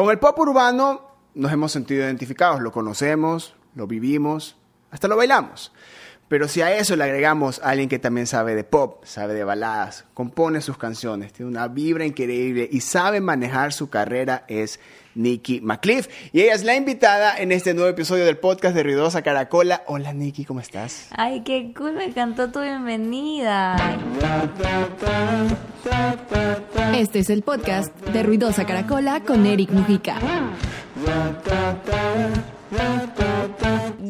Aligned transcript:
Con 0.00 0.10
el 0.10 0.18
pop 0.18 0.38
urbano 0.38 1.02
nos 1.34 1.52
hemos 1.52 1.72
sentido 1.72 2.06
identificados, 2.06 2.62
lo 2.62 2.72
conocemos, 2.72 3.54
lo 3.74 3.86
vivimos, 3.86 4.56
hasta 4.90 5.08
lo 5.08 5.16
bailamos. 5.18 5.74
Pero 6.30 6.46
si 6.46 6.62
a 6.62 6.72
eso 6.76 6.94
le 6.94 7.02
agregamos 7.02 7.58
a 7.58 7.70
alguien 7.70 7.88
que 7.88 7.98
también 7.98 8.28
sabe 8.28 8.54
de 8.54 8.62
pop, 8.62 9.02
sabe 9.04 9.34
de 9.34 9.42
baladas, 9.42 10.04
compone 10.14 10.60
sus 10.60 10.78
canciones, 10.78 11.32
tiene 11.32 11.50
una 11.50 11.66
vibra 11.66 12.06
increíble 12.06 12.68
y 12.70 12.82
sabe 12.82 13.20
manejar 13.20 13.72
su 13.72 13.90
carrera, 13.90 14.44
es 14.46 14.78
Nikki 15.16 15.60
McCliff. 15.60 16.06
Y 16.32 16.42
ella 16.42 16.54
es 16.54 16.62
la 16.62 16.76
invitada 16.76 17.36
en 17.36 17.50
este 17.50 17.74
nuevo 17.74 17.90
episodio 17.90 18.24
del 18.24 18.36
podcast 18.36 18.76
de 18.76 18.84
Ruidosa 18.84 19.22
Caracola. 19.22 19.82
Hola 19.88 20.12
Nikki, 20.12 20.44
¿cómo 20.44 20.60
estás? 20.60 21.08
Ay, 21.16 21.40
qué 21.40 21.72
cool, 21.76 21.94
me 21.94 22.04
encantó 22.04 22.48
tu 22.52 22.60
bienvenida. 22.60 23.74
Este 26.94 27.18
es 27.18 27.30
el 27.30 27.42
podcast 27.42 27.92
de 28.06 28.22
Ruidosa 28.22 28.64
Caracola 28.64 29.24
con 29.24 29.46
Eric 29.46 29.72
Mujica. 29.72 30.14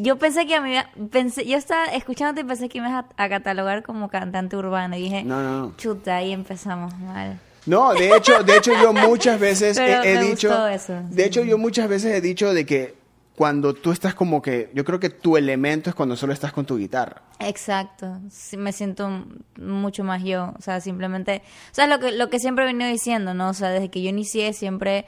Yo 0.02 0.16
pensé 0.16 0.46
que 0.46 0.54
a 0.54 0.60
mí, 0.60 0.74
pensé, 1.10 1.44
yo 1.46 1.56
estaba 1.56 1.86
escuchándote 1.86 2.40
y 2.42 2.44
pensé 2.44 2.68
que 2.68 2.80
me 2.80 2.88
ibas 2.88 3.04
a, 3.16 3.24
a 3.24 3.28
catalogar 3.28 3.82
como 3.82 4.08
cantante 4.08 4.56
urbano. 4.56 4.96
Y 4.96 5.02
dije, 5.02 5.24
No, 5.24 5.42
no. 5.42 5.76
chuta, 5.76 6.16
ahí 6.16 6.32
empezamos 6.32 6.96
mal. 6.98 7.38
No, 7.66 7.92
de 7.92 8.16
hecho, 8.16 8.42
de 8.42 8.56
hecho 8.56 8.72
yo 8.80 8.92
muchas 8.92 9.38
veces 9.38 9.76
Pero 9.78 10.02
he, 10.02 10.12
he 10.12 10.14
me 10.16 10.24
dicho, 10.24 10.48
gustó 10.48 10.66
eso, 10.68 10.94
de 11.10 11.22
sí. 11.22 11.28
hecho 11.28 11.44
yo 11.44 11.58
muchas 11.58 11.88
veces 11.88 12.14
he 12.14 12.20
dicho 12.20 12.54
de 12.54 12.64
que 12.64 12.94
cuando 13.36 13.74
tú 13.74 13.90
estás 13.92 14.14
como 14.14 14.40
que, 14.42 14.70
yo 14.74 14.84
creo 14.84 15.00
que 15.00 15.08
tu 15.10 15.36
elemento 15.36 15.88
es 15.90 15.96
cuando 15.96 16.14
solo 16.16 16.32
estás 16.32 16.52
con 16.52 16.66
tu 16.66 16.76
guitarra. 16.78 17.22
Exacto, 17.38 18.18
sí, 18.30 18.56
me 18.58 18.72
siento 18.72 19.24
mucho 19.56 20.04
más 20.04 20.22
yo, 20.22 20.52
o 20.58 20.62
sea, 20.62 20.80
simplemente, 20.80 21.42
o 21.70 21.74
sea, 21.74 21.86
lo 21.86 21.98
que, 22.00 22.12
lo 22.12 22.28
que 22.28 22.38
siempre 22.38 22.64
he 22.64 22.66
venido 22.66 22.90
diciendo, 22.90 23.32
¿no? 23.34 23.48
O 23.50 23.54
sea, 23.54 23.70
desde 23.70 23.88
que 23.90 24.02
yo 24.02 24.10
inicié 24.10 24.52
siempre, 24.52 25.06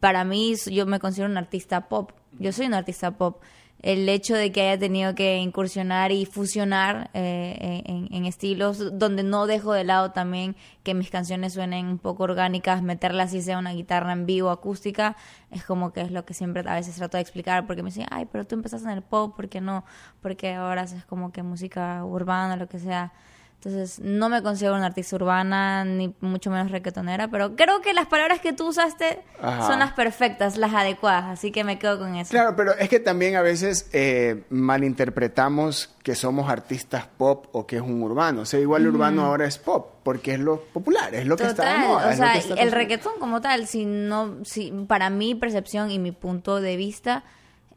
para 0.00 0.24
mí, 0.24 0.54
yo 0.70 0.84
me 0.86 0.98
considero 1.00 1.30
un 1.30 1.36
artista 1.38 1.88
pop, 1.88 2.12
yo 2.38 2.52
soy 2.52 2.66
un 2.66 2.74
artista 2.74 3.12
pop. 3.12 3.40
El 3.82 4.08
hecho 4.08 4.34
de 4.34 4.52
que 4.52 4.62
haya 4.62 4.78
tenido 4.78 5.14
que 5.14 5.36
incursionar 5.36 6.10
y 6.10 6.24
fusionar 6.26 7.10
eh, 7.14 7.82
en, 7.84 8.08
en 8.12 8.24
estilos 8.24 8.98
donde 8.98 9.22
no 9.22 9.46
dejo 9.46 9.72
de 9.72 9.84
lado 9.84 10.12
también 10.12 10.56
que 10.82 10.94
mis 10.94 11.10
canciones 11.10 11.52
suenen 11.52 11.86
un 11.86 11.98
poco 11.98 12.24
orgánicas, 12.24 12.82
meterlas 12.82 13.30
así 13.30 13.42
sea 13.42 13.58
una 13.58 13.72
guitarra 13.72 14.12
en 14.12 14.24
vivo, 14.24 14.50
acústica, 14.50 15.16
es 15.50 15.64
como 15.64 15.92
que 15.92 16.00
es 16.00 16.10
lo 16.10 16.24
que 16.24 16.32
siempre 16.32 16.62
a 16.66 16.74
veces 16.74 16.96
trato 16.96 17.16
de 17.16 17.22
explicar 17.22 17.66
porque 17.66 17.82
me 17.82 17.90
dicen, 17.90 18.06
ay, 18.10 18.26
pero 18.30 18.46
tú 18.46 18.54
empezaste 18.54 18.88
en 18.88 18.94
el 18.94 19.02
pop, 19.02 19.34
¿por 19.34 19.48
qué 19.48 19.60
no? 19.60 19.84
Porque 20.22 20.54
ahora 20.54 20.82
haces 20.82 21.04
como 21.04 21.32
que 21.32 21.42
música 21.42 22.04
urbana, 22.04 22.56
lo 22.56 22.68
que 22.68 22.78
sea. 22.78 23.12
Entonces, 23.56 23.98
no 24.00 24.28
me 24.28 24.42
considero 24.42 24.76
una 24.76 24.86
artista 24.86 25.16
urbana, 25.16 25.84
ni 25.84 26.14
mucho 26.20 26.50
menos 26.50 26.70
reggaetonera, 26.70 27.28
pero 27.28 27.56
creo 27.56 27.80
que 27.80 27.94
las 27.94 28.06
palabras 28.06 28.40
que 28.40 28.52
tú 28.52 28.68
usaste 28.68 29.22
Ajá. 29.40 29.66
son 29.66 29.80
las 29.80 29.92
perfectas, 29.92 30.56
las 30.56 30.72
adecuadas, 30.72 31.24
así 31.24 31.50
que 31.50 31.64
me 31.64 31.78
quedo 31.78 31.98
con 31.98 32.14
eso. 32.14 32.30
Claro, 32.30 32.54
pero 32.54 32.76
es 32.76 32.88
que 32.88 33.00
también 33.00 33.34
a 33.34 33.42
veces 33.42 33.88
eh, 33.92 34.44
malinterpretamos 34.50 35.94
que 36.02 36.14
somos 36.14 36.48
artistas 36.48 37.08
pop 37.16 37.46
o 37.52 37.66
que 37.66 37.76
es 37.76 37.82
un 37.82 38.02
urbano. 38.02 38.42
O 38.42 38.44
sea, 38.44 38.60
igual 38.60 38.82
el 38.82 38.88
urbano 38.88 39.24
ahora 39.24 39.46
es 39.46 39.58
pop, 39.58 39.94
porque 40.04 40.34
es 40.34 40.40
lo 40.40 40.60
popular, 40.60 41.14
es 41.14 41.26
lo 41.26 41.36
que 41.36 41.46
está 41.46 41.72
de 41.72 41.78
moda. 41.88 42.10
o 42.10 42.16
sea, 42.16 42.34
el 42.34 42.42
consumido. 42.42 42.74
reggaetón 42.74 43.12
como 43.18 43.40
tal, 43.40 43.66
si 43.66 43.84
no, 43.84 44.36
si, 44.44 44.70
para 44.86 45.10
mi 45.10 45.34
percepción 45.34 45.90
y 45.90 45.98
mi 45.98 46.12
punto 46.12 46.60
de 46.60 46.76
vista, 46.76 47.24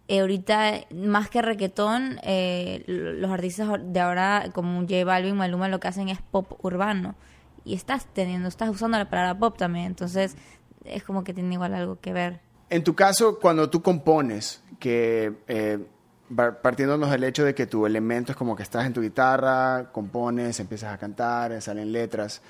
eh, 0.10 0.22
ahorita 0.22 0.88
más 0.92 1.30
que 1.30 1.40
reggaetón, 1.44 2.20
eh, 2.24 2.84
los 2.88 3.30
artistas 3.30 3.70
de 3.80 4.00
ahora 4.00 4.50
como 4.56 4.82
J 4.82 5.06
Balvin, 5.06 5.36
Maluma, 5.36 5.68
lo 5.68 5.80
que 5.80 5.88
hacen 5.88 6.10
es 6.10 6.20
pop 6.20 6.54
urbano. 6.66 7.14
Y 7.64 7.76
estás 7.76 8.08
teniendo, 8.12 8.48
estás 8.48 8.70
usando 8.70 8.98
la 8.98 9.08
palabra 9.08 9.38
pop 9.38 9.56
también, 9.56 9.86
entonces 9.86 10.36
es 10.84 11.04
como 11.04 11.24
que 11.24 11.36
tiene 11.36 11.54
igual 11.54 11.76
algo 11.76 12.00
que 12.00 12.12
ver. 12.12 12.40
En 12.72 12.84
tu 12.84 12.96
caso, 12.96 13.38
cuando 13.40 13.70
tú 13.70 13.84
compones, 13.84 14.64
que 14.80 15.32
eh, 15.48 15.78
partiéndonos 16.36 17.10
del 17.12 17.24
hecho 17.24 17.44
de 17.44 17.56
que 17.56 17.66
tu 17.66 17.86
elemento 17.86 18.32
es 18.32 18.38
como 18.38 18.56
que 18.56 18.64
estás 18.64 18.86
en 18.86 18.94
tu 18.94 19.02
guitarra, 19.02 19.90
compones, 19.92 20.60
empiezas 20.60 20.94
a 20.94 20.98
cantar, 20.98 21.62
salen 21.62 21.92
letras, 21.92 22.42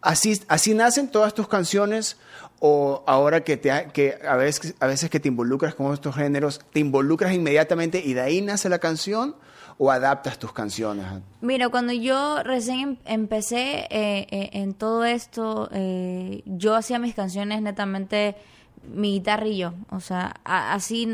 ¿así, 0.00 0.40
así 0.48 0.74
nacen 0.74 1.08
todas 1.08 1.34
tus 1.34 1.48
canciones? 1.48 2.16
¿O 2.58 3.04
ahora 3.06 3.44
que, 3.44 3.58
te, 3.58 3.88
que 3.92 4.18
a, 4.26 4.36
veces, 4.36 4.74
a 4.80 4.86
veces 4.86 5.10
que 5.10 5.20
te 5.20 5.28
involucras 5.28 5.74
con 5.74 5.92
estos 5.92 6.14
géneros, 6.14 6.60
te 6.72 6.80
involucras 6.80 7.34
inmediatamente 7.34 8.02
y 8.02 8.14
de 8.14 8.22
ahí 8.22 8.40
nace 8.40 8.68
la 8.68 8.78
canción? 8.78 9.36
¿O 9.78 9.90
adaptas 9.90 10.38
tus 10.38 10.54
canciones? 10.54 11.04
Mira, 11.42 11.68
cuando 11.68 11.92
yo 11.92 12.42
recién 12.42 12.80
em- 12.80 12.96
empecé 13.04 13.86
eh, 13.90 14.26
eh, 14.30 14.50
en 14.54 14.72
todo 14.72 15.04
esto, 15.04 15.68
eh, 15.70 16.42
yo 16.46 16.74
hacía 16.74 16.98
mis 16.98 17.14
canciones 17.14 17.60
netamente 17.60 18.36
mi 18.92 19.12
guitarra 19.12 19.46
y 19.46 19.58
yo. 19.58 19.72
O 19.90 20.00
sea, 20.00 20.34
a- 20.44 20.74
así 20.74 21.08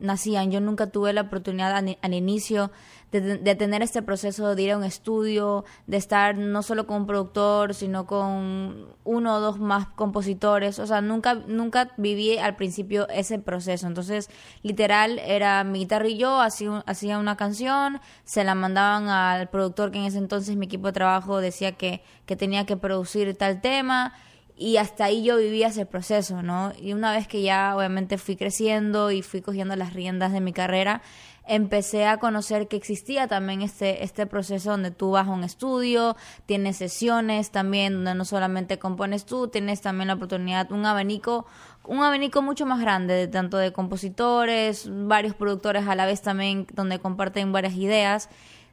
nacían. 0.00 0.50
Yo 0.50 0.60
nunca 0.60 0.88
tuve 0.88 1.12
la 1.12 1.22
oportunidad 1.22 1.74
al, 1.76 2.14
inicio 2.14 2.70
de, 3.12 3.38
de 3.38 3.54
tener 3.54 3.82
este 3.82 4.02
proceso 4.02 4.54
de 4.54 4.62
ir 4.62 4.72
a 4.72 4.76
un 4.76 4.84
estudio, 4.84 5.64
de 5.86 5.96
estar 5.96 6.36
no 6.36 6.62
solo 6.62 6.86
con 6.86 6.98
un 7.02 7.06
productor, 7.06 7.74
sino 7.74 8.06
con 8.06 8.86
uno 9.04 9.36
o 9.36 9.40
dos 9.40 9.58
más 9.58 9.86
compositores. 9.88 10.78
O 10.78 10.86
sea, 10.86 11.00
nunca, 11.00 11.34
nunca 11.34 11.92
viví 11.96 12.36
al 12.38 12.56
principio 12.56 13.08
ese 13.08 13.38
proceso. 13.38 13.86
Entonces, 13.86 14.28
literal, 14.62 15.18
era 15.20 15.64
mi 15.64 15.80
guitarra 15.80 16.08
y 16.08 16.18
yo, 16.18 16.40
hacía 16.40 17.18
una 17.18 17.36
canción, 17.36 18.00
se 18.24 18.44
la 18.44 18.54
mandaban 18.54 19.08
al 19.08 19.48
productor 19.48 19.90
que 19.90 19.98
en 19.98 20.04
ese 20.04 20.18
entonces 20.18 20.56
mi 20.56 20.66
equipo 20.66 20.88
de 20.88 20.92
trabajo 20.92 21.40
decía 21.40 21.72
que, 21.72 22.02
que 22.26 22.36
tenía 22.36 22.66
que 22.66 22.76
producir 22.76 23.34
tal 23.36 23.60
tema. 23.60 24.14
Y 24.60 24.76
hasta 24.78 25.04
ahí 25.04 25.22
yo 25.22 25.36
vivía 25.36 25.68
ese 25.68 25.86
proceso, 25.86 26.42
¿no? 26.42 26.72
Y 26.82 26.92
una 26.92 27.12
vez 27.12 27.28
que 27.28 27.42
ya 27.42 27.76
obviamente 27.76 28.18
fui 28.18 28.34
creciendo 28.34 29.12
y 29.12 29.22
fui 29.22 29.40
cogiendo 29.40 29.76
las 29.76 29.94
riendas 29.94 30.32
de 30.32 30.40
mi 30.40 30.52
carrera, 30.52 31.00
empecé 31.46 32.06
a 32.06 32.18
conocer 32.18 32.66
que 32.66 32.76
existía 32.76 33.28
también 33.28 33.62
este, 33.62 34.02
este 34.02 34.26
proceso 34.26 34.72
donde 34.72 34.90
tú 34.90 35.12
vas 35.12 35.28
a 35.28 35.30
un 35.30 35.44
estudio, 35.44 36.16
tienes 36.46 36.76
sesiones 36.76 37.52
también, 37.52 37.94
donde 37.94 38.16
no 38.16 38.24
solamente 38.24 38.80
compones 38.80 39.26
tú, 39.26 39.46
tienes 39.46 39.80
también 39.80 40.08
la 40.08 40.14
oportunidad, 40.14 40.72
un 40.72 40.84
abanico, 40.84 41.46
un 41.84 42.02
abanico 42.02 42.42
mucho 42.42 42.66
más 42.66 42.80
grande, 42.80 43.14
de, 43.14 43.28
tanto 43.28 43.58
de 43.58 43.72
compositores, 43.72 44.88
varios 44.90 45.36
productores 45.36 45.86
a 45.86 45.94
la 45.94 46.04
vez 46.04 46.20
también, 46.20 46.66
donde 46.72 46.98
comparten 46.98 47.52
varias 47.52 47.74
ideas, 47.74 48.28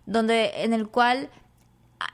donde 0.07 0.63
en 0.63 0.73
el 0.73 0.87
cual 0.87 1.29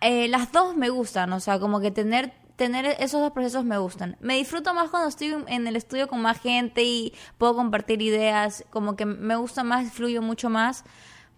eh, 0.02 0.28
las 0.28 0.52
dos 0.52 0.76
me 0.76 0.90
gustan, 0.90 1.32
o 1.32 1.40
sea, 1.40 1.58
como 1.58 1.80
que 1.80 1.92
tener 1.92 2.34
tener 2.62 2.96
esos 3.00 3.20
dos 3.22 3.32
procesos 3.32 3.66
me 3.66 3.80
gustan. 3.80 4.18
Me 4.20 4.36
disfruto 4.36 4.72
más 4.76 4.92
cuando 4.92 5.10
estoy 5.10 5.36
en 5.48 5.66
el 5.66 5.76
estudio 5.76 6.08
con 6.08 6.22
más 6.22 6.40
gente 6.40 6.84
y 6.84 7.12
puedo 7.40 7.56
compartir 7.56 8.04
ideas, 8.04 8.64
como 8.70 8.96
que 8.96 9.08
me 9.08 9.36
gusta 9.36 9.64
más, 9.64 9.92
fluyo 9.92 10.22
mucho 10.22 10.48
más, 10.52 10.84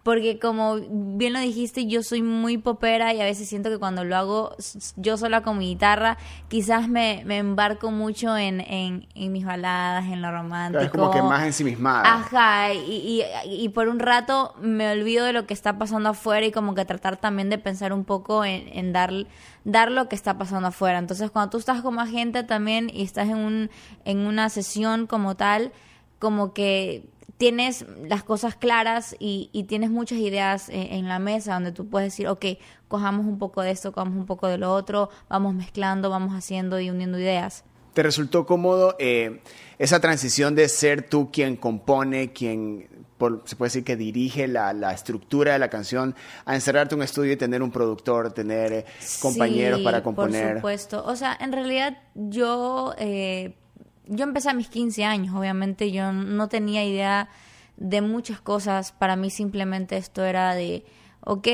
porque 0.03 0.37
como 0.37 0.75
bien 0.91 1.31
lo 1.31 1.39
dijiste, 1.39 1.87
yo 1.87 2.03
soy 2.03 2.21
muy 2.21 2.57
popera 2.57 3.13
y 3.13 3.21
a 3.21 3.23
veces 3.23 3.47
siento 3.47 3.69
que 3.69 3.79
cuando 3.79 4.03
lo 4.03 4.17
hago 4.17 4.55
yo 4.97 5.15
sola 5.15 5.41
con 5.41 5.57
mi 5.57 5.67
guitarra, 5.67 6.17
quizás 6.49 6.89
me, 6.89 7.23
me 7.25 7.37
embarco 7.37 7.89
mucho 7.89 8.35
en, 8.35 8.59
en, 8.59 9.07
en 9.15 9.31
mis 9.31 9.45
baladas, 9.45 10.05
en 10.05 10.21
lo 10.21 10.29
romántico. 10.29 10.83
Es 10.83 10.91
como 10.91 11.09
que 11.09 11.21
más 11.21 11.43
ensimismada. 11.43 12.03
Ajá, 12.03 12.73
y, 12.73 13.23
y, 13.45 13.63
y 13.63 13.69
por 13.69 13.87
un 13.87 13.99
rato 13.99 14.53
me 14.59 14.91
olvido 14.91 15.25
de 15.25 15.31
lo 15.31 15.47
que 15.47 15.53
está 15.53 15.77
pasando 15.77 16.09
afuera 16.09 16.45
y 16.45 16.51
como 16.51 16.75
que 16.75 16.83
tratar 16.83 17.15
también 17.15 17.49
de 17.49 17.57
pensar 17.57 17.93
un 17.93 18.03
poco 18.03 18.43
en, 18.43 18.67
en 18.77 18.91
dar, 18.91 19.13
dar 19.63 19.89
lo 19.89 20.09
que 20.09 20.15
está 20.15 20.37
pasando 20.37 20.67
afuera. 20.67 20.99
Entonces 20.99 21.31
cuando 21.31 21.51
tú 21.51 21.57
estás 21.59 21.81
con 21.81 21.95
más 21.95 22.09
gente 22.09 22.43
también 22.43 22.89
y 22.93 23.03
estás 23.03 23.29
en, 23.29 23.37
un, 23.37 23.69
en 24.03 24.19
una 24.27 24.49
sesión 24.49 25.07
como 25.07 25.35
tal, 25.35 25.71
como 26.19 26.53
que 26.53 27.05
tienes 27.37 27.85
las 28.07 28.23
cosas 28.23 28.55
claras 28.55 29.15
y, 29.19 29.49
y 29.53 29.63
tienes 29.63 29.89
muchas 29.89 30.19
ideas 30.19 30.69
en, 30.69 30.93
en 30.93 31.07
la 31.07 31.19
mesa 31.19 31.53
donde 31.55 31.71
tú 31.71 31.87
puedes 31.89 32.11
decir, 32.13 32.27
ok, 32.27 32.45
cojamos 32.87 33.25
un 33.25 33.37
poco 33.39 33.61
de 33.61 33.71
esto, 33.71 33.91
cojamos 33.91 34.17
un 34.17 34.25
poco 34.25 34.47
de 34.47 34.57
lo 34.57 34.71
otro, 34.73 35.09
vamos 35.29 35.53
mezclando, 35.53 36.09
vamos 36.09 36.33
haciendo 36.33 36.79
y 36.79 36.89
uniendo 36.89 37.19
ideas. 37.19 37.63
¿Te 37.93 38.01
resultó 38.01 38.45
cómodo 38.47 38.95
eh, 38.97 39.41
esa 39.77 39.99
transición 39.99 40.55
de 40.55 40.67
ser 40.67 41.07
tú 41.07 41.29
quien 41.31 41.55
compone, 41.57 42.31
quien 42.33 42.87
por- 43.19 43.43
se 43.45 43.55
puede 43.55 43.67
decir 43.67 43.83
que 43.83 43.95
dirige 43.95 44.47
la, 44.47 44.73
la 44.73 44.93
estructura 44.93 45.53
de 45.53 45.59
la 45.59 45.69
canción, 45.69 46.15
a 46.45 46.55
encerrarte 46.55 46.95
en 46.95 47.01
un 47.01 47.03
estudio 47.03 47.33
y 47.33 47.37
tener 47.37 47.61
un 47.61 47.69
productor, 47.71 48.31
tener 48.33 48.73
eh, 48.73 48.85
compañeros 49.21 49.77
Sí, 49.79 49.83
para 49.85 50.01
componer? 50.01 50.47
Por 50.53 50.55
supuesto. 50.57 51.03
O 51.05 51.15
sea, 51.15 51.37
en 51.39 51.51
realidad 51.51 51.97
yo, 52.15 52.95
eh, 52.97 53.55
yo 54.07 54.23
empecé 54.23 54.49
a 54.49 54.53
mis 54.53 54.67
15 54.69 55.05
años, 55.05 55.35
obviamente 55.35 55.91
yo 55.91 56.11
no 56.11 56.47
tenía 56.49 56.83
idea 56.83 57.29
de 57.77 58.01
muchas 58.01 58.41
cosas. 58.41 58.91
Para 58.91 59.15
mí 59.15 59.29
simplemente 59.29 59.97
esto 59.97 60.23
era 60.23 60.53
de, 60.55 60.85
ok, 61.21 61.47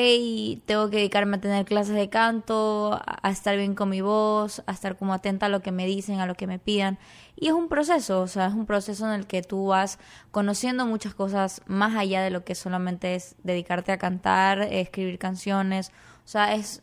tengo 0.65 0.89
que 0.89 0.97
dedicarme 0.97 1.37
a 1.37 1.41
tener 1.41 1.65
clases 1.65 1.95
de 1.95 2.09
canto, 2.09 2.99
a, 3.05 3.29
estar 3.29 3.55
bien 3.55 3.75
con 3.75 3.89
mi 3.89 4.01
voz, 4.01 4.63
a 4.65 4.71
estar 4.71 4.97
como 4.97 5.13
atenta 5.13 5.45
a 5.45 5.49
lo 5.49 5.61
que 5.61 5.71
me 5.71 5.85
dicen, 5.85 6.19
a 6.19 6.25
lo 6.25 6.35
que 6.35 6.47
me 6.47 6.59
pidan. 6.59 6.97
Y 7.35 7.47
es 7.47 7.53
un 7.53 7.69
proceso, 7.69 8.21
o 8.21 8.27
sea, 8.27 8.47
es 8.47 8.53
un 8.53 8.65
proceso 8.65 9.05
en 9.07 9.13
el 9.13 9.27
que 9.27 9.41
tú 9.41 9.67
vas 9.67 9.99
conociendo 10.31 10.85
muchas 10.85 11.13
cosas 11.13 11.61
más 11.67 11.95
allá 11.95 12.21
de 12.21 12.31
lo 12.31 12.43
que 12.43 12.55
solamente 12.55 13.15
es 13.15 13.35
dedicarte 13.43 13.91
a 13.91 13.97
cantar, 13.97 14.61
escribir 14.61 15.19
canciones. 15.19 15.91
O 16.25 16.27
sea, 16.27 16.55
es 16.55 16.81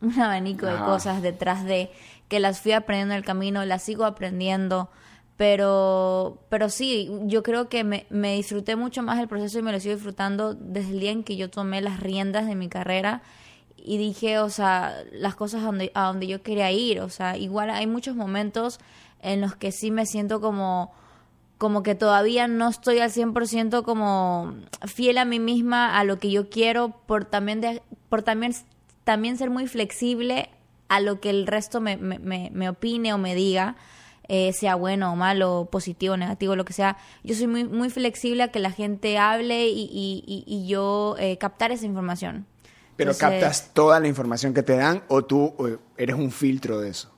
un 0.00 0.18
abanico 0.20 0.66
de 0.66 0.78
cosas 0.78 1.22
detrás 1.22 1.64
de 1.64 1.90
que 2.28 2.40
las 2.40 2.60
fui 2.60 2.72
aprendiendo 2.72 3.14
en 3.14 3.18
el 3.18 3.24
camino, 3.24 3.64
las 3.64 3.82
sigo 3.82 4.04
aprendiendo, 4.04 4.90
Pero, 5.36 6.38
pero 6.48 6.70
sí, 6.70 7.10
yo 7.24 7.42
creo 7.42 7.68
que 7.68 7.84
me, 7.84 8.06
me 8.08 8.34
disfruté 8.36 8.74
mucho 8.74 9.02
más 9.02 9.18
el 9.18 9.28
proceso 9.28 9.58
y 9.58 9.62
me 9.62 9.72
lo 9.72 9.80
sigo 9.80 9.94
disfrutando 9.94 10.54
desde 10.54 10.92
el 10.92 11.00
día 11.00 11.10
en 11.10 11.24
que 11.24 11.36
yo 11.36 11.50
tomé 11.50 11.82
las 11.82 12.00
riendas 12.00 12.46
de 12.46 12.54
mi 12.54 12.68
carrera 12.68 13.22
y 13.76 13.98
dije, 13.98 14.38
o 14.38 14.50
sea, 14.50 14.94
las 15.12 15.36
cosas 15.36 15.62
a 15.62 15.66
donde, 15.66 15.92
a 15.94 16.06
donde 16.06 16.26
yo 16.26 16.42
quería 16.42 16.72
ir. 16.72 17.00
O 17.00 17.08
sea, 17.08 17.36
igual 17.36 17.70
hay 17.70 17.86
muchos 17.86 18.16
momentos 18.16 18.80
en 19.20 19.40
los 19.40 19.54
que 19.54 19.72
sí 19.72 19.90
me 19.90 20.06
siento 20.06 20.40
como 20.40 20.92
como 21.58 21.82
que 21.82 21.94
todavía 21.94 22.48
no 22.48 22.68
estoy 22.68 22.98
al 22.98 23.10
100% 23.10 23.82
como 23.82 24.54
fiel 24.84 25.16
a 25.18 25.24
mí 25.24 25.38
misma, 25.38 25.98
a 25.98 26.04
lo 26.04 26.18
que 26.18 26.30
yo 26.30 26.50
quiero, 26.50 26.90
por 27.06 27.24
también, 27.24 27.62
de, 27.62 27.82
por 28.10 28.22
también, 28.22 28.54
también 29.04 29.38
ser 29.38 29.48
muy 29.48 29.66
flexible 29.66 30.50
a 30.88 31.00
lo 31.00 31.20
que 31.20 31.30
el 31.30 31.46
resto 31.46 31.80
me, 31.80 31.96
me, 31.96 32.18
me 32.52 32.68
opine 32.68 33.12
o 33.12 33.18
me 33.18 33.34
diga. 33.34 33.76
Eh, 34.28 34.52
sea 34.52 34.74
bueno 34.74 35.12
o 35.12 35.16
malo, 35.16 35.68
positivo, 35.70 36.14
o 36.14 36.16
negativo, 36.16 36.56
lo 36.56 36.64
que 36.64 36.72
sea. 36.72 36.96
Yo 37.22 37.36
soy 37.36 37.46
muy, 37.46 37.62
muy 37.62 37.90
flexible 37.90 38.42
a 38.42 38.48
que 38.48 38.58
la 38.58 38.72
gente 38.72 39.18
hable 39.18 39.68
y, 39.68 39.88
y, 39.92 40.44
y, 40.44 40.66
yo 40.66 41.14
eh, 41.20 41.38
captar 41.38 41.70
esa 41.70 41.86
información. 41.86 42.44
¿Pero 42.96 43.16
captas 43.16 43.72
toda 43.72 44.00
la 44.00 44.08
información 44.08 44.52
que 44.52 44.64
te 44.64 44.76
dan 44.76 45.04
o 45.06 45.24
tú 45.24 45.54
eres 45.96 46.16
un 46.16 46.32
filtro 46.32 46.80
de 46.80 46.90
eso? 46.90 47.12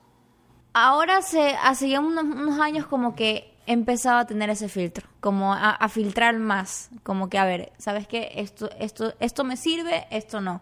Ahora 0.73 1.17
hace, 1.17 1.55
hace 1.63 1.89
ya 1.89 1.99
unos, 1.99 2.25
unos 2.25 2.59
años 2.59 2.85
como 2.85 3.15
que 3.15 3.55
he 3.65 3.73
empezado 3.73 4.19
a 4.19 4.25
tener 4.25 4.49
ese 4.49 4.69
filtro, 4.69 5.07
como 5.19 5.53
a, 5.53 5.89
filtrar 5.89 6.37
más, 6.37 6.89
como 7.03 7.29
que 7.29 7.37
a 7.37 7.45
ver, 7.45 7.71
¿sabes 7.77 8.07
qué? 8.07 8.31
Esto, 8.35 8.69
esto, 8.79 9.13
esto 9.19 9.43
me 9.43 9.57
sirve, 9.57 10.05
esto 10.11 10.41
no. 10.41 10.61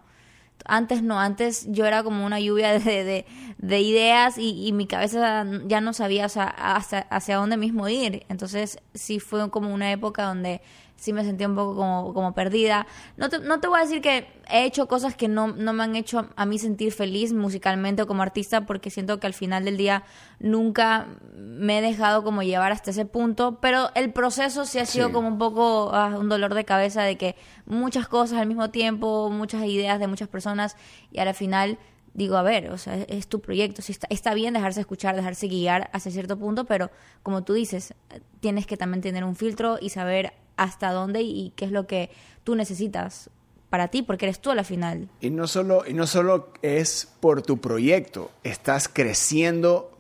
Antes 0.68 1.02
no, 1.04 1.20
antes 1.20 1.66
yo 1.70 1.86
era 1.86 2.04
como 2.04 2.26
una 2.26 2.40
lluvia 2.40 2.80
de, 2.80 3.26
de, 3.58 3.82
ideas 3.82 4.38
y, 4.38 4.68
y, 4.68 4.72
mi 4.74 4.88
cabeza 4.88 5.46
ya 5.66 5.82
no 5.82 5.94
sabía 5.94 6.26
o 6.26 6.30
sea, 6.30 6.48
hacia, 6.48 7.00
hacia 7.10 7.38
dónde 7.38 7.58
mismo 7.58 7.88
ir. 7.90 8.26
Entonces 8.30 8.80
sí 8.94 9.20
fue 9.20 9.50
como 9.50 9.74
una 9.74 9.92
época 9.92 10.24
donde 10.24 10.62
sí 10.98 11.14
me 11.14 11.24
sentí 11.24 11.46
un 11.46 11.56
poco 11.56 11.76
como, 11.76 12.14
como 12.14 12.34
perdida. 12.34 12.86
No 13.16 13.30
te, 13.30 13.40
no 13.40 13.60
te 13.60 13.68
voy 13.68 13.80
a 13.80 13.84
decir 13.84 14.02
que 14.02 14.28
he 14.50 14.66
hecho 14.66 14.88
cosas 14.88 15.16
que 15.16 15.28
no, 15.28 15.48
no 15.48 15.74
me 15.74 15.84
han 15.84 15.96
hecho 15.96 16.28
a 16.36 16.46
mí 16.46 16.60
sentir 16.60 16.92
feliz 16.92 17.34
musicalmente 17.34 18.02
o 18.02 18.08
como 18.08 18.24
artista, 18.24 18.66
porque 18.66 18.90
siento 18.90 19.20
que 19.20 19.28
al 19.28 19.34
final 19.34 19.64
del 19.66 19.78
día 19.78 20.04
nunca 20.40 21.08
me 21.36 21.80
he 21.80 21.82
dejado 21.82 22.24
como 22.24 22.44
llevar 22.44 22.72
hasta 22.72 22.92
ese 22.92 23.06
punto, 23.06 23.60
pero 23.62 23.90
el 23.96 24.12
proceso 24.12 24.66
sí 24.66 24.80
ha 24.80 24.86
sido 24.86 25.12
como 25.12 25.28
un 25.28 25.38
poco 25.38 25.92
ah, 25.94 26.18
un 26.18 26.30
dolor 26.30 26.54
de 26.54 26.66
cabeza 26.66 27.04
de 27.04 27.18
que 27.18 27.36
muchas 27.66 28.08
cosas 28.08 28.40
al 28.40 28.48
mismo 28.48 28.70
tiempo, 28.72 29.30
muchas 29.30 29.64
ideas 29.66 30.00
de 30.00 30.08
muchas 30.08 30.28
personas 30.28 30.76
y 31.12 31.20
al 31.20 31.34
final 31.34 31.78
digo, 32.18 32.36
a 32.36 32.42
ver, 32.42 32.72
o 32.72 32.80
sea, 32.80 32.96
es, 32.96 33.28
tu 33.28 33.42
proyecto, 33.42 33.84
sí 33.84 33.92
está, 33.92 34.08
está 34.10 34.34
bien 34.34 34.56
dejarse 34.56 34.80
escuchar, 34.80 35.16
dejarse 35.16 35.48
guiar 35.48 35.88
hasta 35.94 36.10
cierto 36.10 36.36
punto, 36.38 36.66
pero 36.66 36.90
como 37.22 37.44
tú 37.44 37.54
dices, 37.54 37.94
tienes 38.40 38.66
que 38.66 38.76
también 38.76 39.02
tener 39.02 39.24
un 39.24 39.36
filtro 39.36 39.78
y 39.80 39.90
saber 39.90 40.34
hasta 40.58 40.92
dónde 40.92 41.22
y 41.22 41.54
qué 41.56 41.66
es 41.66 41.72
lo 41.72 41.88
que 41.88 42.10
tú 42.44 42.56
necesitas 42.56 43.30
para 43.70 43.90
ti, 43.90 44.02
porque 44.02 44.26
eres 44.26 44.40
tú 44.40 44.52
a 44.52 44.56
la 44.56 44.64
final. 44.64 45.10
Y 45.22 45.30
no 45.30 45.48
solo, 45.48 45.84
y 45.88 45.94
no 45.94 46.08
solo 46.08 46.52
es 46.62 47.08
por 47.20 47.42
tu 47.42 47.60
proyecto, 47.60 48.32
estás 48.44 48.90
creciendo 48.90 49.92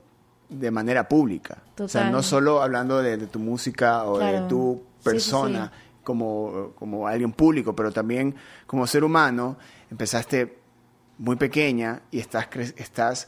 de 0.49 0.71
manera 0.71 1.07
pública. 1.07 1.63
O 1.79 1.87
sea, 1.87 2.09
no 2.09 2.23
solo 2.23 2.61
hablando 2.61 3.01
de, 3.01 3.17
tu 3.27 3.39
música 3.39 4.05
o 4.05 4.19
de 4.19 4.41
tu 4.47 4.81
persona 5.03 5.71
Como, 6.03 6.71
como 6.79 7.05
alguien 7.05 7.33
público, 7.33 7.75
pero 7.75 7.91
también 7.91 8.33
como 8.65 8.87
ser 8.87 9.03
humano, 9.03 9.57
empezaste 9.91 10.57
muy 11.17 11.35
pequeña 11.35 12.01
y 12.11 12.19
estás, 12.19 12.47
estás 12.77 13.27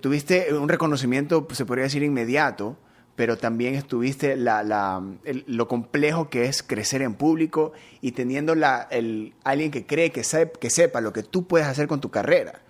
tuviste 0.00 0.52
un 0.52 0.68
reconocimiento, 0.68 1.46
se 1.52 1.64
podría 1.64 1.84
decir, 1.84 2.02
inmediato 2.02 2.76
pero 3.20 3.36
también 3.36 3.74
estuviste 3.74 4.34
la, 4.34 4.62
la, 4.62 5.04
lo 5.46 5.68
complejo 5.68 6.30
que 6.30 6.46
es 6.46 6.62
crecer 6.62 7.02
en 7.02 7.12
público 7.12 7.74
y 8.00 8.12
teniendo 8.12 8.54
la, 8.54 8.88
el, 8.90 9.34
alguien 9.44 9.70
que 9.70 9.84
cree 9.84 10.10
que, 10.10 10.24
sabe, 10.24 10.50
que 10.58 10.70
sepa 10.70 11.02
lo 11.02 11.12
que 11.12 11.22
tú 11.22 11.46
puedes 11.46 11.66
hacer 11.66 11.86
con 11.86 12.00
tu 12.00 12.10
carrera. 12.10 12.62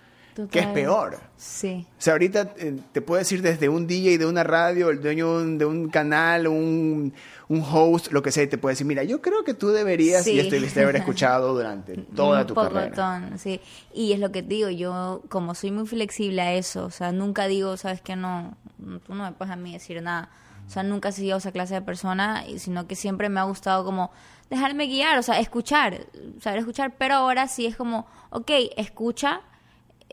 Que 0.49 0.59
es 0.59 0.67
peor. 0.67 1.19
Sí. 1.37 1.85
O 1.89 2.01
sea, 2.01 2.13
ahorita 2.13 2.53
eh, 2.57 2.79
te 2.91 3.01
puedo 3.01 3.19
decir 3.19 3.41
desde 3.41 3.69
un 3.69 3.87
DJ 3.87 4.17
de 4.17 4.25
una 4.25 4.43
radio, 4.43 4.89
el 4.89 5.01
dueño 5.01 5.39
de 5.39 5.65
un 5.65 5.89
canal, 5.89 6.47
un, 6.47 7.13
un 7.49 7.65
host, 7.69 8.11
lo 8.11 8.21
que 8.21 8.31
sea, 8.31 8.47
te 8.47 8.57
puede 8.57 8.73
decir, 8.73 8.87
mira, 8.87 9.03
yo 9.03 9.21
creo 9.21 9.43
que 9.43 9.53
tú 9.53 9.69
deberías, 9.69 10.25
y 10.27 10.39
esto 10.39 10.55
debiste 10.55 10.81
haber 10.81 10.95
escuchado 10.97 11.53
durante 11.53 11.97
toda 12.15 12.45
tu 12.45 12.55
carrera. 12.55 13.31
Sí, 13.37 13.59
y 13.93 14.13
es 14.13 14.19
lo 14.19 14.31
que 14.31 14.41
digo, 14.41 14.69
yo 14.69 15.23
como 15.29 15.55
soy 15.55 15.71
muy 15.71 15.87
flexible 15.87 16.41
a 16.41 16.53
eso, 16.53 16.85
o 16.85 16.91
sea, 16.91 17.11
nunca 17.11 17.47
digo, 17.47 17.75
sabes 17.77 18.01
que 18.01 18.15
no, 18.15 18.57
tú 19.05 19.13
no 19.13 19.23
me 19.23 19.31
puedes 19.33 19.51
a 19.51 19.57
mí 19.57 19.73
decir 19.73 20.01
nada. 20.01 20.29
O 20.67 20.73
sea, 20.73 20.83
nunca 20.83 21.09
he 21.09 21.11
sido 21.11 21.37
esa 21.37 21.51
clase 21.51 21.73
de 21.73 21.81
persona, 21.81 22.45
sino 22.57 22.87
que 22.87 22.95
siempre 22.95 23.27
me 23.27 23.41
ha 23.41 23.43
gustado 23.43 23.83
como 23.83 24.11
dejarme 24.49 24.85
guiar, 24.87 25.17
o 25.17 25.23
sea, 25.23 25.39
escuchar, 25.39 26.05
saber 26.39 26.59
escuchar, 26.59 26.93
pero 26.97 27.15
ahora 27.15 27.47
sí 27.47 27.65
es 27.65 27.75
como, 27.75 28.07
ok, 28.29 28.51
escucha, 28.77 29.41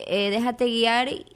eh, 0.06 0.30
déjate 0.30 0.66
guiar 0.66 1.08
y, 1.08 1.26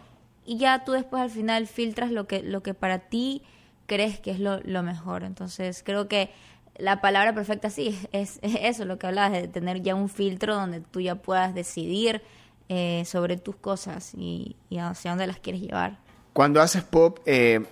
ya 0.44 0.84
tú 0.84 0.92
después 0.92 1.22
al 1.22 1.30
final 1.30 1.66
filtras 1.66 2.10
lo 2.10 2.26
que, 2.26 2.42
lo 2.42 2.62
que 2.62 2.74
para 2.74 2.98
ti 2.98 3.42
crees 3.86 4.18
que 4.18 4.30
es 4.32 4.40
lo, 4.40 4.60
lo 4.60 4.82
mejor. 4.82 5.22
Entonces, 5.22 5.82
creo 5.84 6.08
que 6.08 6.30
la 6.76 7.00
palabra 7.00 7.34
perfecta 7.34 7.70
sí 7.70 7.98
es, 8.12 8.38
eso, 8.42 8.84
lo 8.84 8.98
que 8.98 9.06
hablabas, 9.06 9.32
de 9.32 9.48
tener 9.48 9.82
ya 9.82 9.94
un 9.94 10.08
filtro 10.08 10.54
donde 10.54 10.80
tú 10.80 11.00
ya 11.00 11.16
puedas 11.16 11.54
decidir 11.54 12.22
eh, 12.68 13.04
sobre 13.06 13.36
tus 13.36 13.56
cosas 13.56 14.12
y, 14.14 14.56
y 14.70 14.78
hacia 14.78 15.10
dónde 15.10 15.26
las 15.26 15.38
quieres 15.38 15.62
llevar. 15.62 15.98
Cuando 16.32 16.60
haces 16.60 16.82
pop, 16.82 17.18
eh, 17.26 17.64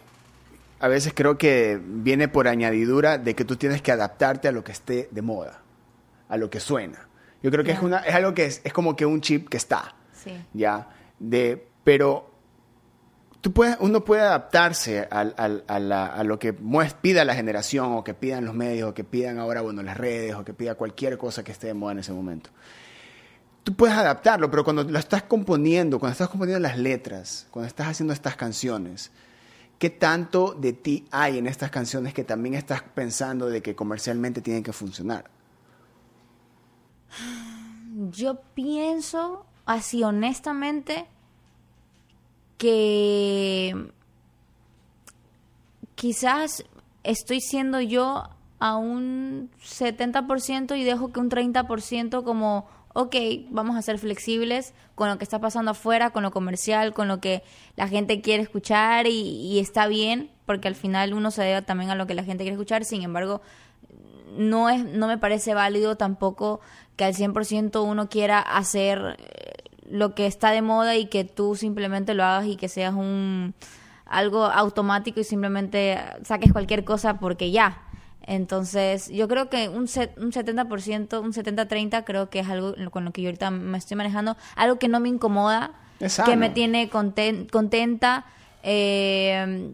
a 0.81 0.88
veces 0.88 1.12
creo 1.14 1.38
que 1.38 1.81
viene 1.82 2.28
por 2.28 2.48
añadidura 2.48 3.19
de 3.19 3.34
que 3.34 3.44
tú 3.44 3.56
tienes 3.56 3.82
que 3.82 3.92
adaptarte 3.92 4.48
a 4.48 4.52
lo 4.52 4.64
que 4.64 4.72
esté 4.72 5.08
de 5.10 5.22
moda, 5.22 5.62
a 6.28 6.37
lo 6.37 6.50
que 6.50 6.60
suena. 6.60 7.08
Yo 7.42 7.50
creo 7.50 7.64
que 7.64 7.72
es, 7.72 7.81
una, 7.81 7.98
es 8.00 8.14
algo 8.14 8.34
que 8.34 8.44
es, 8.44 8.60
es, 8.64 8.72
como 8.72 8.96
que 8.96 9.06
un 9.06 9.22
chip 9.22 9.48
que 9.48 9.56
está, 9.56 9.94
sí. 10.22 10.32
¿ya? 10.52 10.88
De, 11.19 11.67
pero 11.84 12.31
tú 13.40 13.52
puedes, 13.52 13.76
uno 13.81 14.05
puede 14.05 14.22
adaptarse 14.22 15.08
a, 15.11 15.20
a, 15.20 16.25
lo 16.25 16.38
que 16.38 16.52
pida 17.00 17.25
la 17.25 17.34
generación 17.34 17.93
o 17.93 18.05
que 18.05 18.14
pidan 18.14 18.44
los 18.44 18.55
medios 18.55 18.90
o 18.90 18.94
que 18.94 19.05
pidan 19.05 19.38
ahora, 19.38 19.61
bueno, 19.61 19.82
las 19.82 19.96
redes 19.96 20.34
o 20.34 20.44
que 20.44 20.55
pida 20.55 20.75
cualquier 20.75 21.19
cosa 21.19 21.43
que 21.43 21.52
esté 21.52 21.69
de 21.69 21.75
moda 21.75 21.93
en 21.93 21.99
ese 22.00 22.12
momento 22.12 22.50
tú 23.62 23.75
puedes 23.75 23.96
adaptarlo, 23.96 24.50
pero 24.50 24.64
cuando 24.64 24.84
lo 24.84 24.99
estás 24.99 25.22
componiendo, 25.25 25.99
cuando 25.99 26.12
estás 26.12 26.28
componiendo 26.28 26.61
las 26.61 26.78
letras, 26.78 27.46
cuando 27.50 27.69
estás 27.69 27.88
haciendo 27.88 28.12
estas 28.12 28.37
canciones, 28.37 29.11
¿qué 29.78 29.90
tanto 29.90 30.55
de 30.55 30.73
ti 30.73 31.06
hay 31.11 31.38
en 31.38 31.46
estas 31.46 31.70
canciones 31.70 32.14
que 32.14 32.25
también 32.25 32.55
estás 32.55 32.82
pensando 32.82 33.49
de 33.49 33.62
que 33.62 33.75
comercialmente 33.75 34.40
tienen 34.40 34.62
que 34.62 34.73
funcionar? 34.73 35.30
Yo 38.11 38.40
pienso 38.54 39.47
así 39.71 40.03
honestamente 40.03 41.07
que 42.59 43.93
quizás 45.95 46.65
estoy 47.05 47.41
siendo 47.41 47.81
yo 47.81 48.25
a 48.59 48.77
un 48.77 49.49
70% 49.62 50.77
y 50.77 50.83
dejo 50.83 51.12
que 51.12 51.21
un 51.21 51.31
30% 51.31 52.25
como 52.25 52.67
ok, 52.95 53.15
vamos 53.50 53.77
a 53.77 53.83
ser 53.83 53.99
flexibles 53.99 54.75
con 54.97 55.09
lo 55.09 55.19
que 55.19 55.25
está 55.25 55.39
pasando 55.39 55.71
afuera, 55.71 56.11
con 56.11 56.25
lo 56.25 56.33
comercial, 56.33 56.93
con 56.93 57.07
lo 57.07 57.21
que 57.21 57.45
la 57.77 57.87
gente 57.87 58.21
quiere 58.21 58.43
escuchar 58.43 59.07
y, 59.07 59.61
está 59.61 59.87
bien, 59.87 60.33
porque 60.47 60.67
al 60.67 60.75
final 60.75 61.15
uno 61.15 61.31
se 61.31 61.45
debe 61.45 61.62
también 61.62 61.91
a 61.91 61.95
lo 61.95 62.09
que 62.09 62.15
la 62.15 62.25
gente 62.25 62.43
quiere 62.43 62.57
escuchar, 62.57 62.85
sin 62.85 63.03
embargo, 63.03 63.41
no, 64.37 64.69
es, 64.69 64.85
no 64.85 65.07
me 65.07 65.19
parece 65.19 65.55
válido 65.55 65.97
tampoco 65.97 66.61
que 66.97 67.05
al 67.05 67.15
100% 67.15 67.83
uno 67.85 68.09
quiera 68.09 68.41
hacer 68.41 69.17
eh, 69.19 69.60
lo 69.90 70.14
que 70.14 70.26
está 70.26 70.50
de 70.50 70.62
moda 70.62 70.97
y 70.97 71.06
que 71.06 71.25
tú 71.25 71.56
simplemente 71.56 72.14
lo 72.14 72.25
hagas 72.25 72.47
y 72.47 72.56
que 72.56 72.68
seas 72.68 72.94
un 72.94 73.54
algo 74.06 74.44
automático 74.44 75.20
y 75.20 75.25
simplemente 75.25 75.99
saques 76.25 76.52
cualquier 76.52 76.85
cosa 76.85 77.20
porque 77.20 77.50
ya, 77.52 77.82
entonces, 78.23 79.09
yo 79.09 79.26
creo 79.28 79.49
que 79.50 79.68
un, 79.68 79.88
set, 79.88 80.16
un 80.18 80.30
70%, 80.30 81.20
un 81.20 81.32
70-30 81.32 82.04
creo 82.04 82.30
que 82.30 82.40
es 82.40 82.49
algo 82.49 82.75
con 82.90 83.04
lo 83.04 83.12
que 83.12 83.23
yo 83.23 83.28
ahorita 83.28 83.50
me 83.50 83.78
estoy 83.78 83.97
manejando, 83.97 84.37
algo 84.56 84.78
que 84.78 84.88
no 84.88 85.00
me 85.00 85.09
incomoda, 85.09 85.73
que 86.25 86.37
me 86.37 86.50
tiene 86.50 86.88
contenta. 86.90 88.26
Eh, 88.62 89.73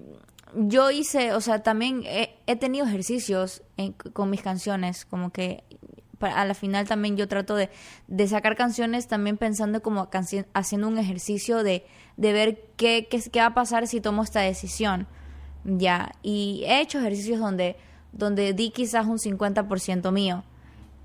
yo 0.55 0.91
hice, 0.91 1.35
o 1.35 1.41
sea, 1.43 1.63
también 1.63 2.05
he, 2.07 2.57
tenido 2.57 2.87
ejercicios 2.87 3.63
con 4.15 4.31
mis 4.31 4.41
canciones, 4.41 5.05
como 5.05 5.31
que 5.31 5.65
a 6.21 6.45
la 6.45 6.55
final 6.55 6.87
también 6.87 7.17
yo 7.17 7.29
trato 7.29 7.55
de, 7.57 7.71
de 8.07 8.29
sacar 8.29 8.57
canciones 8.57 9.07
también 9.09 9.37
pensando 9.37 9.83
como 9.83 10.09
haciendo 10.55 10.89
un 10.89 10.99
ejercicio 10.99 11.63
de, 11.63 11.85
de 12.17 12.33
ver 12.33 12.61
qué, 12.77 13.09
qué, 13.11 13.21
qué 13.31 13.41
va 13.41 13.47
a 13.47 13.55
pasar 13.55 13.87
si 13.87 14.01
tomo 14.01 14.23
esta 14.23 14.41
decisión. 14.41 15.07
Ya, 15.65 16.13
y 16.23 16.63
he 16.67 16.81
hecho 16.81 16.99
ejercicios 16.99 17.41
donde 17.41 17.77
donde 18.17 18.53
di 18.55 18.71
quizás 18.71 19.07
un 19.07 19.19
50% 19.19 20.11
mío. 20.13 20.45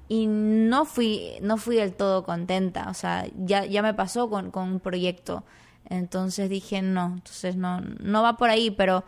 Y 0.07 0.27
no 0.27 0.85
fui, 0.85 1.33
no 1.41 1.57
fui 1.57 1.77
del 1.77 1.93
todo 1.93 2.23
contenta, 2.23 2.89
o 2.89 2.93
sea, 2.93 3.27
ya, 3.37 3.65
ya 3.65 3.81
me 3.81 3.93
pasó 3.93 4.29
con, 4.29 4.51
con 4.51 4.67
un 4.67 4.79
proyecto. 4.79 5.43
Entonces 5.89 6.49
dije, 6.49 6.81
no, 6.81 7.13
entonces 7.15 7.55
no, 7.55 7.81
no 7.81 8.21
va 8.21 8.35
por 8.37 8.49
ahí, 8.49 8.71
pero 8.71 9.05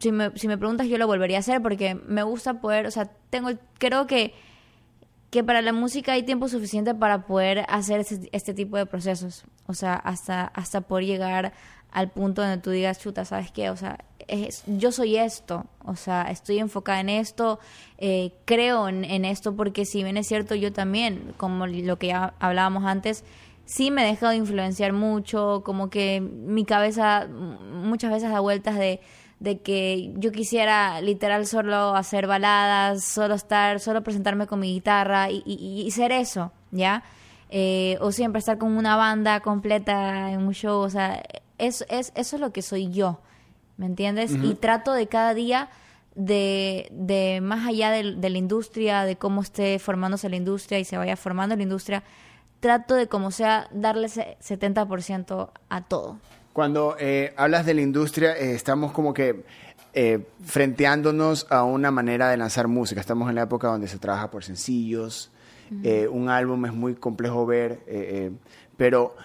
si 0.00 0.12
me, 0.12 0.30
si 0.36 0.48
me 0.48 0.58
preguntas, 0.58 0.86
yo 0.86 0.98
lo 0.98 1.06
volvería 1.06 1.38
a 1.38 1.40
hacer 1.40 1.62
porque 1.62 1.94
me 1.94 2.22
gusta 2.22 2.60
poder, 2.60 2.86
o 2.86 2.90
sea, 2.90 3.10
tengo, 3.30 3.50
creo 3.78 4.06
que, 4.06 4.34
que 5.36 5.44
para 5.44 5.60
la 5.60 5.72
música 5.74 6.12
hay 6.12 6.22
tiempo 6.22 6.48
suficiente 6.48 6.94
para 6.94 7.26
poder 7.26 7.66
hacer 7.68 8.00
este, 8.00 8.28
este 8.32 8.54
tipo 8.54 8.78
de 8.78 8.86
procesos. 8.86 9.44
O 9.66 9.74
sea, 9.74 9.92
hasta, 9.94 10.46
hasta 10.46 10.80
poder 10.80 11.04
llegar 11.04 11.52
al 11.92 12.10
punto 12.10 12.40
donde 12.42 12.56
tú 12.58 12.70
digas, 12.70 12.98
chuta, 13.00 13.24
¿sabes 13.26 13.50
qué? 13.52 13.68
O 13.68 13.76
sea, 13.76 13.98
es- 14.28 14.62
yo 14.66 14.92
soy 14.92 15.16
esto, 15.16 15.66
o 15.84 15.94
sea, 15.94 16.22
estoy 16.30 16.58
enfocada 16.58 17.00
en 17.00 17.10
esto, 17.10 17.58
eh, 17.98 18.32
creo 18.46 18.88
en, 18.88 19.04
en 19.04 19.24
esto, 19.26 19.54
porque 19.54 19.84
si 19.84 20.02
bien 20.02 20.16
es 20.16 20.26
cierto, 20.26 20.54
yo 20.54 20.72
también, 20.72 21.34
como 21.36 21.66
lo 21.66 21.98
que 21.98 22.06
ya 22.08 22.32
hablábamos 22.38 22.84
antes, 22.84 23.22
sí 23.66 23.90
me 23.90 24.04
he 24.04 24.06
dejado 24.06 24.30
de 24.32 24.38
influenciar 24.38 24.92
mucho, 24.94 25.62
como 25.66 25.90
que 25.90 26.20
mi 26.20 26.64
cabeza 26.64 27.28
muchas 27.28 28.10
veces 28.10 28.30
da 28.30 28.40
vueltas 28.40 28.78
de, 28.78 29.00
de 29.40 29.60
que 29.60 30.12
yo 30.16 30.32
quisiera 30.32 31.00
literal 31.00 31.46
solo 31.46 31.94
hacer 31.94 32.26
baladas, 32.26 33.04
solo 33.04 33.34
estar, 33.34 33.80
solo 33.80 34.02
presentarme 34.02 34.46
con 34.46 34.60
mi 34.60 34.72
guitarra 34.72 35.30
y, 35.30 35.42
y- 35.44 35.82
y 35.86 35.90
ser 35.90 36.10
eso, 36.12 36.52
¿ya? 36.70 37.02
Eh, 37.50 37.98
o 38.00 38.12
siempre 38.12 38.38
estar 38.38 38.58
con 38.58 38.76
una 38.76 38.96
banda 38.96 39.40
completa 39.40 40.32
en 40.32 40.40
un 40.46 40.52
show, 40.54 40.80
o 40.80 40.90
sea, 40.90 41.22
es, 41.58 41.84
es, 41.90 42.12
eso 42.16 42.36
es 42.36 42.40
lo 42.40 42.52
que 42.52 42.62
soy 42.62 42.90
yo, 42.90 43.20
¿me 43.76 43.86
entiendes? 43.86 44.32
Y 44.32 44.54
trato 44.54 44.92
de 44.94 45.06
cada 45.06 45.32
día 45.34 45.68
de, 46.14 46.88
de 46.92 47.40
más 47.42 47.66
allá 47.68 47.90
del- 47.90 48.20
de, 48.22 48.30
la 48.30 48.38
industria, 48.38 49.04
de 49.04 49.16
cómo 49.16 49.42
esté 49.42 49.78
formándose 49.78 50.28
la 50.30 50.36
industria 50.36 50.78
y 50.78 50.84
se 50.84 50.96
vaya 50.96 51.14
formando 51.16 51.54
la 51.56 51.62
industria, 51.62 52.02
trato 52.60 52.94
de 52.94 53.06
como 53.06 53.30
sea 53.30 53.68
darle 53.70 54.06
ese 54.06 54.38
70% 54.42 55.50
a 55.68 55.80
todo. 55.82 56.16
Cuando 56.56 56.96
eh, 56.98 57.34
hablas 57.36 57.66
de 57.66 57.74
la 57.74 57.82
industria, 57.82 58.34
eh, 58.34 58.54
estamos 58.54 58.90
como 58.92 59.12
que 59.12 59.44
eh, 59.92 60.26
frenteándonos 60.42 61.46
a 61.50 61.64
una 61.64 61.90
manera 61.90 62.30
de 62.30 62.38
lanzar 62.38 62.66
música. 62.66 62.98
Estamos 62.98 63.28
en 63.28 63.34
la 63.34 63.42
época 63.42 63.68
donde 63.68 63.86
se 63.88 63.98
trabaja 63.98 64.30
por 64.30 64.42
sencillos. 64.42 65.30
eh, 65.84 66.08
un 66.08 66.30
álbum 66.30 66.64
es 66.64 66.72
muy 66.72 66.94
complejo 66.94 67.44
ver, 67.44 68.32
pero 68.78 69.16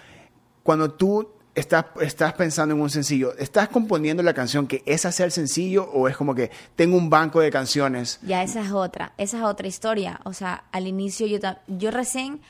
cuando 0.62 0.92
tú 0.92 1.30
estás, 1.56 1.86
estás 2.02 2.34
pensando 2.34 2.76
en 2.76 2.82
un 2.82 2.90
sencillo, 2.90 3.34
¿estás 3.38 3.70
componiendo 3.70 4.22
la 4.24 4.34
canción 4.34 4.68
que 4.68 4.84
esa 4.86 5.14
sea 5.14 5.26
el 5.26 5.32
sencillo 5.32 5.90
o 5.90 6.10
es 6.10 6.18
como 6.18 6.36
que 6.36 6.52
tengo 6.76 6.98
un 6.98 7.10
banco 7.10 7.40
de 7.40 7.50
canciones? 7.50 8.20
Ya 8.24 8.44
esa 8.44 8.60
es 8.60 8.74
otra, 8.74 9.14
esa 9.18 9.38
es 9.38 9.44
otra 9.46 9.70
historia. 9.70 10.20
O 10.26 10.34
sea, 10.34 10.66
al 10.74 10.86
inicio 10.86 11.28
yo, 11.28 11.40
yo 11.68 11.92
recién... 11.92 12.42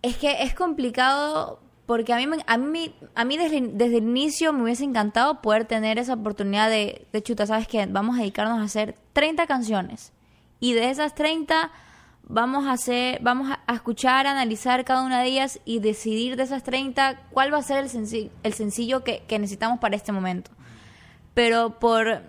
Es 0.00 0.16
que 0.18 0.42
es 0.42 0.54
complicado 0.54 1.60
porque 1.86 2.12
a 2.12 2.16
mí, 2.16 2.26
a 2.46 2.56
mí, 2.56 2.94
a 3.14 3.24
mí 3.24 3.36
desde, 3.36 3.58
el 3.58 3.94
inicio 3.94 4.52
me 4.52 4.62
hubiese 4.62 4.84
encantado 4.84 5.42
poder 5.42 5.66
tener 5.66 5.98
esa 5.98 6.14
oportunidad 6.14 6.70
de, 6.70 7.06
chuta, 7.22 7.46
¿sabes 7.46 7.68
qué? 7.68 7.86
Vamos 7.86 8.16
a 8.16 8.20
dedicarnos 8.20 8.58
a 8.58 8.62
hacer 8.62 8.96
30 9.12 9.46
canciones. 9.46 10.12
Y 10.60 10.72
de 10.72 10.90
esas 10.90 11.14
30 11.14 11.70
vamos 12.22 12.64
a 12.66 12.72
hacer, 12.72 13.18
vamos 13.22 13.50
a, 13.66 13.74
escuchar, 13.74 14.26
analizar 14.26 14.84
cada 14.84 15.02
una 15.02 15.20
de 15.20 15.26
ellas 15.28 15.60
y 15.66 15.80
decidir 15.80 16.36
de 16.36 16.44
esas 16.44 16.62
30 16.62 17.20
cuál 17.30 17.52
va 17.52 17.58
a 17.58 17.62
ser 17.62 17.84
el, 17.84 17.90
senci- 17.90 18.30
el 18.42 18.54
sencillo 18.54 19.04
que, 19.04 19.22
necesitamos 19.28 19.78
para 19.78 19.96
este 19.96 20.12
momento 20.12 20.50
pero 21.34 21.80
por, 21.80 22.22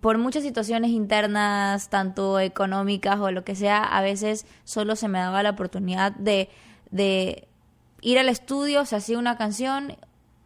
por 0.00 0.16
muchas 0.16 0.44
situaciones 0.44 0.92
internas, 0.92 1.90
tanto 1.90 2.38
económicas 2.38 3.18
o 3.18 3.32
lo 3.32 3.42
que 3.42 3.56
sea, 3.56 3.82
a 3.82 4.00
veces 4.00 4.46
solo 4.62 4.94
se 4.94 5.08
me 5.08 5.18
daba 5.18 5.42
la 5.42 5.50
oportunidad 5.50 6.12
de 6.12 6.48
ir 8.00 8.18
al 8.18 8.28
estudio, 8.28 8.84
se 8.84 8.96
hacía 8.96 9.18
una 9.18 9.36
canción 9.36 9.96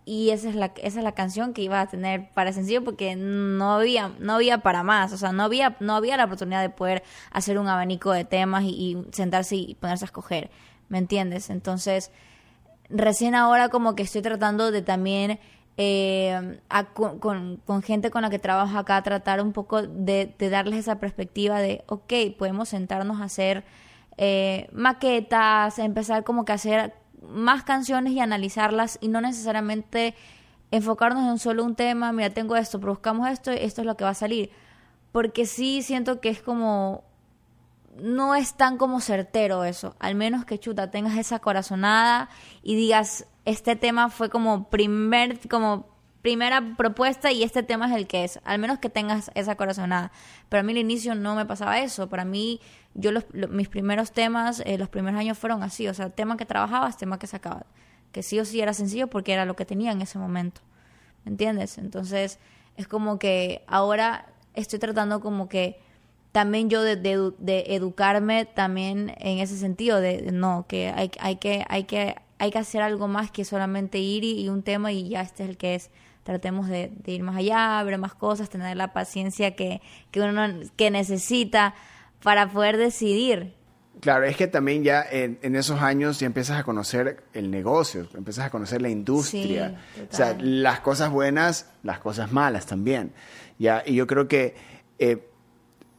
y 0.04 0.30
esa 0.30 0.48
es 0.48 0.56
la 0.56 0.72
esa 0.82 0.98
es 0.98 1.04
la 1.04 1.12
canción 1.12 1.52
que 1.54 1.62
iba 1.62 1.80
a 1.80 1.86
tener 1.86 2.28
para 2.34 2.52
sencillo 2.52 2.82
porque 2.82 3.14
no 3.14 3.72
había 3.74 4.10
no 4.18 4.34
había 4.34 4.58
para 4.58 4.82
más. 4.82 5.12
O 5.12 5.16
sea 5.16 5.32
no 5.32 5.44
había 5.44 5.76
no 5.80 5.94
había 5.94 6.16
la 6.16 6.24
oportunidad 6.24 6.60
de 6.62 6.70
poder 6.70 7.02
hacer 7.30 7.58
un 7.58 7.68
abanico 7.68 8.10
de 8.12 8.24
temas 8.24 8.64
y, 8.64 8.96
sentarse 9.12 9.56
y 9.56 9.74
ponerse 9.76 10.04
a 10.04 10.06
escoger 10.06 10.50
me 10.88 10.98
entiendes 10.98 11.50
entonces 11.50 12.10
recién 12.90 13.34
ahora 13.34 13.68
como 13.68 13.94
que 13.94 14.02
estoy 14.02 14.22
tratando 14.22 14.70
de 14.70 14.82
también 14.82 15.38
eh, 15.78 16.58
con- 16.94 17.56
con 17.64 17.82
gente 17.82 18.10
con 18.10 18.22
la 18.22 18.28
que 18.30 18.38
trabajo 18.38 18.76
acá 18.76 19.00
tratar 19.02 19.40
un 19.40 19.52
poco 19.52 19.82
de, 19.82 20.34
de 20.38 20.50
darles 20.50 20.80
esa 20.80 20.96
perspectiva 21.00 21.60
de, 21.60 21.82
ok, 21.86 22.12
podemos 22.38 22.68
sentarnos 22.68 23.20
a 23.20 23.24
hacer 23.24 23.64
eh, 24.18 24.68
maquetas, 24.72 25.78
empezar 25.78 26.24
como 26.24 26.44
que 26.44 26.52
a 26.52 26.56
hacer 26.56 26.92
más 27.28 27.62
canciones 27.64 28.12
y 28.12 28.20
analizarlas 28.20 28.98
y 29.00 29.08
no 29.08 29.20
necesariamente 29.20 30.14
enfocarnos 30.70 31.30
en 31.30 31.38
solo 31.38 31.64
un 31.64 31.74
tema, 31.74 32.12
mira, 32.12 32.30
tengo 32.30 32.56
esto, 32.56 32.78
buscamos 32.78 33.28
esto 33.28 33.52
y 33.52 33.56
esto 33.56 33.82
es 33.82 33.86
lo 33.86 33.96
que 33.96 34.04
va 34.04 34.10
a 34.10 34.14
salir. 34.14 34.50
Porque 35.12 35.46
sí 35.46 35.82
siento 35.82 36.20
que 36.20 36.30
es 36.30 36.42
como 36.42 37.04
no 37.96 38.34
es 38.34 38.54
tan 38.54 38.78
como 38.78 39.00
certero 39.00 39.64
eso. 39.64 39.94
Al 39.98 40.14
menos 40.14 40.44
que 40.44 40.58
chuta, 40.58 40.90
tengas 40.90 41.16
esa 41.18 41.38
corazonada 41.38 42.30
y 42.62 42.74
digas, 42.74 43.26
este 43.44 43.76
tema 43.76 44.08
fue 44.08 44.30
como 44.30 44.70
primer, 44.70 45.38
como 45.48 45.86
primera 46.22 46.76
propuesta 46.76 47.32
y 47.32 47.42
este 47.42 47.62
tema 47.62 47.86
es 47.86 47.96
el 47.96 48.06
que 48.06 48.24
es. 48.24 48.40
Al 48.44 48.58
menos 48.58 48.78
que 48.78 48.88
tengas 48.88 49.30
esa 49.34 49.56
corazonada. 49.56 50.12
Pero 50.48 50.60
a 50.60 50.62
mí 50.62 50.72
al 50.72 50.78
inicio 50.78 51.14
no 51.14 51.34
me 51.34 51.44
pasaba 51.44 51.80
eso. 51.80 52.08
Para 52.08 52.24
mí, 52.24 52.60
yo 52.94 53.12
los, 53.12 53.24
lo- 53.32 53.48
mis 53.48 53.68
primeros 53.68 54.12
temas, 54.12 54.62
eh, 54.66 54.78
los 54.78 54.88
primeros 54.88 55.18
años 55.18 55.38
fueron 55.38 55.62
así. 55.62 55.88
O 55.88 55.94
sea, 55.94 56.10
tema 56.10 56.36
que 56.36 56.46
trabajabas, 56.46 56.96
tema 56.96 57.18
que 57.18 57.26
sacabas. 57.26 57.64
Que 58.12 58.22
sí 58.22 58.38
o 58.40 58.44
sí 58.44 58.60
era 58.60 58.74
sencillo 58.74 59.06
porque 59.08 59.32
era 59.32 59.44
lo 59.46 59.56
que 59.56 59.64
tenía 59.64 59.92
en 59.92 60.02
ese 60.02 60.18
momento. 60.18 60.60
¿Me 61.24 61.30
entiendes? 61.32 61.78
Entonces, 61.78 62.38
es 62.76 62.86
como 62.88 63.18
que 63.18 63.62
ahora 63.66 64.26
estoy 64.54 64.78
tratando 64.78 65.20
como 65.20 65.48
que 65.48 65.78
también 66.32 66.68
yo 66.70 66.82
de, 66.82 66.96
de 66.96 67.32
de 67.38 67.64
educarme 67.68 68.46
también 68.46 69.14
en 69.18 69.38
ese 69.38 69.56
sentido 69.58 70.00
de, 70.00 70.30
no 70.32 70.64
que 70.68 70.88
hay, 70.88 71.10
hay 71.20 71.36
que 71.36 71.64
hay 71.68 71.84
que 71.84 72.16
hay 72.38 72.50
que 72.50 72.58
hacer 72.58 72.80
algo 72.82 73.06
más 73.06 73.30
que 73.30 73.44
solamente 73.44 73.98
ir 73.98 74.24
y, 74.24 74.40
y 74.40 74.48
un 74.48 74.62
tema 74.62 74.92
y 74.92 75.10
ya 75.10 75.20
este 75.20 75.44
es 75.44 75.50
el 75.50 75.56
que 75.58 75.74
es 75.74 75.90
tratemos 76.24 76.68
de, 76.68 76.90
de 77.04 77.12
ir 77.12 77.22
más 77.22 77.36
allá 77.36 77.82
ver 77.82 77.98
más 77.98 78.14
cosas 78.14 78.48
tener 78.48 78.76
la 78.78 78.94
paciencia 78.94 79.54
que, 79.56 79.82
que 80.10 80.22
uno 80.22 80.42
que 80.76 80.90
necesita 80.90 81.74
para 82.22 82.48
poder 82.50 82.76
decidir 82.76 83.54
Claro, 84.00 84.24
es 84.24 84.36
que 84.36 84.48
también 84.48 84.82
ya 84.82 85.04
en, 85.08 85.38
en 85.42 85.54
esos 85.54 85.80
años 85.80 86.18
ya 86.18 86.26
empiezas 86.26 86.58
a 86.58 86.64
conocer 86.64 87.22
el 87.34 87.50
negocio, 87.52 88.08
empiezas 88.14 88.46
a 88.46 88.50
conocer 88.50 88.82
la 88.82 88.88
industria. 88.88 89.80
Sí, 89.94 90.00
o 90.10 90.14
sea, 90.16 90.36
las 90.40 90.80
cosas 90.80 91.10
buenas, 91.10 91.70
las 91.84 92.00
cosas 92.00 92.32
malas 92.32 92.66
también. 92.66 93.12
Ya, 93.60 93.82
y 93.86 93.94
yo 93.94 94.08
creo 94.08 94.26
que 94.26 94.56
eh, 94.98 95.28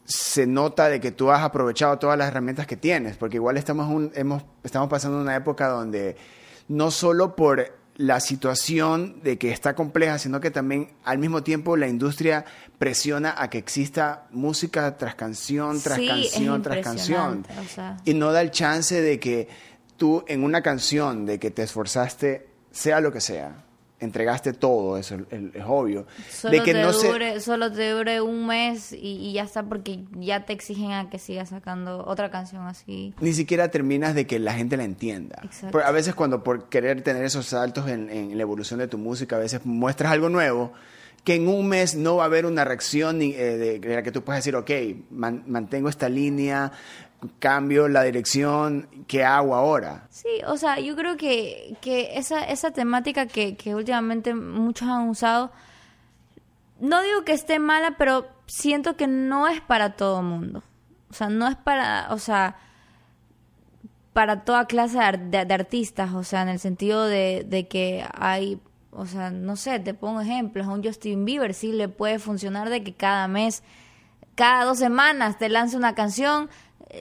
se 0.03 0.45
nota 0.47 0.89
de 0.89 0.99
que 0.99 1.11
tú 1.11 1.31
has 1.31 1.43
aprovechado 1.43 1.97
todas 1.97 2.17
las 2.17 2.27
herramientas 2.27 2.67
que 2.67 2.75
tienes, 2.75 3.15
porque 3.15 3.37
igual 3.37 3.55
estamos, 3.55 3.87
un- 3.87 4.11
hemos, 4.15 4.43
estamos 4.63 4.89
pasando 4.89 5.21
una 5.21 5.35
época 5.37 5.69
donde 5.69 6.17
no 6.67 6.91
solo 6.91 7.35
por 7.37 7.73
la 7.95 8.19
situación 8.19 9.21
de 9.23 9.37
que 9.37 9.51
está 9.51 9.75
compleja, 9.75 10.17
sino 10.17 10.39
que 10.39 10.49
también 10.51 10.89
al 11.03 11.19
mismo 11.19 11.43
tiempo 11.43 11.77
la 11.77 11.87
industria 11.87 12.43
presiona 12.79 13.35
a 13.37 13.49
que 13.49 13.59
exista 13.59 14.27
música 14.31 14.97
tras 14.97 15.15
canción, 15.15 15.79
tras 15.81 15.99
Sí, 15.99 16.07
canción, 16.07 16.61
tras 16.61 16.79
canción. 16.79 17.37
impresionante, 17.37 17.71
o 17.71 17.73
sea. 17.73 17.97
Y 18.05 18.13
no 18.15 18.31
da 18.31 18.41
el 18.41 18.51
chance 18.51 18.99
de 18.99 19.19
que 19.19 19.47
tú 19.97 20.23
en 20.27 20.43
una 20.43 20.61
canción, 20.61 21.25
de 21.25 21.39
que 21.39 21.51
te 21.51 21.63
esforzaste, 21.63 22.47
sea 22.71 22.99
lo 22.99 23.11
que 23.11 23.21
sea, 23.21 23.63
entregaste 24.03 24.53
todo, 24.53 24.97
eso 24.97 25.15
es, 25.31 25.41
obvio. 25.65 26.05
solo 26.29 26.51
de 26.57 26.63
que 26.63 26.73
te 26.73 26.81
no 26.81 26.93
se- 26.93 27.07
dure 27.11 27.39
solo 27.39 27.71
te 27.71 27.89
dure 27.91 28.21
un 28.21 28.45
mes 28.47 28.91
y, 28.93 28.97
y 29.29 29.33
ya 29.33 29.43
está 29.43 29.63
porque 29.63 29.99
ya 30.19 30.45
te 30.45 30.53
exigen 30.53 30.91
a 30.91 31.09
que 31.09 31.19
sigas 31.19 31.49
sacando 31.49 32.05
otra 32.05 32.29
canción 32.29 32.67
así 32.67 33.13
ni 33.21 33.33
siquiera 33.33 33.69
terminas 33.71 34.13
de 34.15 34.27
que 34.27 34.39
la 34.39 34.53
gente 34.53 34.77
la 34.77 34.83
entienda. 34.83 35.39
Exacto. 35.43 35.79
A 35.79 35.91
veces 35.91 36.13
cuando 36.15 36.43
por 36.43 36.69
querer 36.69 37.01
tener 37.01 37.23
esos 37.23 37.47
saltos 37.47 37.87
en, 37.89 38.09
en 38.09 38.35
la 38.37 38.41
evolución 38.43 38.79
de 38.79 38.87
tu 38.87 38.97
música, 38.97 39.35
a 39.37 39.39
veces 39.39 39.65
muestras 39.65 40.11
algo 40.11 40.29
nuevo 40.29 40.71
que 41.23 41.35
en 41.35 41.47
un 41.47 41.69
mes 41.69 41.95
no 41.95 42.17
va 42.17 42.23
a 42.23 42.25
haber 42.25 42.45
una 42.45 42.65
reacción 42.65 43.19
ni, 43.19 43.31
eh, 43.33 43.57
de, 43.57 43.79
de 43.79 43.95
la 43.95 44.03
que 44.03 44.11
tú 44.11 44.23
puedes 44.23 44.43
decir, 44.43 44.57
ok, 44.57 44.69
man- 45.09 45.43
mantengo 45.47 45.87
esta 45.87 46.09
línea, 46.09 46.73
cambio 47.39 47.87
la 47.87 48.03
dirección, 48.03 48.87
¿qué 49.07 49.23
hago 49.23 49.55
ahora? 49.55 50.07
Sí, 50.09 50.29
o 50.47 50.57
sea, 50.57 50.79
yo 50.79 50.95
creo 50.95 51.17
que, 51.17 51.77
que 51.81 52.17
esa, 52.17 52.43
esa 52.43 52.71
temática 52.71 53.25
que, 53.27 53.55
que 53.55 53.75
últimamente 53.75 54.33
muchos 54.33 54.87
han 54.87 55.09
usado, 55.09 55.51
no 56.79 57.01
digo 57.01 57.23
que 57.23 57.33
esté 57.33 57.59
mala, 57.59 57.95
pero 57.97 58.27
siento 58.47 58.95
que 58.97 59.07
no 59.07 59.47
es 59.47 59.61
para 59.61 59.95
todo 59.95 60.21
mundo. 60.21 60.63
O 61.09 61.13
sea, 61.13 61.29
no 61.29 61.47
es 61.47 61.55
para, 61.55 62.07
o 62.11 62.17
sea, 62.17 62.55
para 64.13 64.43
toda 64.43 64.65
clase 64.67 64.99
de, 64.99 65.17
de- 65.39 65.45
de 65.45 65.53
artistas, 65.53 66.13
o 66.13 66.23
sea, 66.23 66.41
en 66.43 66.49
el 66.49 66.59
sentido 66.59 67.05
de, 67.05 67.45
de 67.47 67.67
que 67.67 68.05
hay, 68.13 68.59
o 68.91 69.05
sea, 69.05 69.31
no 69.31 69.55
sé, 69.55 69.79
te 69.79 69.93
pongo 69.93 70.21
ejemplos, 70.21 70.67
a 70.67 70.71
un 70.71 70.83
Justin 70.83 71.25
Bieber 71.25 71.53
sí 71.53 71.71
le 71.71 71.87
puede 71.89 72.19
funcionar 72.19 72.69
de 72.69 72.83
que 72.83 72.93
cada 72.93 73.27
mes, 73.27 73.63
cada 74.35 74.65
dos 74.65 74.77
semanas 74.79 75.37
te 75.39 75.49
lance 75.49 75.77
una 75.77 75.95
canción, 75.95 76.49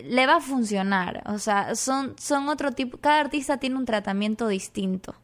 le 0.05 0.27
va 0.27 0.37
a 0.37 0.41
funcionar, 0.41 1.23
o 1.27 1.39
sea, 1.39 1.75
son, 1.75 2.15
son 2.19 2.49
otro 2.49 2.73
tipo, 2.73 2.99
cada 2.99 3.21
artista 3.21 3.59
tiene 3.59 3.77
un 3.77 3.85
tratamiento 3.85 4.49
distinto, 4.49 5.15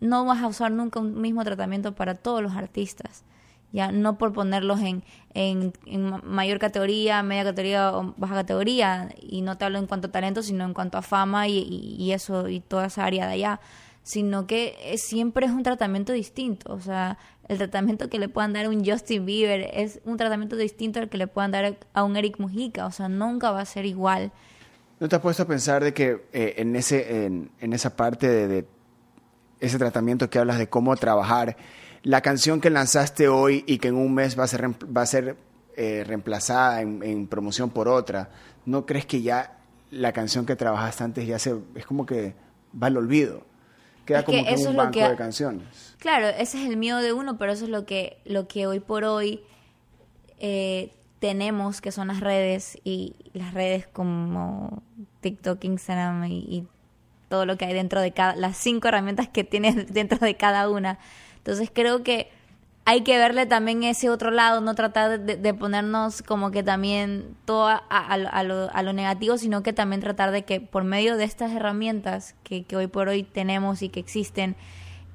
no 0.00 0.24
vas 0.24 0.42
a 0.42 0.48
usar 0.48 0.72
nunca 0.72 1.00
un 1.00 1.20
mismo 1.20 1.44
tratamiento 1.44 1.94
para 1.94 2.14
todos 2.16 2.42
los 2.42 2.52
artistas. 2.54 3.24
ya 3.72 3.90
no 3.92 4.18
por 4.18 4.32
ponerlos 4.34 4.80
en, 4.80 5.02
en, 5.34 5.72
en 5.86 6.20
mayor 6.24 6.58
categoría, 6.58 7.22
media 7.22 7.44
categoría 7.44 7.96
o 7.96 8.14
baja 8.18 8.34
categoría, 8.34 9.08
y 9.20 9.40
no 9.42 9.56
te 9.58 9.64
hablo 9.64 9.78
en 9.78 9.86
cuanto 9.86 10.08
a 10.08 10.12
talento, 10.12 10.42
sino 10.42 10.64
en 10.64 10.74
cuanto 10.74 10.98
a 10.98 11.02
fama 11.02 11.48
y, 11.48 11.58
y- 11.58 11.96
y 11.98 12.12
eso, 12.12 12.48
y 12.48 12.60
toda 12.60 12.86
esa 12.86 13.04
área 13.06 13.26
de 13.26 13.32
allá, 13.34 13.60
sino 14.02 14.46
que 14.46 14.76
eh, 14.82 14.98
siempre 14.98 15.46
es 15.46 15.52
un 15.52 15.62
tratamiento 15.62 16.12
distinto, 16.12 16.72
o 16.72 16.80
sea, 16.80 17.18
el 17.48 17.58
tratamiento 17.58 18.08
que 18.08 18.18
le 18.18 18.28
puedan 18.28 18.52
dar 18.52 18.66
a 18.66 18.68
un 18.68 18.84
Justin 18.84 19.26
Bieber 19.26 19.70
es 19.74 20.00
un 20.04 20.16
tratamiento 20.16 20.56
distinto 20.56 21.00
al 21.00 21.08
que 21.08 21.18
le 21.18 21.26
puedan 21.26 21.50
dar 21.50 21.78
a 21.92 22.04
un 22.04 22.16
Eric 22.16 22.38
Mujica, 22.38 22.86
o 22.86 22.90
sea, 22.90 23.08
nunca 23.08 23.50
va 23.50 23.60
a 23.60 23.64
ser 23.64 23.84
igual. 23.84 24.32
¿No 25.00 25.08
te 25.08 25.16
has 25.16 25.22
puesto 25.22 25.42
a 25.42 25.46
pensar 25.46 25.82
de 25.82 25.92
que 25.92 26.26
eh, 26.32 26.54
en, 26.58 26.76
ese, 26.76 27.24
en, 27.24 27.50
en 27.60 27.72
esa 27.72 27.96
parte 27.96 28.28
de, 28.28 28.66
ese 29.60 29.78
tratamiento 29.78 30.28
que 30.28 30.38
hablas 30.38 30.58
de 30.58 30.68
cómo 30.68 30.94
trabajar, 30.96 31.56
la 32.02 32.20
canción 32.20 32.60
que 32.60 32.70
lanzaste 32.70 33.28
hoy 33.28 33.64
y 33.66 33.78
que 33.78 33.88
en 33.88 33.94
un 33.94 34.12
mes 34.12 34.38
va 34.38 34.44
a 34.44 34.48
ser, 34.48 34.68
va 34.68 35.02
a 35.02 35.06
ser 35.06 35.36
eh, 35.76 36.02
reemplazada 36.04 36.80
en, 36.82 37.02
en 37.02 37.28
promoción 37.28 37.70
por 37.70 37.88
otra, 37.88 38.30
¿no 38.66 38.86
crees 38.86 39.06
que 39.06 39.22
ya 39.22 39.58
la 39.90 40.12
canción 40.12 40.46
que 40.46 40.56
trabajaste 40.56 41.04
antes 41.04 41.26
ya 41.26 41.38
se, 41.38 41.54
es 41.76 41.86
como 41.86 42.06
que 42.06 42.34
va 42.80 42.88
al 42.88 42.96
olvido? 42.96 43.51
Queda 44.04 44.20
Es 44.20 44.24
como 44.24 44.44
que 44.44 44.52
eso 44.52 44.64
un 44.64 44.70
es 44.70 44.76
banco 44.76 44.92
que- 44.92 45.08
de 45.08 45.16
canciones. 45.16 45.94
Claro, 45.98 46.26
ese 46.28 46.60
es 46.62 46.68
el 46.68 46.76
miedo 46.76 46.98
de 46.98 47.12
uno, 47.12 47.38
pero 47.38 47.52
eso 47.52 47.64
es 47.64 47.70
lo 47.70 47.86
que, 47.86 48.18
lo 48.24 48.48
que 48.48 48.66
hoy 48.66 48.80
por 48.80 49.04
hoy 49.04 49.40
eh, 50.40 50.92
tenemos, 51.20 51.80
que 51.80 51.92
son 51.92 52.08
las 52.08 52.20
redes 52.20 52.78
y 52.84 53.14
las 53.32 53.54
redes 53.54 53.86
como 53.86 54.82
TikTok, 55.20 55.62
Instagram 55.64 56.24
y, 56.24 56.38
y 56.48 56.66
todo 57.28 57.46
lo 57.46 57.56
que 57.56 57.64
hay 57.66 57.74
dentro 57.74 58.00
de 58.00 58.10
cada, 58.12 58.34
las 58.34 58.56
cinco 58.56 58.88
herramientas 58.88 59.28
que 59.28 59.44
tienes 59.44 59.86
dentro 59.94 60.18
de 60.18 60.34
cada 60.36 60.68
una. 60.68 60.98
Entonces 61.38 61.70
creo 61.72 62.02
que 62.02 62.30
hay 62.84 63.02
que 63.02 63.16
verle 63.16 63.46
también 63.46 63.84
ese 63.84 64.10
otro 64.10 64.30
lado, 64.30 64.60
no 64.60 64.74
tratar 64.74 65.20
de, 65.20 65.54
ponernos 65.54 66.22
como 66.22 66.50
que 66.50 66.62
también 66.62 67.36
todo 67.44 67.66
a, 67.68 68.42
lo- 68.42 68.92
negativo, 68.92 69.38
sino 69.38 69.62
que 69.62 69.72
también 69.72 70.00
tratar 70.00 70.32
de 70.32 70.44
que 70.44 70.60
por 70.60 70.82
medio 70.82 71.16
de 71.16 71.24
estas 71.24 71.52
herramientas 71.52 72.34
que, 72.42 72.66
hoy 72.76 72.88
por 72.88 73.08
hoy 73.08 73.22
tenemos 73.22 73.82
y 73.82 73.88
que 73.88 74.00
existen, 74.00 74.56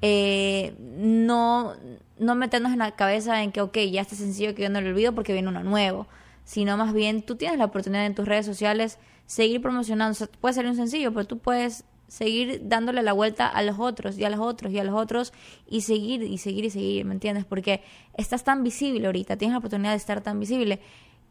eh, 0.00 0.74
no, 0.78 1.74
no 2.18 2.34
meternos 2.34 2.72
en 2.72 2.78
la 2.78 2.92
cabeza 2.92 3.42
en 3.42 3.52
que, 3.52 3.60
ok, 3.60 3.76
ya 3.90 4.00
este 4.00 4.16
sencillo 4.16 4.54
que 4.54 4.62
yo 4.62 4.70
no 4.70 4.80
lo 4.80 4.88
olvido 4.88 5.14
porque 5.14 5.34
viene 5.34 5.48
uno 5.48 5.62
nuevo, 5.62 6.06
sino 6.44 6.76
más 6.78 6.94
bien 6.94 7.20
tú 7.22 7.36
tienes 7.36 7.58
la 7.58 7.66
oportunidad 7.66 8.06
en 8.06 8.14
tus 8.14 8.26
redes 8.26 8.46
sociales 8.46 8.98
seguir 9.26 9.60
promocionando, 9.60 10.18
puede 10.40 10.54
ser 10.54 10.66
un 10.66 10.74
sencillo, 10.76 11.12
pero 11.12 11.26
tú 11.26 11.38
puedes 11.38 11.84
seguir 12.08 12.62
dándole 12.64 13.02
la 13.02 13.12
vuelta 13.12 13.46
a 13.46 13.62
los 13.62 13.78
otros 13.78 14.18
y 14.18 14.24
a 14.24 14.30
los 14.30 14.40
otros 14.40 14.72
y 14.72 14.78
a 14.78 14.84
los 14.84 14.94
otros 14.94 15.32
y 15.68 15.82
seguir 15.82 16.22
y 16.22 16.38
seguir 16.38 16.64
y 16.64 16.70
seguir, 16.70 17.04
¿me 17.04 17.14
entiendes? 17.14 17.44
Porque 17.44 17.82
estás 18.14 18.44
tan 18.44 18.64
visible 18.64 19.06
ahorita, 19.06 19.36
tienes 19.36 19.52
la 19.52 19.58
oportunidad 19.58 19.90
de 19.90 19.96
estar 19.98 20.22
tan 20.22 20.40
visible 20.40 20.80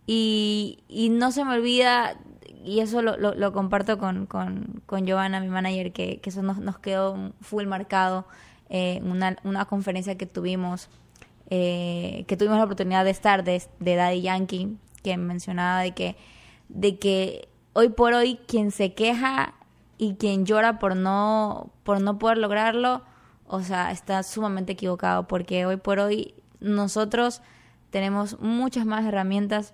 y, 0.07 0.79
y 0.87 1.09
no 1.09 1.31
se 1.31 1.43
me 1.43 1.53
olvida, 1.53 2.17
y 2.63 2.79
eso 2.79 3.01
lo, 3.01 3.17
lo, 3.17 3.35
lo 3.35 3.51
comparto 3.51 3.97
con, 3.97 4.25
con, 4.25 4.81
con 4.85 5.05
Giovanna, 5.05 5.41
mi 5.41 5.49
manager, 5.49 5.91
que, 5.91 6.19
que 6.21 6.29
eso 6.29 6.41
nos, 6.41 6.59
nos 6.59 6.79
quedó 6.79 7.33
full 7.41 7.65
marcado 7.65 8.25
eh, 8.69 9.01
una, 9.03 9.35
una 9.43 9.65
conferencia 9.65 10.17
que 10.17 10.25
tuvimos, 10.25 10.89
eh, 11.49 12.23
que 12.27 12.37
tuvimos 12.37 12.57
la 12.57 12.63
oportunidad 12.63 13.03
de 13.03 13.11
estar 13.11 13.43
de, 13.43 13.61
de 13.79 13.95
Daddy 13.95 14.21
Yankee, 14.21 14.77
que 15.03 15.17
mencionaba 15.17 15.81
de 15.81 15.91
que, 15.91 16.15
de 16.69 16.97
que 16.97 17.49
hoy 17.73 17.89
por 17.89 18.13
hoy 18.13 18.39
quien 18.47 18.71
se 18.71 18.93
queja 18.93 19.55
y 19.97 20.15
quien 20.15 20.45
llora 20.45 20.79
por 20.79 20.95
no, 20.95 21.71
por 21.83 22.01
no 22.01 22.17
poder 22.19 22.37
lograrlo, 22.37 23.03
o 23.47 23.61
sea, 23.61 23.91
está 23.91 24.23
sumamente 24.23 24.73
equivocado, 24.73 25.27
porque 25.27 25.65
hoy 25.65 25.77
por 25.77 25.99
hoy 25.99 26.33
nosotros 26.59 27.41
tenemos 27.89 28.39
muchas 28.39 28.85
más 28.85 29.05
herramientas 29.05 29.73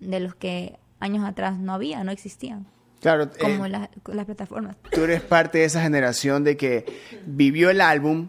de 0.00 0.20
los 0.20 0.34
que 0.34 0.78
años 1.00 1.24
atrás 1.24 1.58
no 1.58 1.72
había, 1.74 2.04
no 2.04 2.10
existían, 2.12 2.66
Claro, 3.00 3.24
eh, 3.24 3.30
como 3.40 3.66
la- 3.68 3.90
las 4.06 4.26
plataformas. 4.26 4.76
tú 4.92 5.02
eres 5.04 5.22
parte 5.22 5.58
de 5.58 5.64
esa 5.64 5.80
generación 5.82 6.44
de 6.44 6.56
que 6.56 6.84
vivió 7.26 7.70
el 7.70 7.80
álbum, 7.80 8.28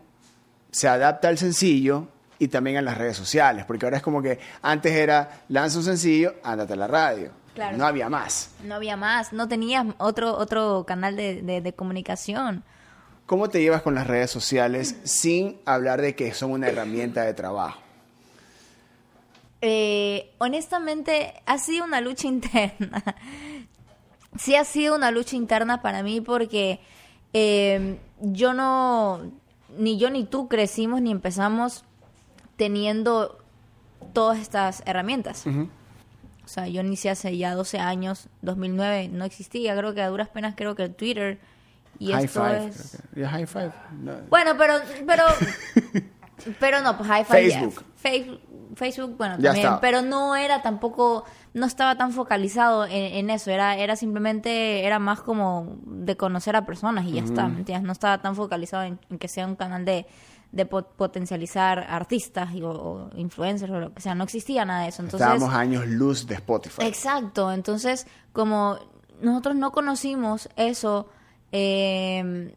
se 0.71 0.87
adapta 0.87 1.27
al 1.27 1.37
sencillo 1.37 2.07
y 2.37 2.47
también 2.47 2.77
a 2.77 2.81
las 2.81 2.97
redes 2.97 3.17
sociales, 3.17 3.65
porque 3.65 3.85
ahora 3.85 3.97
es 3.97 4.03
como 4.03 4.21
que 4.21 4.39
antes 4.61 4.93
era 4.93 5.41
lanza 5.49 5.79
un 5.79 5.83
sencillo, 5.83 6.35
ándate 6.43 6.73
a 6.73 6.75
la 6.77 6.87
radio. 6.87 7.31
Claro. 7.59 7.77
No 7.77 7.85
había 7.85 8.09
más. 8.09 8.51
No 8.63 8.75
había 8.75 8.95
más, 8.97 9.33
no 9.33 9.47
tenías 9.47 9.85
otro, 9.97 10.37
otro 10.37 10.85
canal 10.87 11.15
de, 11.15 11.41
de- 11.41 11.61
de 11.61 11.73
comunicación. 11.73 12.63
¿Cómo 13.25 13.49
te 13.49 13.61
llevas 13.61 13.81
con 13.81 13.93
las 13.95 14.07
redes 14.07 14.31
sociales 14.31 14.95
sin 15.03 15.59
hablar 15.65 16.01
de 16.01 16.15
que 16.15 16.33
son 16.33 16.51
una 16.51 16.67
herramienta 16.69 17.21
de 17.23 17.33
trabajo? 17.33 17.79
Eh, 19.61 20.31
honestamente, 20.37 21.33
ha 21.45 21.57
sido 21.57 21.83
una 21.85 22.01
lucha 22.01 22.27
interna. 22.27 23.03
sí 24.37 24.55
ha 24.55 24.63
sido 24.63 24.95
una 24.95 25.11
lucha 25.11 25.35
interna 25.35 25.81
para 25.81 26.01
mí 26.01 26.21
porque 26.21 26.79
eh, 27.33 27.99
yo 28.21 28.53
no, 28.53 29.21
ni 29.77 29.97
yo 29.99 30.09
ni 30.09 30.23
tú 30.23 30.47
crecimos 30.47 31.01
ni 31.01 31.11
empezamos 31.11 31.83
teniendo 32.55 33.37
todas 34.13 34.39
estas 34.39 34.81
herramientas. 34.85 35.43
O 36.49 36.51
sea, 36.51 36.67
yo 36.67 36.81
inicié 36.81 37.12
hace 37.12 37.38
ya 37.38 37.53
12 37.53 37.77
años, 37.77 38.27
2009 38.41 39.09
no 39.09 39.23
existía, 39.23 39.75
creo 39.77 39.93
que 39.93 40.01
a 40.01 40.09
duras 40.09 40.29
penas 40.29 40.55
creo 40.57 40.73
que 40.75 40.81
el 40.83 40.95
Twitter 40.95 41.39
y 41.99 42.12
high 42.12 42.25
esto 42.25 42.43
five. 42.43 42.65
es... 42.69 42.97
creo 43.01 43.13
que- 43.13 43.21
ya, 43.21 43.29
high 43.29 43.45
five. 43.45 43.71
No. 44.01 44.13
Bueno, 44.29 44.51
pero, 44.57 44.73
pero, 45.05 45.23
pero 46.59 46.81
no, 46.81 46.97
pues 46.97 47.09
hi-fi 47.09 47.23
Facebook. 47.51 47.83
Facebook, 47.95 48.39
Facebook, 48.75 49.15
bueno, 49.17 49.35
Ya 49.38 49.49
también, 49.49 49.65
estaba. 49.65 49.81
pero 49.81 50.01
no 50.01 50.35
era 50.35 50.62
tampoco, 50.62 51.25
no 51.53 51.65
estaba 51.65 51.97
tan 51.97 52.13
focalizado 52.13 52.85
en, 52.85 52.93
en 52.93 53.29
eso, 53.29 53.51
era, 53.51 53.75
era 53.77 53.95
simplemente, 53.95 54.85
era 54.85 54.99
más 54.99 55.21
como 55.21 55.77
de 55.85 56.15
conocer 56.17 56.55
a 56.55 56.65
personas 56.65 57.05
y 57.05 57.12
ya 57.13 57.23
está, 57.23 57.47
¿me 57.47 57.59
entiendes? 57.59 57.85
No 57.85 57.91
estaba 57.91 58.21
tan 58.21 58.35
focalizado 58.35 58.83
en, 58.83 58.99
en 59.09 59.19
que 59.19 59.27
sea 59.27 59.45
un 59.45 59.55
canal 59.55 59.85
de, 59.85 60.05
de 60.51 60.65
po- 60.65 60.83
potencializar 60.83 61.79
artistas 61.89 62.53
y, 62.53 62.62
o, 62.63 63.09
influencers 63.15 63.71
o 63.71 63.79
lo 63.79 63.93
que 63.93 64.01
sea, 64.01 64.15
no 64.15 64.23
existía 64.23 64.65
nada 64.65 64.83
de 64.83 64.89
eso, 64.89 65.01
entonces... 65.03 65.27
Estábamos 65.27 65.53
años 65.53 65.85
luz 65.88 66.25
de 66.27 66.35
Spotify. 66.35 66.83
Exacto, 66.85 67.51
entonces 67.51 68.07
como 68.33 68.77
nosotros 69.21 69.55
no 69.55 69.71
conocimos 69.71 70.49
eso, 70.55 71.07
eh, 71.51 72.55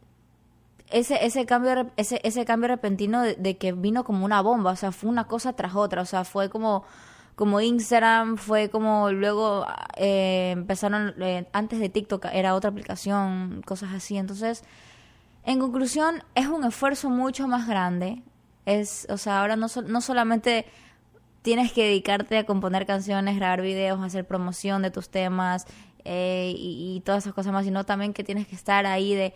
ese, 0.91 1.25
ese, 1.25 1.47
cambio, 1.47 1.91
ese, 1.97 2.21
ese 2.23 2.45
cambio 2.45 2.69
repentino 2.69 3.23
de, 3.23 3.35
de 3.35 3.57
que 3.57 3.73
vino 3.73 4.05
como 4.05 4.25
una 4.25 4.41
bomba, 4.43 4.73
o 4.73 4.77
sea, 4.77 4.93
fue 4.93 5.11
una 5.11 5.25
cosa 5.25 5.55
tras 5.55 5.75
otra, 5.75 6.03
o 6.03 6.07
sea, 6.07 6.25
fue 6.25 6.51
como, 6.51 6.85
como 7.35 7.61
Instagram, 7.61 8.37
fue 8.37 8.69
como 8.69 9.11
luego 9.11 9.67
eh, 9.97 10.51
empezaron, 10.53 11.15
eh, 11.21 11.47
antes 11.53 11.81
de 11.81 11.89
TikTok 11.89 12.27
era 12.33 12.55
otra 12.55 12.71
aplicación, 12.71 13.63
cosas 13.67 13.93
así, 13.95 14.17
entonces, 14.19 14.65
en 15.45 15.59
conclusión, 15.59 16.23
es 16.35 16.47
un 16.47 16.65
esfuerzo 16.65 17.11
mucho 17.11 17.49
más 17.49 17.67
grande, 17.67 18.23
es, 18.67 19.07
o 19.11 19.17
sea, 19.19 19.41
ahora 19.41 19.57
no, 19.57 19.69
sol- 19.69 19.91
no 19.91 20.01
solamente 20.01 20.67
tienes 21.43 21.73
que 21.73 21.85
dedicarte 21.85 22.39
a 22.39 22.47
componer 22.47 22.87
canciones, 22.87 23.37
grabar 23.37 23.61
videos, 23.61 24.01
hacer 24.01 24.25
promoción 24.25 24.83
de 24.83 24.91
tus 24.91 25.09
temas 25.09 25.67
eh, 26.05 26.55
y, 26.57 27.03
todas 27.05 27.25
esas 27.25 27.35
cosas 27.35 27.53
más, 27.53 27.65
sino 27.65 27.85
también 27.85 28.13
que 28.13 28.25
tienes 28.25 28.47
que 28.47 28.55
estar 28.55 28.87
ahí 28.87 29.15
de 29.15 29.35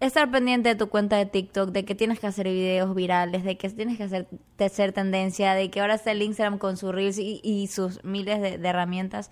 estar 0.00 0.30
pendiente 0.30 0.70
de 0.70 0.74
tu 0.74 0.88
cuenta 0.88 1.16
de 1.16 1.26
TikTok, 1.26 1.70
de 1.70 1.84
que 1.84 1.94
tienes 1.94 2.18
que 2.18 2.26
hacer 2.26 2.48
videos 2.48 2.94
virales, 2.94 3.44
de 3.44 3.56
que 3.56 3.68
tienes 3.70 3.98
que 3.98 4.04
hacer, 4.04 4.26
de 4.58 4.64
hacer 4.64 4.92
tendencia, 4.92 5.54
de 5.54 5.70
que 5.70 5.80
ahora 5.80 5.94
está 5.94 6.10
el 6.10 6.22
Instagram 6.22 6.58
con 6.58 6.76
sus 6.76 6.92
reels 6.92 7.18
y, 7.18 7.66
sus 7.68 8.02
miles 8.02 8.40
de 8.40 8.68
herramientas, 8.68 9.30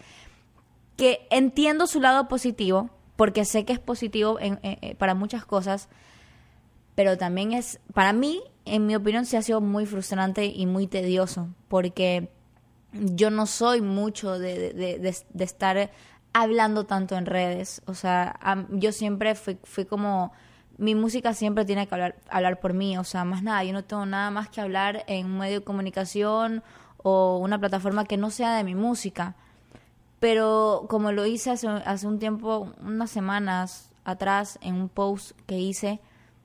que 0.96 1.26
entiendo 1.30 1.86
su 1.86 2.00
lado 2.00 2.28
positivo, 2.28 2.90
porque 3.20 3.44
sé 3.44 3.66
que 3.66 3.74
es 3.74 3.78
positivo 3.78 4.40
en- 4.40 4.58
en- 4.62 4.78
en- 4.80 4.96
para 4.96 5.14
muchas 5.14 5.44
cosas, 5.44 5.90
pero 6.94 7.18
también 7.18 7.52
es, 7.52 7.78
para 7.92 8.14
mí, 8.14 8.40
en 8.64 8.86
mi 8.86 8.94
opinión, 8.96 9.26
sí 9.26 9.36
ha 9.36 9.42
sido 9.42 9.60
muy 9.60 9.84
frustrante 9.84 10.46
y 10.46 10.64
muy 10.64 10.86
tedioso, 10.86 11.48
porque 11.68 12.30
yo 12.94 13.28
no 13.28 13.44
soy 13.44 13.82
mucho 13.82 14.38
de, 14.38 14.72
de- 14.72 15.44
estar 15.44 15.90
hablando 16.32 16.86
tanto 16.86 17.14
en 17.18 17.26
redes. 17.26 17.82
O 17.84 17.92
sea, 17.92 18.40
yo 18.70 18.90
siempre 18.90 19.34
fui, 19.34 19.58
fui 19.64 19.84
como, 19.84 20.32
mi 20.78 20.94
música 20.94 21.34
siempre 21.34 21.66
tiene 21.66 21.86
que 21.86 21.94
hablar, 21.94 22.14
hablar 22.30 22.58
por 22.58 22.72
mí, 22.72 22.96
o 22.96 23.04
sea, 23.04 23.26
más 23.26 23.42
nada, 23.42 23.62
yo 23.64 23.74
no 23.74 23.84
tengo 23.84 24.06
nada 24.06 24.30
más 24.30 24.48
que 24.48 24.62
hablar 24.62 25.04
en 25.08 25.26
un 25.26 25.36
medio 25.40 25.58
de 25.60 25.64
comunicación 25.66 26.62
o 26.96 27.36
una 27.36 27.58
plataforma 27.58 28.06
que 28.06 28.16
no 28.16 28.30
sea 28.30 28.56
de 28.56 28.64
mi 28.64 28.74
música 28.74 29.34
pero 30.20 30.86
como 30.88 31.12
lo 31.12 31.26
hice 31.26 31.50
hace, 31.50 31.66
hace 31.66 32.06
un 32.06 32.18
tiempo, 32.18 32.68
unas 32.82 33.10
semanas 33.10 33.90
atrás, 34.04 34.58
en 34.62 34.74
un 34.74 34.88
post 34.88 35.32
que 35.46 35.58
hice, 35.58 36.00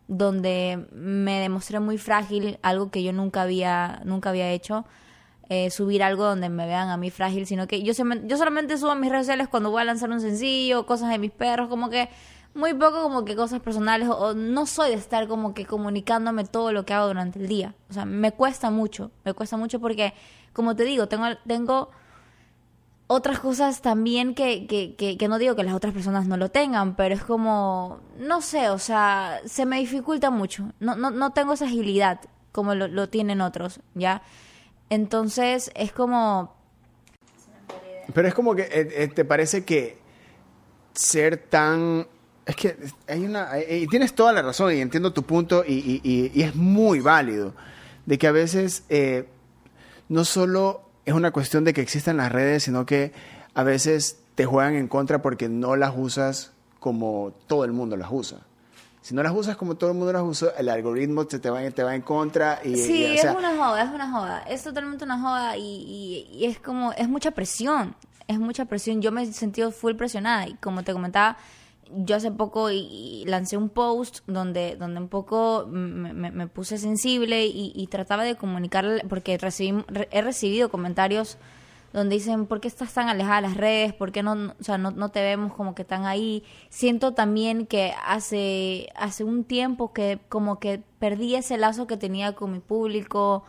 donde 0.08 0.88
me 0.92 1.40
demostré 1.40 1.80
muy 1.80 1.98
frágil, 1.98 2.58
algo 2.62 2.90
que 2.90 3.04
yo 3.04 3.12
nunca 3.12 3.42
había, 3.42 4.02
nunca 4.06 4.30
había 4.30 4.52
hecho, 4.52 4.86
eh, 5.50 5.70
subir 5.70 6.04
algo 6.04 6.24
donde 6.24 6.50
me 6.50 6.66
vean 6.66 6.90
a 6.90 6.98
mí 6.98 7.12
frágil, 7.12 7.46
sino 7.46 7.68
que 7.68 7.84
yo, 7.84 7.94
yo 8.24 8.38
solamente 8.38 8.78
subo 8.78 8.92
a 8.92 8.96
mis 8.96 9.12
redes 9.12 9.26
sociales 9.26 9.48
cuando 9.50 9.72
voy 9.72 9.82
a 9.82 9.86
lanzar 9.86 10.10
un 10.10 10.22
sencillo, 10.22 10.86
cosas 10.86 11.10
de 11.10 11.20
mis 11.20 11.32
perros, 11.32 11.68
como 11.68 11.90
que 11.90 12.10
muy 12.54 12.74
poco 12.74 13.04
como 13.04 13.26
que 13.26 13.36
cosas 13.36 13.60
personales 13.60 14.08
o, 14.08 14.18
o 14.18 14.34
no 14.34 14.66
soy 14.66 14.92
de 14.92 14.96
estar 14.96 15.28
como 15.28 15.54
que 15.54 15.66
comunicándome 15.66 16.46
todo 16.46 16.72
lo 16.72 16.86
que 16.86 16.94
hago 16.94 17.08
durante 17.08 17.40
el 17.40 17.48
día. 17.48 17.76
O 17.90 17.94
sea, 17.94 18.06
me 18.06 18.32
cuesta 18.32 18.72
mucho, 18.72 19.12
me 19.26 19.34
cuesta 19.34 19.58
mucho 19.58 19.82
porque, 19.82 20.14
como 20.54 20.76
te 20.76 20.86
digo, 20.86 21.08
tengo, 21.08 21.26
tengo 21.46 21.90
otras 23.08 23.40
cosas 23.40 23.82
también 23.82 24.34
que, 24.34 24.66
que, 24.68 24.96
que, 24.96 25.28
no 25.28 25.38
digo 25.38 25.56
que 25.56 25.64
las 25.64 25.76
otras 25.76 25.94
personas 25.94 26.26
no 26.28 26.38
lo 26.38 26.50
tengan, 26.50 26.96
pero 26.96 27.14
es 27.14 27.24
como, 27.24 28.00
no 28.18 28.42
sé, 28.42 28.70
o 28.70 28.80
sea, 28.80 29.42
se 29.46 29.66
me 29.66 29.80
dificulta 29.80 30.32
mucho. 30.32 30.72
No, 30.80 30.96
no, 30.96 31.12
no 31.12 31.32
tengo 31.32 31.54
esa 31.54 31.66
agilidad 31.66 32.20
como 32.52 32.74
lo, 32.74 32.88
lo 32.88 33.08
tienen 33.10 33.42
otros, 33.42 33.80
¿ya? 33.94 34.22
Entonces 34.90 35.72
es 35.76 35.92
como... 35.92 36.56
Pero 38.14 38.28
es 38.28 38.34
como 38.34 38.56
que 38.56 38.64
eh, 38.64 38.88
eh, 39.04 39.08
te 39.14 39.26
parece 39.26 39.66
que 39.66 39.98
ser 40.94 41.38
tan... 41.38 42.08
Es 42.46 42.56
que 42.56 42.78
hay 43.08 43.26
una... 43.26 43.58
eh, 43.60 43.80
Y 43.80 43.88
tienes 43.88 44.14
toda 44.16 44.32
la 44.32 44.42
razón 44.42 44.74
y 44.74 44.80
entiendo 44.80 45.12
tu 45.14 45.24
punto 45.24 45.64
y, 45.68 46.02
y- 46.04 46.32
y- 46.34 46.42
es 46.44 46.56
muy 46.56 47.00
válido. 47.02 47.54
De 48.06 48.18
que 48.18 48.28
a 48.28 48.32
veces 48.32 48.84
no 50.10 50.24
solo 50.26 50.85
es 51.06 51.14
una 51.14 51.32
cuestión 51.32 51.64
de 51.64 51.74
que 51.74 51.82
existan 51.82 52.18
las 52.18 52.32
redes, 52.32 52.64
sino 52.64 52.86
que 52.86 53.12
a 53.54 53.64
veces 53.64 54.18
te 54.36 54.46
juegan 54.46 54.76
en 54.76 54.88
contra 54.88 55.22
porque 55.22 55.48
no 55.50 55.76
las 55.76 55.94
usas 55.96 56.52
como 56.80 57.34
todo 57.48 57.64
el 57.66 57.72
mundo 57.72 57.96
las 57.98 58.10
usa. 58.12 58.40
Si 59.02 59.14
no 59.14 59.22
las 59.22 59.34
usas 59.34 59.56
como 59.56 59.76
todo 59.76 59.92
el 59.92 59.98
mundo 59.98 60.12
las 60.14 60.24
usa, 60.24 60.50
el 60.58 60.68
algoritmo 60.68 61.26
te, 61.26 61.38
te, 61.40 61.50
va, 61.52 61.62
te 61.70 61.84
va 61.84 61.94
en 61.96 62.02
contra 62.02 62.60
y... 62.64 62.76
Sí, 62.76 63.04
y, 63.06 63.18
o 63.18 63.22
sea, 63.22 63.32
es 63.34 63.38
una 63.38 63.56
joda, 63.56 63.84
es 63.84 63.90
una 63.92 64.12
joda. 64.12 64.40
Es 64.50 64.64
totalmente 64.64 65.04
una 65.06 65.20
joda 65.22 65.58
y, 65.58 65.62
y- 65.62 66.28
y 66.38 66.46
es 66.46 66.60
como, 66.60 66.92
es 66.94 67.08
mucha 67.08 67.32
presión. 67.32 67.96
Es 68.28 68.40
mucha 68.40 68.66
presión. 68.66 69.04
Yo 69.04 69.12
me 69.12 69.22
he 69.22 69.32
sentido 69.32 69.72
full 69.72 69.94
presionada 69.94 70.48
y 70.48 70.56
como 70.56 70.84
te 70.84 70.92
comentaba, 70.92 71.38
yo 71.92 72.16
hace 72.16 72.32
poco 72.32 72.72
y, 72.72 72.78
y 72.80 73.26
lancé 73.26 73.58
un 73.58 73.70
post 73.70 74.20
donde, 74.28 74.76
donde 74.78 75.00
un 75.02 75.08
poco 75.10 75.68
me, 75.70 76.14
me- 76.14 76.32
me 76.32 76.48
puse 76.48 76.78
sensible 76.78 77.46
y, 77.46 77.74
trataba 77.88 78.24
de 78.24 78.36
comunicarle, 78.36 79.04
porque 79.08 79.38
recibí, 79.38 79.84
re- 79.88 80.10
he 80.12 80.22
recibido 80.22 80.70
comentarios 80.70 81.38
donde 81.94 82.16
dicen, 82.16 82.46
¿por 82.46 82.60
qué 82.60 82.68
estás 82.68 82.94
tan 82.94 83.08
alejada 83.08 83.38
de 83.38 83.42
las 83.48 83.58
redes? 83.58 83.94
¿Por 83.94 84.12
qué 84.12 84.22
no- 84.24 84.54
o 84.60 84.64
sea, 84.64 84.78
no, 84.78 84.92
no 84.92 85.10
te 85.10 85.22
vemos 85.22 85.54
como 85.54 85.76
que 85.76 85.84
están 85.84 86.06
ahí? 86.06 86.44
Siento 86.70 87.14
también 87.14 87.66
que 87.68 87.94
hace, 88.06 88.90
hace 88.96 89.24
un 89.24 89.44
tiempo 89.46 89.94
que 89.94 90.20
como 90.30 90.60
que 90.60 90.82
perdí 91.00 91.36
ese 91.36 91.58
lazo 91.58 91.88
que 91.88 91.96
tenía 91.98 92.34
con 92.34 92.52
mi 92.52 92.60
público 92.60 93.44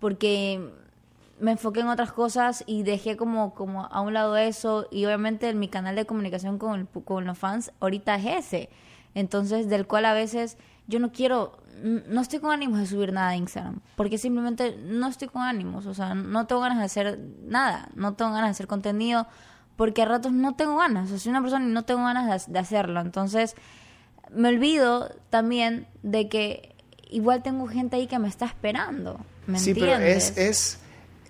porque 0.00 0.68
me 1.42 1.50
enfoqué 1.50 1.80
en 1.80 1.88
otras 1.88 2.12
cosas 2.12 2.62
y 2.68 2.84
dejé 2.84 3.16
como, 3.16 3.52
como 3.52 3.86
a 3.86 4.00
un 4.00 4.14
lado 4.14 4.36
eso 4.36 4.86
y 4.92 5.04
obviamente 5.06 5.52
mi 5.54 5.66
canal 5.66 5.96
de 5.96 6.06
comunicación 6.06 6.56
con, 6.56 6.86
con 6.86 7.24
los 7.24 7.36
fans 7.36 7.72
ahorita 7.80 8.14
es 8.14 8.46
ese. 8.46 8.70
Entonces, 9.14 9.68
del 9.68 9.88
cual 9.88 10.04
a 10.04 10.14
veces 10.14 10.56
yo 10.86 11.00
no 11.00 11.10
quiero, 11.10 11.58
no 11.82 12.20
estoy 12.20 12.38
con 12.38 12.52
ánimos 12.52 12.78
de 12.78 12.86
subir 12.86 13.12
nada 13.12 13.30
a 13.30 13.36
Instagram, 13.36 13.80
porque 13.96 14.18
simplemente 14.18 14.78
no 14.84 15.08
estoy 15.08 15.28
con 15.28 15.42
ánimos, 15.42 15.86
o 15.86 15.94
sea, 15.94 16.14
no 16.14 16.46
tengo 16.46 16.60
ganas 16.60 16.78
de 16.78 16.84
hacer 16.84 17.18
nada, 17.44 17.88
no 17.96 18.14
tengo 18.14 18.30
ganas 18.30 18.46
de 18.46 18.52
hacer 18.52 18.68
contenido, 18.68 19.26
porque 19.74 20.02
a 20.02 20.04
ratos 20.04 20.32
no 20.32 20.54
tengo 20.54 20.76
ganas, 20.76 21.06
o 21.06 21.08
sea, 21.08 21.18
soy 21.18 21.30
una 21.30 21.42
persona 21.42 21.66
y 21.66 21.72
no 21.72 21.84
tengo 21.84 22.04
ganas 22.04 22.46
de, 22.46 22.52
de 22.52 22.58
hacerlo. 22.60 23.00
Entonces, 23.00 23.56
me 24.30 24.48
olvido 24.48 25.10
también 25.28 25.88
de 26.04 26.28
que 26.28 26.76
igual 27.10 27.42
tengo 27.42 27.66
gente 27.66 27.96
ahí 27.96 28.06
que 28.06 28.20
me 28.20 28.28
está 28.28 28.46
esperando, 28.46 29.20
¿me 29.48 29.58
sí, 29.58 29.70
entiendes? 29.70 30.32
pero 30.36 30.48
es, 30.48 30.76
es, 30.76 30.81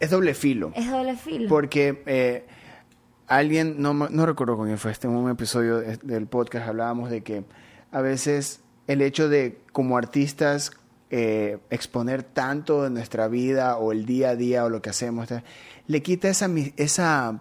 es 0.03 0.11
doble 0.11 0.35
filo. 0.35 0.73
Es 0.75 0.91
doble 0.91 1.17
filo. 1.17 1.49
Porque 1.49 2.03
eh, 2.07 2.47
alguien, 3.27 3.77
no, 3.81 3.95
no 3.95 4.27
recuerdo 4.27 4.57
con 4.57 4.67
quién 4.67 4.79
fue, 4.79 4.91
este 4.93 5.07
en 5.07 5.15
un 5.15 5.31
episodio 5.31 5.79
de- 5.79 5.97
del 5.99 6.27
podcast 6.27 6.69
hablábamos 6.69 7.11
de 7.11 7.23
que 7.23 7.45
a 7.91 8.01
veces 8.01 8.61
el 8.87 9.01
hecho 9.03 9.29
de 9.29 9.61
como 9.73 9.97
artistas 9.97 10.73
eh, 11.11 11.59
exponer 11.71 12.23
tanto 12.23 12.83
de 12.83 12.91
nuestra 12.91 13.29
vida 13.29 13.77
o 13.77 13.93
el 13.93 14.07
día 14.07 14.31
a 14.31 14.37
día 14.37 14.65
o 14.65 14.69
lo 14.71 14.81
que 14.83 14.91
hacemos, 14.91 15.29
le 15.87 16.03
quita 16.03 16.29
esa, 16.31 16.49
esa 16.77 17.41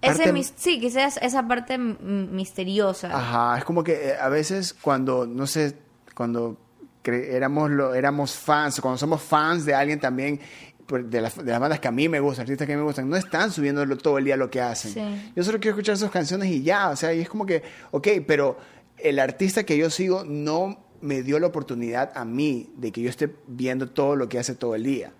Ese 0.00 0.14
parte- 0.16 0.32
mis- 0.32 0.52
sí, 0.56 0.80
quizás 0.80 1.18
esa 1.22 1.46
parte 1.46 1.76
misteriosa. 1.78 3.14
Ajá, 3.16 3.58
es 3.58 3.64
como 3.64 3.84
que 3.84 4.08
eh, 4.10 4.14
a 4.20 4.28
veces 4.28 4.74
cuando, 4.74 5.26
no 5.26 5.46
sé, 5.46 5.76
cuando 6.14 6.56
éramos, 7.04 7.70
lo, 7.70 7.94
éramos 7.94 8.34
fans, 8.34 8.80
cuando 8.80 8.96
somos 8.98 9.20
fans 9.22 9.64
de 9.64 9.74
alguien 9.74 9.98
también, 10.00 10.40
de 10.88 11.20
las, 11.20 11.36
de 11.36 11.50
las 11.50 11.60
bandas 11.60 11.80
que 11.80 11.88
a 11.88 11.92
mí 11.92 12.08
me 12.08 12.20
gustan, 12.20 12.42
artistas 12.42 12.66
que 12.66 12.72
a 12.72 12.76
mí 12.76 12.80
me 12.80 12.86
gustan, 12.86 13.08
no 13.08 13.16
están 13.16 13.50
subiendo 13.50 13.86
todo 13.98 14.18
el 14.18 14.24
día 14.24 14.36
lo 14.36 14.50
que 14.50 14.60
hacen. 14.60 14.92
Sí. 14.92 15.32
Yo 15.36 15.42
solo 15.44 15.58
quiero 15.60 15.76
escuchar 15.76 15.96
sus 15.96 16.10
canciones 16.10 16.48
y 16.50 16.62
ya, 16.62 16.90
o 16.90 16.96
sea, 16.96 17.12
y 17.14 17.20
es 17.20 17.28
como 17.28 17.46
que, 17.46 17.62
ok, 17.90 18.08
pero 18.26 18.58
el 18.98 19.18
artista 19.18 19.64
que 19.64 19.76
yo 19.76 19.90
sigo 19.90 20.24
no 20.24 20.78
me 21.00 21.22
dio 21.22 21.38
la 21.40 21.48
oportunidad 21.48 22.12
a 22.14 22.24
mí 22.24 22.70
de 22.76 22.92
que 22.92 23.00
yo 23.02 23.10
esté 23.10 23.34
viendo 23.46 23.88
todo 23.90 24.14
lo 24.16 24.28
que 24.28 24.38
hace 24.38 24.54
todo 24.54 24.74
el 24.74 24.84
día. 24.84 25.12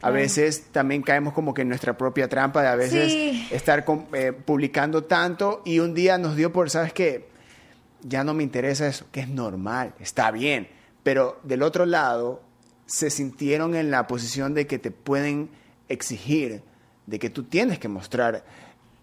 A 0.00 0.10
veces 0.10 0.66
también 0.70 1.02
caemos 1.02 1.32
como 1.34 1.52
que 1.54 1.62
en 1.62 1.68
nuestra 1.68 1.96
propia 1.98 2.28
trampa 2.28 2.62
de 2.62 2.68
a 2.68 2.76
veces 2.76 3.12
Sí. 3.12 3.48
estar 3.50 3.84
com- 3.84 4.06
eh, 4.12 4.32
publicando 4.32 5.04
tanto 5.04 5.60
y 5.64 5.80
un 5.80 5.92
día 5.94 6.18
nos 6.18 6.36
dio 6.36 6.52
por, 6.52 6.70
¿sabes 6.70 6.92
qué? 6.92 7.28
Ya 8.02 8.22
no 8.22 8.32
me 8.32 8.44
interesa 8.44 8.86
eso, 8.86 9.06
que 9.10 9.20
es 9.20 9.28
normal, 9.28 9.94
está 9.98 10.30
bien, 10.30 10.68
pero 11.02 11.40
del 11.42 11.62
otro 11.62 11.84
lado 11.84 12.42
se 12.88 13.10
sintieron 13.10 13.76
en 13.76 13.90
la 13.90 14.06
posición 14.06 14.54
de 14.54 14.66
que 14.66 14.78
te 14.78 14.90
pueden 14.90 15.50
exigir, 15.88 16.62
de 17.06 17.18
que 17.18 17.28
tú 17.28 17.44
tienes 17.44 17.78
que 17.78 17.88
mostrar 17.88 18.44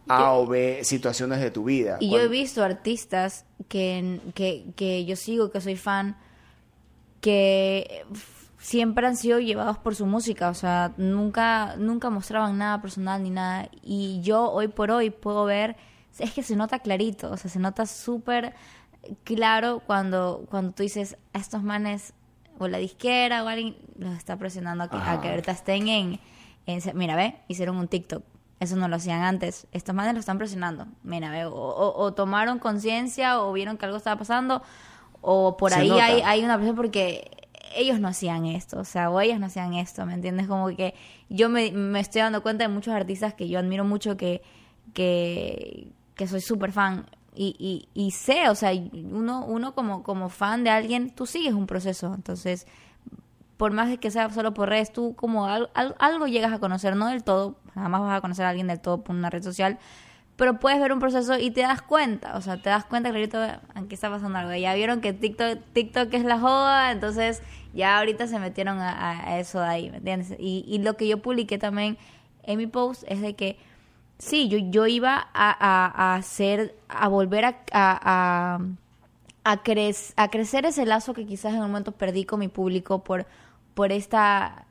A 0.07 0.33
o 0.33 0.47
B 0.47 0.83
situaciones 0.83 1.39
de 1.39 1.51
tu 1.51 1.65
vida. 1.65 1.97
Y 1.99 2.09
yo 2.09 2.19
he 2.19 2.27
visto 2.27 2.63
artistas 2.63 3.45
que, 3.69 4.19
que, 4.33 4.65
que 4.75 5.05
yo 5.05 5.15
sigo, 5.15 5.51
que 5.51 5.61
soy 5.61 5.75
fan, 5.75 6.17
que 7.21 8.05
siempre 8.57 9.05
han 9.05 9.17
sido 9.17 9.39
llevados 9.39 9.77
por 9.77 9.95
su 9.95 10.07
música, 10.07 10.49
o 10.49 10.55
sea, 10.55 10.93
nunca, 10.97 11.75
nunca 11.77 12.09
mostraban 12.09 12.57
nada 12.57 12.81
personal 12.81 13.21
ni 13.21 13.29
nada. 13.29 13.69
Y 13.83 14.19
yo 14.21 14.51
hoy 14.51 14.67
por 14.67 14.89
hoy 14.89 15.11
puedo 15.11 15.45
ver, 15.45 15.75
es 16.17 16.33
que 16.33 16.41
se 16.41 16.55
nota 16.55 16.79
clarito, 16.79 17.31
o 17.31 17.37
sea, 17.37 17.51
se 17.51 17.59
nota 17.59 17.85
súper 17.85 18.55
claro 19.23 19.83
cuando, 19.85 20.47
cuando 20.49 20.71
tú 20.71 20.81
dices, 20.81 21.17
a 21.33 21.37
estos 21.37 21.61
manes, 21.61 22.13
o 22.59 22.67
la 22.67 22.77
disquera 22.77 23.43
o 23.43 23.47
alguien 23.47 23.75
los 23.97 24.13
está 24.15 24.37
presionando 24.37 24.85
a 24.85 24.89
que, 24.89 24.97
a 24.97 25.21
que 25.21 25.29
ahorita 25.29 25.51
estén 25.51 25.87
en, 25.87 26.19
en- 26.65 26.81
Mira, 26.97 27.15
ve, 27.15 27.35
hicieron 27.47 27.77
un 27.77 27.87
TikTok. 27.87 28.23
Eso 28.59 28.75
no 28.77 28.87
lo 28.87 28.95
hacían 28.95 29.21
antes. 29.21 29.67
Estos 29.73 29.93
manes 29.93 30.13
lo 30.13 30.19
están 30.21 30.37
presionando. 30.37 30.87
Mira, 31.03 31.29
ve, 31.29 31.45
o, 31.45 31.53
o- 31.53 32.01
o 32.03 32.13
tomaron 32.13 32.57
conciencia 32.59 33.41
o 33.41 33.51
vieron 33.53 33.77
que 33.77 33.85
algo 33.85 33.97
estaba 33.97 34.17
pasando 34.17 34.61
o 35.21 35.57
por 35.57 35.71
Se 35.71 35.79
ahí 35.79 35.89
hay, 35.99 36.21
hay 36.21 36.43
una 36.43 36.55
presión 36.55 36.75
porque 36.75 37.29
ellos 37.75 37.99
no 37.99 38.07
hacían 38.07 38.45
esto, 38.45 38.79
o 38.79 38.85
sea, 38.85 39.09
o 39.09 39.19
ellas 39.19 39.39
no 39.39 39.47
hacían 39.47 39.73
esto, 39.73 40.05
¿me 40.05 40.13
entiendes? 40.13 40.47
Como 40.47 40.67
que 40.67 40.93
yo 41.29 41.49
me, 41.49 41.71
me 41.73 41.99
estoy 41.99 42.21
dando 42.21 42.41
cuenta 42.41 42.63
de 42.63 42.69
muchos 42.73 42.93
artistas 42.93 43.33
que 43.33 43.49
yo 43.49 43.59
admiro 43.59 43.83
mucho, 43.83 44.15
que, 44.15 44.41
que, 44.93 45.89
que 46.15 46.27
soy 46.27 46.41
súper 46.41 46.71
fan. 46.71 47.05
Y, 47.35 47.55
y, 47.59 47.89
y 47.93 48.11
sé, 48.11 48.49
o 48.49 48.55
sea, 48.55 48.71
uno, 49.11 49.45
uno 49.45 49.73
como, 49.75 50.03
como 50.03 50.29
fan 50.29 50.63
de 50.63 50.69
alguien, 50.69 51.09
tú 51.09 51.25
sigues 51.25 51.53
un 51.53 51.67
proceso. 51.67 52.13
Entonces, 52.15 52.65
por 53.57 53.71
más 53.71 53.97
que 53.99 54.11
sea 54.11 54.29
solo 54.31 54.53
por 54.53 54.69
redes, 54.69 54.91
tú 54.91 55.15
como 55.15 55.45
al- 55.45 55.69
al- 55.73 55.95
algo 55.99 56.27
llegas 56.27 56.51
a 56.53 56.59
conocer, 56.59 56.95
no 56.95 57.07
del 57.07 57.23
todo, 57.23 57.55
jamás 57.73 58.01
vas 58.01 58.17
a 58.17 58.21
conocer 58.21 58.45
a 58.45 58.49
alguien 58.49 58.67
del 58.67 58.79
todo 58.81 59.01
por 59.03 59.15
una 59.15 59.29
red 59.29 59.43
social, 59.43 59.77
pero 60.35 60.59
puedes 60.59 60.79
ver 60.81 60.91
un 60.91 60.99
proceso 60.99 61.37
y 61.37 61.51
te 61.51 61.61
das 61.61 61.81
cuenta, 61.81 62.35
o 62.35 62.41
sea, 62.41 62.61
te 62.61 62.69
das 62.69 62.83
cuenta 62.83 63.09
clarito, 63.11 63.39
aquí 63.73 63.93
está 63.95 64.09
pasando 64.09 64.37
algo. 64.37 64.53
Ya 64.55 64.73
vieron 64.73 64.99
que 64.99 65.13
TikTok, 65.13 65.59
TikTok 65.71 66.13
es 66.13 66.25
la 66.25 66.39
joda, 66.39 66.91
entonces 66.91 67.41
ya 67.73 67.97
ahorita 67.99 68.27
se 68.27 68.39
metieron 68.39 68.79
a- 68.79 69.29
a 69.29 69.39
eso 69.39 69.59
de 69.61 69.67
ahí, 69.67 69.89
¿me 69.91 69.97
entiendes? 69.97 70.35
Y, 70.37 70.65
y 70.67 70.79
lo 70.79 70.97
que 70.97 71.07
yo 71.07 71.21
publiqué 71.21 71.57
también 71.57 71.97
en 72.43 72.57
mi 72.57 72.67
post 72.67 73.03
es 73.07 73.21
de 73.21 73.35
que 73.35 73.57
sí, 74.17 74.47
yo, 74.49 74.57
yo 74.57 74.87
iba 74.87 75.15
a, 75.33 75.51
a, 75.51 76.13
a 76.13 76.15
hacer, 76.15 76.75
a 76.89 77.07
volver 77.07 77.45
a, 77.45 77.55
a, 77.71 78.59
a, 79.43 79.63
crec- 79.63 80.13
a 80.15 80.29
crecer 80.29 80.65
ese 80.65 80.85
lazo 80.85 81.13
que 81.13 81.25
quizás 81.25 81.53
en 81.53 81.59
un 81.61 81.67
momento 81.67 81.91
perdí 81.91 82.25
con 82.25 82.39
mi 82.39 82.47
público 82.47 83.03
por, 83.03 83.25
por 83.73 83.91
esta 83.91 84.65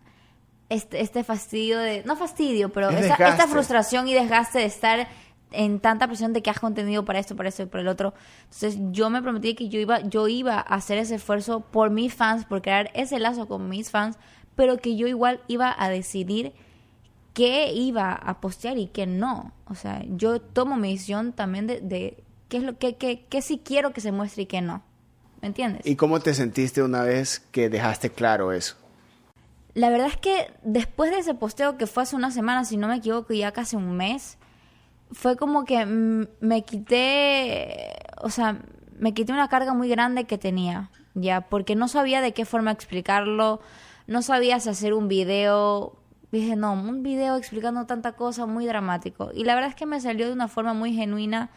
este, 0.71 1.01
este 1.01 1.25
fastidio 1.25 1.79
de, 1.79 2.03
no 2.05 2.17
fastidio, 2.17 2.71
pero 2.73 2.89
Es 2.91 3.05
esta, 3.05 3.47
frustración 3.47 4.09
y 4.09 4.15
desgaste 4.15 4.61
de 4.61 4.65
estar 4.65 5.09
en 5.53 5.79
tanta 5.79 6.07
presión 6.09 6.33
de 6.33 6.43
que 6.43 6.51
has 6.51 6.59
contenido 6.59 7.05
para 7.05 7.21
esto, 7.21 7.37
para 7.37 7.49
esto 7.49 7.63
y 7.63 7.67
para 7.67 7.83
el 7.83 7.89
otro. 7.89 8.15
Entonces 8.45 8.79
yo 8.91 9.09
me 9.11 9.23
prometí 9.23 9.55
que 9.55 9.69
yo 9.69 9.79
iba, 9.79 10.01
yo 10.01 10.27
iba 10.27 10.55
a 10.57 10.61
hacer 10.61 10.99
ese 10.99 11.17
esfuerzo 11.17 11.61
por 11.61 11.91
mis 11.91 12.13
fans, 12.15 12.45
por 12.45 12.61
crear 12.63 12.91
ese 12.95 13.21
lazo 13.21 13.47
con 13.47 13.69
mis 13.69 13.91
fans, 13.91 14.19
pero 14.57 14.79
que 14.79 14.97
yo 14.97 15.07
igual 15.07 15.41
iba 15.47 15.73
a 15.79 15.89
decidir 15.91 16.55
qué 17.35 17.73
iba 17.73 18.13
a 18.13 18.41
postear 18.41 18.79
y 18.79 18.87
qué 18.87 19.07
no. 19.07 19.53
O 19.67 19.75
sea, 19.75 20.03
yo 20.09 20.41
tomo 20.41 20.77
mi 20.77 20.93
decisión 20.93 21.33
también 21.33 21.67
de, 21.67 21.81
de 21.81 22.25
qué 22.49 22.59
es 22.59 22.63
lo 22.63 22.79
que, 22.79 22.97
que, 22.97 23.27
que 23.27 23.43
sí 23.43 23.61
quiero 23.63 23.93
que 23.93 24.01
se 24.01 24.13
muestre 24.13 24.45
y 24.45 24.47
qué 24.47 24.63
no. 24.63 24.83
¿Me 25.43 25.49
entiendes? 25.49 25.83
¿Y 25.85 25.97
cómo 25.97 26.21
te 26.21 26.33
sentiste 26.33 26.83
una 26.83 27.03
vez 27.03 27.41
que 27.53 27.69
dejaste 27.69 28.09
claro 28.09 28.53
eso? 28.53 28.77
La 29.75 29.91
verdad 29.91 30.07
es 30.07 30.17
que 30.17 30.53
después 30.63 31.11
de 31.11 31.19
ese 31.19 31.35
posteo 31.35 31.77
que 31.77 31.87
fue 31.87 32.05
hace 32.05 32.17
una 32.17 32.31
semana, 32.31 32.65
si 32.65 32.77
no 32.77 32.89
me 32.89 32.97
equivoco, 32.97 33.35
ya 33.35 33.53
casi 33.53 33.77
un 33.77 33.97
mes, 33.97 34.39
fue 35.11 35.37
como 35.37 35.65
que 35.65 35.85
me 35.85 36.63
quité, 36.63 37.97
o 38.23 38.31
sea, 38.31 38.59
me 38.97 39.13
quité 39.13 39.33
una 39.33 39.49
carga 39.49 39.75
muy 39.75 39.89
grande 39.89 40.25
que 40.25 40.39
tenía, 40.39 40.91
ya, 41.15 41.43
porque 41.43 41.75
no 41.75 41.89
sabía 41.89 42.21
de 42.21 42.33
qué 42.33 42.45
forma 42.45 42.71
explicarlo, 42.71 43.61
no 44.07 44.23
sabía 44.23 44.61
si 44.61 44.69
hacer 44.69 44.95
un 44.95 45.09
video, 45.09 45.97
dije, 46.41 46.57
no, 46.57 46.73
un 46.73 47.03
video 47.03 47.37
explicando 47.37 47.87
tanta 47.87 48.13
cosa 48.13 48.47
muy 48.47 48.67
dramático. 48.67 49.31
Y 49.35 49.45
la 49.45 49.55
verdad 49.55 49.71
es 49.71 49.77
que 49.77 49.87
me 49.87 50.01
salió 50.01 50.27
de 50.27 50.33
una 50.33 50.49
forma 50.49 50.75
muy 50.75 50.93
genuina, 50.95 51.51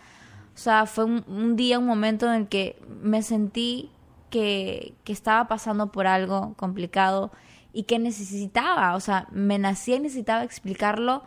o 0.56 0.58
sea, 0.58 0.86
fue 0.86 1.06
un, 1.06 1.56
día, 1.56 1.78
un 1.80 1.86
momento 1.86 2.26
en 2.28 2.34
el 2.42 2.48
que 2.48 2.80
me 3.02 3.22
sentí 3.22 3.92
que, 4.30 4.96
que 5.04 5.13
estaba 5.13 5.48
pasando 5.48 5.92
por 5.92 6.08
algo 6.08 6.54
complicado 6.56 7.32
y 7.74 7.84
que 7.84 8.00
necesitaba, 8.00 8.96
o 8.96 9.00
sea, 9.00 9.28
me 9.32 9.60
nacía 9.60 9.98
y 9.98 10.00
necesitaba 10.00 10.44
explicarlo 10.44 11.24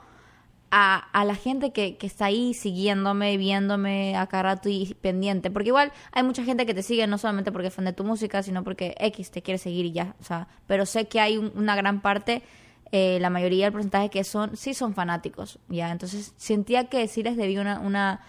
a, 0.72 0.96
a 1.12 1.24
la 1.24 1.34
gente 1.34 1.72
que, 1.72 1.96
que 1.96 2.06
está 2.06 2.26
ahí 2.26 2.54
siguiéndome, 2.54 3.36
viéndome 3.36 4.16
a 4.16 4.26
cada 4.26 4.42
rato 4.44 4.68
y 4.68 4.94
pendiente. 5.00 5.50
Porque 5.50 5.68
igual 5.68 5.92
hay 6.12 6.22
mucha 6.22 6.44
gente 6.44 6.64
que 6.66 6.74
te 6.74 6.82
sigue 6.82 7.06
no 7.06 7.18
solamente 7.18 7.50
porque 7.52 7.70
fan 7.70 7.84
de 7.84 7.92
tu 7.92 8.04
música, 8.04 8.42
sino 8.42 8.62
porque 8.64 8.94
X 8.98 9.30
te 9.30 9.42
quiere 9.42 9.58
seguir 9.58 9.86
y 9.86 9.92
ya. 9.92 10.14
O 10.20 10.24
sea, 10.24 10.46
pero 10.66 10.86
sé 10.86 11.08
que 11.08 11.20
hay 11.20 11.38
un- 11.38 11.52
una 11.56 11.74
gran 11.76 12.00
parte, 12.00 12.42
eh, 12.92 13.18
la 13.20 13.30
mayoría 13.30 13.66
del 13.66 13.72
porcentaje 13.72 14.10
que 14.10 14.24
son, 14.24 14.56
sí 14.56 14.74
son 14.74 14.94
fanáticos, 14.94 15.58
ya. 15.68 15.90
Entonces 15.90 16.34
sentía 16.36 16.88
que 16.88 17.06
sí 17.08 17.22
les 17.22 17.36
debía 17.36 17.60
una, 17.60 17.78
una, 17.80 18.20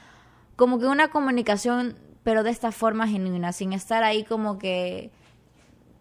como 0.55 0.79
que 0.79 0.85
una 0.85 1.09
comunicación, 1.09 1.95
pero 2.23 2.43
de 2.43 2.51
esta 2.51 2.71
forma 2.71 3.07
genuina, 3.07 3.53
sin 3.53 3.73
estar 3.73 4.03
ahí 4.03 4.23
como 4.23 4.59
que 4.59 5.11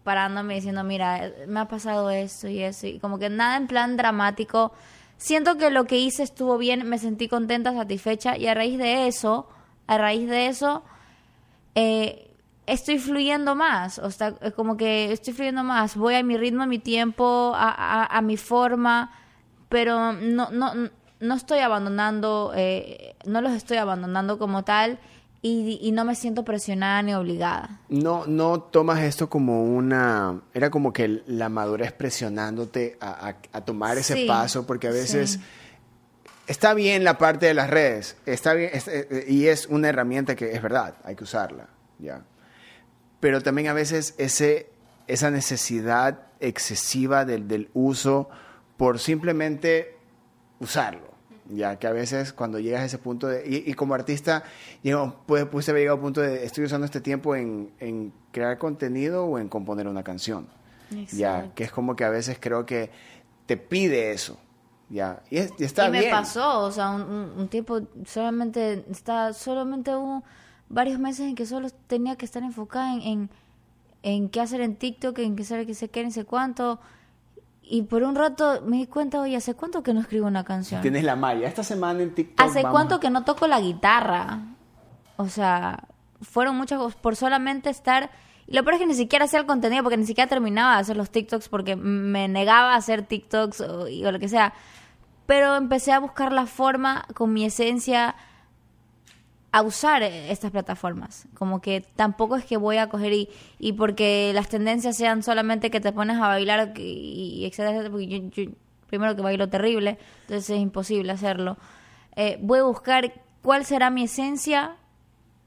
parándome 0.03 0.55
diciendo, 0.55 0.83
mira, 0.83 1.31
me 1.47 1.59
ha 1.59 1.67
pasado 1.67 2.09
esto 2.09 2.47
y 2.47 2.61
eso, 2.61 2.87
y 2.87 2.99
como 2.99 3.19
que 3.19 3.29
nada 3.29 3.57
en 3.57 3.67
plan 3.67 3.97
dramático. 3.97 4.73
Siento 5.17 5.57
que 5.57 5.69
lo 5.69 5.85
que 5.85 5.99
hice 5.99 6.23
estuvo 6.23 6.57
bien, 6.57 6.87
me 6.87 6.97
sentí 6.97 7.27
contenta, 7.27 7.73
satisfecha, 7.73 8.37
y 8.37 8.47
a 8.47 8.53
raíz 8.53 8.77
de 8.77 9.07
eso, 9.07 9.47
a 9.87 9.97
raíz 9.97 10.27
de 10.27 10.47
eso, 10.47 10.83
eh, 11.75 12.30
estoy 12.67 12.99
fluyendo 12.99 13.55
más, 13.55 13.99
o 13.99 14.09
sea, 14.11 14.35
es 14.41 14.53
como 14.53 14.77
que 14.77 15.11
estoy 15.11 15.33
fluyendo 15.33 15.63
más, 15.63 15.95
voy 15.95 16.15
a 16.15 16.23
mi 16.23 16.37
ritmo, 16.37 16.63
a 16.63 16.67
mi 16.67 16.79
tiempo, 16.79 17.53
a, 17.55 17.69
a- 17.71 18.05
a 18.17 18.21
mi 18.21 18.37
forma, 18.37 19.11
pero 19.69 20.13
no, 20.13 20.49
no, 20.51 20.73
no 21.19 21.33
estoy 21.35 21.59
abandonando, 21.59 22.51
eh, 22.55 23.15
no 23.25 23.41
los 23.41 23.53
estoy 23.53 23.77
abandonando 23.77 24.37
como 24.37 24.63
tal, 24.63 24.99
y, 25.43 25.79
y 25.81 25.91
no 25.91 26.05
me 26.05 26.13
siento 26.13 26.43
presionada 26.45 27.01
ni 27.01 27.15
obligada. 27.15 27.79
No, 27.89 28.25
no 28.27 28.61
tomas 28.61 28.99
esto 29.01 29.27
como 29.27 29.63
una... 29.63 30.39
Era 30.53 30.69
como 30.69 30.93
que 30.93 31.23
la 31.25 31.49
madurez 31.49 31.91
presionándote 31.93 32.95
a, 33.01 33.33
a- 33.51 33.61
tomar 33.61 33.97
ese 33.97 34.13
Sí, 34.13 34.25
paso, 34.27 34.67
porque 34.67 34.87
a 34.87 34.91
veces... 34.91 35.31
sí. 35.31 35.39
Está 36.47 36.73
bien 36.73 37.03
la 37.03 37.17
parte 37.17 37.45
de 37.45 37.53
las 37.53 37.69
redes, 37.69 38.17
está 38.25 38.53
bien, 38.53 38.69
es- 38.73 38.87
eh, 38.87 39.25
y 39.27 39.47
es 39.47 39.67
una 39.67 39.89
herramienta 39.89 40.35
que 40.35 40.51
es 40.51 40.61
verdad, 40.61 40.95
hay 41.03 41.15
que 41.15 41.23
usarla, 41.23 41.67
ya. 41.97 42.23
Pero 43.21 43.41
también 43.41 43.69
a 43.69 43.73
veces 43.73 44.13
ese, 44.17 44.69
esa 45.07 45.31
necesidad 45.31 46.23
excesiva 46.41 47.23
del, 47.23 47.47
del 47.47 47.69
uso 47.73 48.27
por 48.75 48.99
simplemente 48.99 49.95
usarlo, 50.59 51.09
ya 51.49 51.77
que 51.77 51.87
a 51.87 51.91
veces 51.91 52.33
cuando 52.33 52.59
llegas 52.59 52.81
a 52.81 52.85
ese 52.85 52.97
punto 52.97 53.27
de, 53.27 53.47
y, 53.47 53.69
y 53.69 53.73
como 53.73 53.93
artista, 53.93 54.43
digo, 54.83 55.21
puede, 55.27 55.45
puede 55.45 55.69
haber 55.71 55.81
llegado 55.83 55.97
al 55.97 56.01
punto 56.01 56.21
de 56.21 56.43
estoy 56.45 56.65
usando 56.65 56.85
este 56.85 56.99
tiempo 57.01 57.35
en, 57.35 57.71
en 57.79 58.11
crear 58.31 58.57
contenido 58.57 59.25
o 59.25 59.37
en 59.39 59.47
componer 59.49 59.87
una 59.87 60.03
canción, 60.03 60.47
ya, 60.89 60.99
Exacto. 61.37 61.51
que 61.55 61.63
es 61.65 61.71
como 61.71 61.95
que 61.95 62.03
a 62.03 62.09
veces 62.09 62.37
creo 62.39 62.65
que 62.65 62.89
te 63.45 63.55
pide 63.57 64.11
eso, 64.11 64.39
ya, 64.89 65.21
y, 65.29 65.37
es- 65.37 65.53
y 65.59 65.63
está 65.63 65.87
y 65.87 65.91
me 65.91 65.99
bien. 65.99 66.11
pasó, 66.11 66.59
o 66.61 66.71
sea, 66.71 66.89
un, 66.89 67.01
un- 67.03 67.31
un 67.39 67.47
tiempo 67.49 67.81
solamente 68.05 68.83
está 68.89 69.31
solamente 69.33 69.95
hubo 69.95 70.23
varios 70.73 70.99
meses 70.99 71.27
en 71.27 71.35
que 71.35 71.45
solo 71.45 71.69
tenía 71.87 72.15
que 72.15 72.25
estar 72.25 72.43
enfocada 72.43 72.93
en, 72.93 73.01
en, 73.01 73.29
en 74.03 74.29
qué 74.29 74.41
hacer 74.41 74.61
en 74.61 74.75
TikTok, 74.75 75.17
en 75.19 75.35
qué 75.35 75.43
hacer 75.43 75.65
qué 75.65 75.73
sé 75.73 75.89
qué, 75.89 76.03
ni 76.03 76.11
sé 76.11 76.25
cuánto. 76.25 76.79
Y 77.63 77.83
por 77.83 78.03
un 78.03 78.15
rato 78.15 78.61
me 78.65 78.77
di 78.77 78.87
cuenta, 78.87 79.21
oye, 79.21 79.35
¿hace 79.37 79.53
cuánto 79.53 79.83
que 79.83 79.93
no 79.93 80.01
escribo 80.01 80.27
una 80.27 80.43
canción? 80.43 80.81
Tienes 80.81 81.03
la 81.03 81.15
malla. 81.15 81.47
Esta 81.47 81.63
semana 81.63 82.01
en 82.03 82.13
TikTok. 82.13 82.45
¿Hace 82.45 82.63
vamos- 82.63 82.71
cuánto 82.77 82.99
que 82.99 83.09
no 83.09 83.23
toco 83.23 83.47
la 83.47 83.61
guitarra? 83.61 84.39
O 85.17 85.27
sea, 85.29 85.83
fueron 86.21 86.57
muchas 86.57 86.79
cosas 86.79 86.95
por 86.99 87.15
solamente 87.15 87.69
estar... 87.69 88.09
Y 88.47 88.55
lo 88.55 88.63
peor 88.63 88.73
es 88.73 88.79
que 88.81 88.87
ni 88.87 88.95
siquiera 88.95 89.25
hacía 89.25 89.39
el 89.39 89.45
contenido 89.45 89.83
porque 89.83 89.95
ni 89.97 90.05
siquiera 90.05 90.27
terminaba 90.27 90.73
de 90.75 90.81
hacer 90.81 90.97
los 90.97 91.09
TikToks 91.11 91.47
porque 91.47 91.75
me 91.77 92.27
negaba 92.27 92.73
a 92.73 92.75
hacer 92.75 93.03
TikToks 93.03 93.61
o, 93.61 93.87
y- 93.87 94.03
o 94.03 94.11
lo 94.11 94.19
que 94.19 94.27
sea. 94.27 94.53
Pero 95.25 95.55
empecé 95.55 95.93
a 95.93 95.99
buscar 95.99 96.33
la 96.33 96.47
forma 96.47 97.05
con 97.13 97.31
mi 97.31 97.45
esencia 97.45 98.15
a 99.51 99.61
usar 99.61 100.03
estas 100.03 100.51
plataformas. 100.51 101.27
Como 101.33 101.61
que 101.61 101.81
tampoco 101.81 102.37
es 102.37 102.45
que 102.45 102.57
voy 102.57 102.77
a 102.77 102.87
coger 102.87 103.13
y, 103.13 103.29
y 103.59 103.73
porque 103.73 104.31
las 104.33 104.47
tendencias 104.47 104.95
sean 104.95 105.23
solamente 105.23 105.69
que 105.69 105.81
te 105.81 105.91
pones 105.91 106.17
a 106.17 106.27
bailar 106.27 106.73
y, 106.77 107.41
y 107.41 107.45
etcétera, 107.45 107.71
etcétera, 107.71 107.91
porque 107.91 108.07
yo, 108.07 108.17
yo 108.29 108.51
primero 108.87 109.15
que 109.15 109.21
bailo 109.21 109.49
terrible, 109.49 109.97
entonces 110.21 110.49
es 110.49 110.61
imposible 110.61 111.11
hacerlo. 111.11 111.57
Eh, 112.15 112.37
voy 112.41 112.59
a 112.59 112.63
buscar 112.63 113.13
cuál 113.41 113.65
será 113.65 113.89
mi 113.89 114.03
esencia 114.03 114.75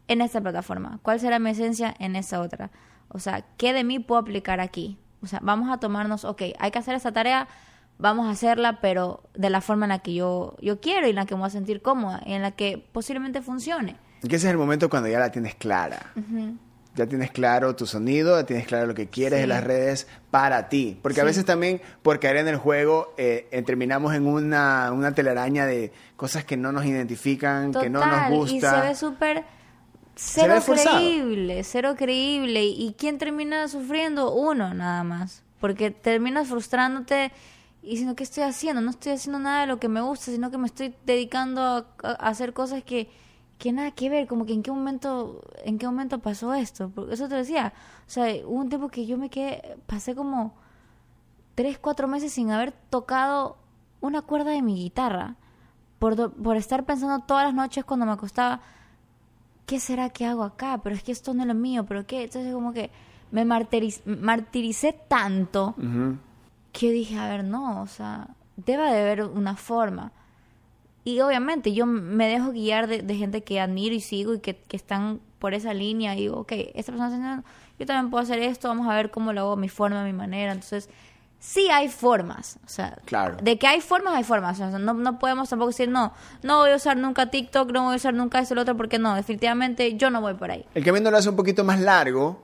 en 0.09 0.21
esta 0.21 0.41
plataforma, 0.41 0.99
cuál 1.03 1.21
será 1.21 1.39
mi 1.39 1.51
esencia 1.51 1.95
en 1.99 2.17
esa 2.17 2.41
otra. 2.41 2.71
O 3.09 3.19
sea, 3.19 3.45
¿qué 3.57 3.73
de 3.73 3.85
mí 3.85 3.99
puedo 3.99 4.21
aplicar 4.21 4.61
aquí? 4.61 4.99
O 5.23 5.27
sea, 5.27 5.41
vamos 5.43 5.71
a 5.71 5.79
tomarnos, 5.79 6.25
ok, 6.25 6.43
hay 6.59 6.71
que 6.71 6.79
hacer 6.79 6.95
esta 6.95 7.13
tarea, 7.13 7.49
vamos 7.99 8.27
a 8.27 8.31
hacerla, 8.31 8.81
pero 8.81 9.23
de 9.35 9.51
la 9.51 9.61
forma 9.61 9.87
en 9.87 9.91
la 9.91 9.99
que 10.01 10.15
yo, 10.15 10.57
yo 10.61 10.81
quiero 10.81 11.07
y 11.07 11.11
en 11.11 11.17
la 11.17 11.27
que 11.27 11.35
me 11.35 11.41
voy 11.41 11.47
a 11.49 11.51
sentir 11.51 11.81
cómoda 11.83 12.23
y 12.27 12.33
en 12.33 12.43
la 12.43 12.51
que 12.53 12.85
posiblemente 12.93 13.41
funcione. 13.43 13.97
Que 14.29 14.37
ese 14.37 14.47
es 14.47 14.53
el 14.53 14.59
momento 14.59 14.89
cuando 14.89 15.09
ya 15.09 15.19
la 15.19 15.31
tienes 15.31 15.55
clara. 15.55 16.13
Ya 16.97 17.07
tienes 17.07 17.33
claro 17.33 17.75
tu 17.75 17.87
sonido, 17.87 18.39
ya 18.41 18.47
tienes 18.47 18.67
claro 18.69 18.87
lo 18.87 18.95
que 18.95 19.09
quieres 19.09 19.41
Sí. 19.41 19.47
las 19.49 19.65
redes 19.65 20.07
para 20.31 20.69
ti. 20.69 20.97
Porque 21.03 21.21
a 21.21 21.25
veces 21.25 21.45
también, 21.45 21.81
por 22.03 22.21
caer 22.21 22.37
en 22.37 22.47
el 22.49 22.57
juego, 22.57 23.13
eh, 23.19 23.49
eh, 23.51 23.63
terminamos 23.63 24.15
en 24.15 24.27
una, 24.29 24.93
una 24.93 25.13
telaraña 25.13 25.67
de 25.67 25.93
cosas 26.17 26.45
que 26.45 26.57
no 26.57 26.71
nos 26.71 26.85
identifican, 26.87 27.73
que 27.73 27.91
no 27.91 27.99
nos 28.07 28.31
gusta. 28.31 28.55
Y 28.57 28.61
se 28.61 28.81
ve 28.89 28.95
súper 28.95 29.45
cero 30.15 30.55
creíble, 30.65 31.65
cero 31.65 31.95
creíble. 31.99 32.65
¿Y 32.65 32.95
quién 32.97 33.19
termina 33.19 33.67
sufriendo? 33.69 34.33
Uno 34.33 34.73
nada 34.73 35.03
más. 35.03 35.43
Porque 35.61 35.91
terminas 35.91 36.47
frustrándote 36.49 37.33
y 37.85 37.91
diciendo, 37.91 38.17
¿qué 38.17 38.25
estoy 38.25 38.45
haciendo? 38.45 38.81
No 38.81 38.91
estoy 38.91 39.13
haciendo 39.13 39.39
nada 39.39 39.61
de 39.61 39.67
lo 39.67 39.79
que 39.79 39.89
me 39.89 40.01
gusta, 40.01 40.31
sino 40.31 40.51
que 40.51 40.57
me 40.59 40.67
estoy 40.67 40.95
dedicando 41.05 41.61
a, 41.61 41.87
hacer 42.13 42.55
cosas 42.55 42.83
que, 42.83 43.11
que 43.59 43.73
nada 43.73 43.91
que 43.91 44.09
ver. 44.09 44.27
Como 44.27 44.47
que 44.47 44.55
en 44.55 44.63
qué 44.63 44.71
momento, 44.71 45.43
en 45.65 45.79
qué 45.79 45.87
momento 45.87 46.19
pasó 46.21 46.55
esto. 46.55 46.91
Porque 46.95 47.15
eso 47.15 47.29
te 47.29 47.35
decía. 47.35 47.75
O 48.07 48.11
sea, 48.11 48.25
hubo 48.47 48.61
un 48.61 48.69
tiempo 48.71 48.89
que 48.89 49.05
yo 49.05 49.19
me 49.19 49.29
quedé, 49.29 49.77
pasé 49.87 50.15
como 50.15 50.55
tres, 51.55 51.79
cuatro 51.79 52.09
meses 52.09 52.33
sin 52.33 52.51
haber 52.51 52.73
tocado 52.73 53.59
una 54.01 54.23
cuerda 54.23 54.51
de 54.51 54.63
mi 54.63 54.77
guitarra. 54.77 55.37
Por, 55.99 56.33
por 56.33 56.57
estar 56.57 56.85
pensando 56.85 57.25
todas 57.25 57.45
las 57.45 57.55
noches 57.55 57.85
cuando 57.85 58.07
me 58.07 58.13
acostaba, 58.13 58.61
¿qué 59.67 59.79
será 59.79 60.09
que 60.11 60.25
hago 60.27 60.43
acá? 60.43 60.81
Pero 60.83 60.95
es 60.97 61.03
que 61.03 61.13
esto 61.13 61.35
no 61.35 61.43
es 61.43 61.49
lo 61.49 61.55
mío, 61.55 61.85
¿pero 61.85 62.07
qué? 62.07 62.25
Entonces 62.25 62.53
como 62.53 62.73
que 62.73 62.91
me 63.31 63.45
martiriz- 63.45 64.03
martiricé 64.05 64.93
tanto. 65.09 65.75
Que 66.75 66.87
yo 66.89 66.93
dije, 66.93 67.17
a 67.19 67.29
ver, 67.29 67.45
no, 67.45 67.81
o 67.81 67.87
sea, 67.87 68.29
debe 68.57 68.83
de 68.93 69.01
haber 69.01 69.23
una 69.25 69.57
forma. 69.57 70.13
Y 71.05 71.21
obviamente 71.21 71.73
yo 71.73 71.87
me 71.87 72.27
dejo 72.29 72.51
guiar 72.53 72.87
de, 72.87 73.03
de 73.03 73.15
gente 73.17 73.43
que 73.43 73.61
admiro 73.61 73.95
y 73.95 74.01
sigo 74.01 74.35
y 74.35 74.41
que, 74.41 74.57
que 74.57 74.77
están 74.77 75.21
por 75.39 75.55
esa 75.55 75.73
línea 75.75 76.15
y 76.15 76.21
digo, 76.23 76.37
ok, 76.41 76.53
esta 76.75 76.93
persona 76.93 77.07
está 77.09 77.17
haciendo, 77.23 77.45
yo 77.79 77.87
también 77.87 78.11
puedo 78.11 78.23
hacer 78.23 78.39
esto, 78.41 78.69
vamos 78.69 78.89
a 78.89 78.95
ver 78.95 79.11
cómo 79.11 79.33
lo 79.33 79.43
hago 79.43 79.57
mi 79.57 79.69
forma, 79.69 80.03
mi 80.05 80.13
manera. 80.15 80.53
Entonces, 80.53 80.89
sí 81.39 81.69
hay 81.71 81.89
formas, 81.91 82.59
o 82.65 82.69
sea, 82.69 82.97
Claro. 83.05 83.37
de 83.43 83.59
que 83.59 83.67
hay 83.67 83.83
formas, 83.83 84.15
hay 84.15 84.25
formas. 84.25 84.59
O 84.61 84.71
sea, 84.71 84.79
no, 84.79 84.95
no 84.95 85.19
podemos 85.19 85.51
tampoco 85.51 85.69
decir, 85.73 85.91
no, 85.91 86.15
no 86.43 86.61
voy 86.61 86.71
a 86.71 86.77
usar 86.77 86.97
nunca 86.97 87.31
TikTok, 87.31 87.71
no 87.71 87.85
voy 87.85 87.93
a 87.93 87.97
usar 87.97 88.15
nunca 88.15 88.39
esto, 88.39 88.55
lo 88.55 88.63
otro, 88.63 88.75
porque 88.77 88.99
no, 88.99 89.15
definitivamente 89.15 89.97
yo 89.97 90.09
no 90.09 90.23
voy 90.23 90.33
por 90.35 90.51
ahí. 90.51 90.65
El 90.75 90.83
camino 90.85 91.11
lo 91.11 91.19
hace 91.19 91.29
un 91.29 91.37
poquito 91.37 91.63
más 91.65 91.79
largo, 91.81 92.43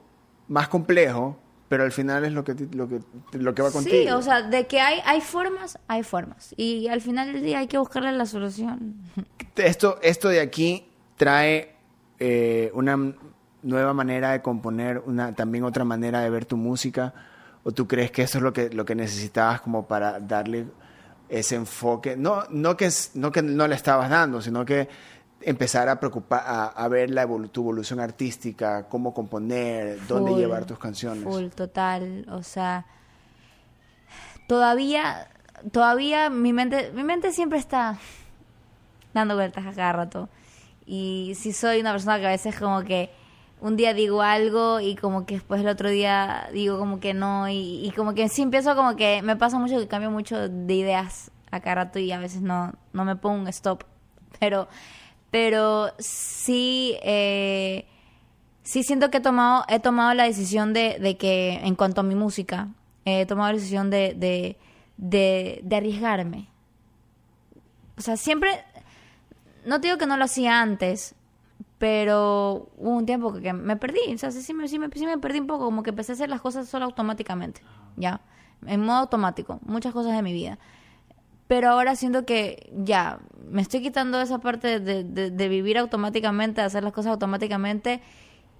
más 0.48 0.68
complejo, 0.68 1.38
pero 1.70 1.84
al 1.84 1.92
final 1.92 2.24
es 2.24 2.32
lo 2.32 2.42
que, 2.42 2.56
lo 2.72 2.88
que, 2.88 2.98
lo 3.30 3.54
que 3.54 3.62
va 3.62 3.70
contigo. 3.70 4.02
Sí, 4.02 4.08
o 4.10 4.20
sea, 4.22 4.42
de 4.42 4.66
que 4.66 4.80
hay, 4.80 5.00
hay 5.04 5.20
formas, 5.20 5.78
hay 5.86 6.02
formas. 6.02 6.52
Y 6.56 6.88
al 6.88 7.00
final 7.00 7.32
del 7.32 7.44
día 7.44 7.60
hay 7.60 7.68
que 7.68 7.78
buscarle 7.78 8.10
la 8.10 8.26
solución. 8.26 8.96
esto, 9.54 10.00
esto 10.02 10.28
de 10.30 10.40
aquí 10.40 10.84
trae 11.16 11.76
eh, 12.18 12.72
una 12.74 13.14
nueva 13.62 13.94
manera 13.94 14.32
de 14.32 14.42
componer, 14.42 15.00
una, 15.06 15.32
también 15.32 15.62
otra 15.62 15.84
manera 15.84 16.22
de 16.22 16.30
ver 16.30 16.44
tu 16.44 16.56
música, 16.56 17.14
o 17.62 17.70
tú 17.70 17.86
crees 17.86 18.10
que 18.10 18.22
eso 18.22 18.38
es 18.38 18.42
lo 18.42 18.52
que, 18.52 18.70
lo 18.70 18.84
que 18.84 18.96
necesitabas 18.96 19.60
como 19.60 19.86
para 19.86 20.18
darle 20.18 20.66
ese 21.28 21.54
enfoque, 21.54 22.16
no, 22.16 22.46
no, 22.50 22.76
que, 22.76 22.88
no 23.14 23.30
que 23.30 23.42
no 23.42 23.68
le 23.68 23.76
estabas 23.76 24.10
dando, 24.10 24.42
sino 24.42 24.64
que 24.64 24.88
empezar 25.42 25.88
a 25.88 25.98
preocupar, 26.00 26.42
a, 26.44 26.66
a 26.66 26.88
ver 26.88 27.10
la 27.10 27.26
evolu- 27.26 27.50
tu 27.50 27.62
evolución 27.62 28.00
artística, 28.00 28.88
cómo 28.88 29.14
componer, 29.14 29.98
dónde 30.06 30.34
llevar 30.34 30.64
tus 30.66 30.78
canciones. 30.78 31.24
Full, 31.24 31.48
total. 31.48 32.26
O 32.30 32.42
sea, 32.42 32.84
todavía, 34.46 35.28
todavía 35.72 36.30
mi 36.30 36.52
mente, 36.52 36.92
mi 36.94 37.04
mente 37.04 37.32
siempre 37.32 37.58
está 37.58 37.98
dando 39.14 39.34
vueltas 39.34 39.66
a 39.66 39.72
cada 39.72 39.92
rato. 39.92 40.28
Y 40.86 41.32
si 41.36 41.52
soy 41.52 41.80
una 41.80 41.92
persona 41.92 42.18
que 42.18 42.26
a 42.26 42.30
veces 42.30 42.58
como 42.58 42.82
que 42.82 43.10
un 43.60 43.76
día 43.76 43.92
digo 43.94 44.22
algo 44.22 44.80
y 44.80 44.96
como 44.96 45.26
que 45.26 45.34
después 45.34 45.60
el 45.60 45.68
otro 45.68 45.90
día 45.90 46.48
digo 46.52 46.78
como 46.78 46.98
que 46.98 47.12
no 47.12 47.48
y, 47.48 47.86
y 47.86 47.90
como 47.92 48.14
que 48.14 48.28
sí 48.28 48.42
empiezo 48.42 48.74
como 48.74 48.96
que 48.96 49.20
me 49.22 49.36
pasa 49.36 49.58
mucho 49.58 49.78
que 49.78 49.86
cambio 49.86 50.10
mucho 50.10 50.48
de 50.48 50.74
ideas 50.74 51.30
a 51.50 51.60
cada 51.60 51.74
rato 51.76 51.98
y 51.98 52.10
a 52.10 52.18
veces 52.18 52.40
no, 52.40 52.72
no 52.92 53.04
me 53.04 53.16
pongo 53.16 53.40
un 53.40 53.48
stop. 53.48 53.84
Pero, 54.38 54.68
pero 55.30 55.92
sí, 55.98 56.96
eh, 57.02 57.86
sí 58.62 58.82
siento 58.82 59.10
que 59.10 59.18
he 59.18 59.20
tomado, 59.20 59.64
he 59.68 59.80
tomado 59.80 60.14
la 60.14 60.24
decisión 60.24 60.72
de, 60.72 60.98
de 60.98 61.16
que 61.16 61.54
en 61.62 61.74
cuanto 61.74 62.00
a 62.00 62.04
mi 62.04 62.14
música, 62.14 62.68
he 63.04 63.26
tomado 63.26 63.52
la 63.52 63.58
decisión 63.58 63.90
de, 63.90 64.14
de, 64.14 64.56
de, 64.96 65.60
de 65.62 65.76
arriesgarme. 65.76 66.48
O 67.96 68.02
sea, 68.02 68.16
siempre, 68.16 68.50
no 69.66 69.80
te 69.80 69.88
digo 69.88 69.98
que 69.98 70.06
no 70.06 70.16
lo 70.16 70.24
hacía 70.24 70.60
antes, 70.60 71.14
pero 71.78 72.68
hubo 72.76 72.90
un 72.90 73.06
tiempo 73.06 73.32
que, 73.32 73.52
me 73.52 73.76
perdí, 73.76 74.00
o 74.14 74.18
sea, 74.18 74.30
sí, 74.30 74.40
sí 74.40 74.46
sí, 74.46 74.54
me, 74.54 74.68
sí 74.68 75.06
me 75.06 75.18
perdí 75.18 75.40
un 75.40 75.46
poco, 75.46 75.64
como 75.64 75.82
que 75.82 75.90
empecé 75.90 76.12
a 76.12 76.14
hacer 76.14 76.28
las 76.28 76.40
cosas 76.40 76.68
solo 76.68 76.84
automáticamente, 76.84 77.62
ya, 77.96 78.20
en 78.66 78.82
modo 78.82 78.98
automático, 78.98 79.60
muchas 79.62 79.92
cosas 79.92 80.14
de 80.14 80.22
mi 80.22 80.32
vida. 80.32 80.58
Pero 81.50 81.70
ahora 81.70 81.96
siento 81.96 82.24
que 82.24 82.70
ya, 82.76 83.18
me 83.50 83.60
estoy 83.60 83.82
quitando 83.82 84.20
esa 84.20 84.38
parte 84.38 84.78
de, 84.78 85.02
de, 85.02 85.32
de 85.32 85.48
vivir 85.48 85.78
automáticamente, 85.78 86.60
de 86.60 86.68
hacer 86.68 86.84
las 86.84 86.92
cosas 86.92 87.10
automáticamente 87.10 88.00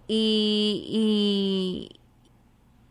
y, 0.09 1.89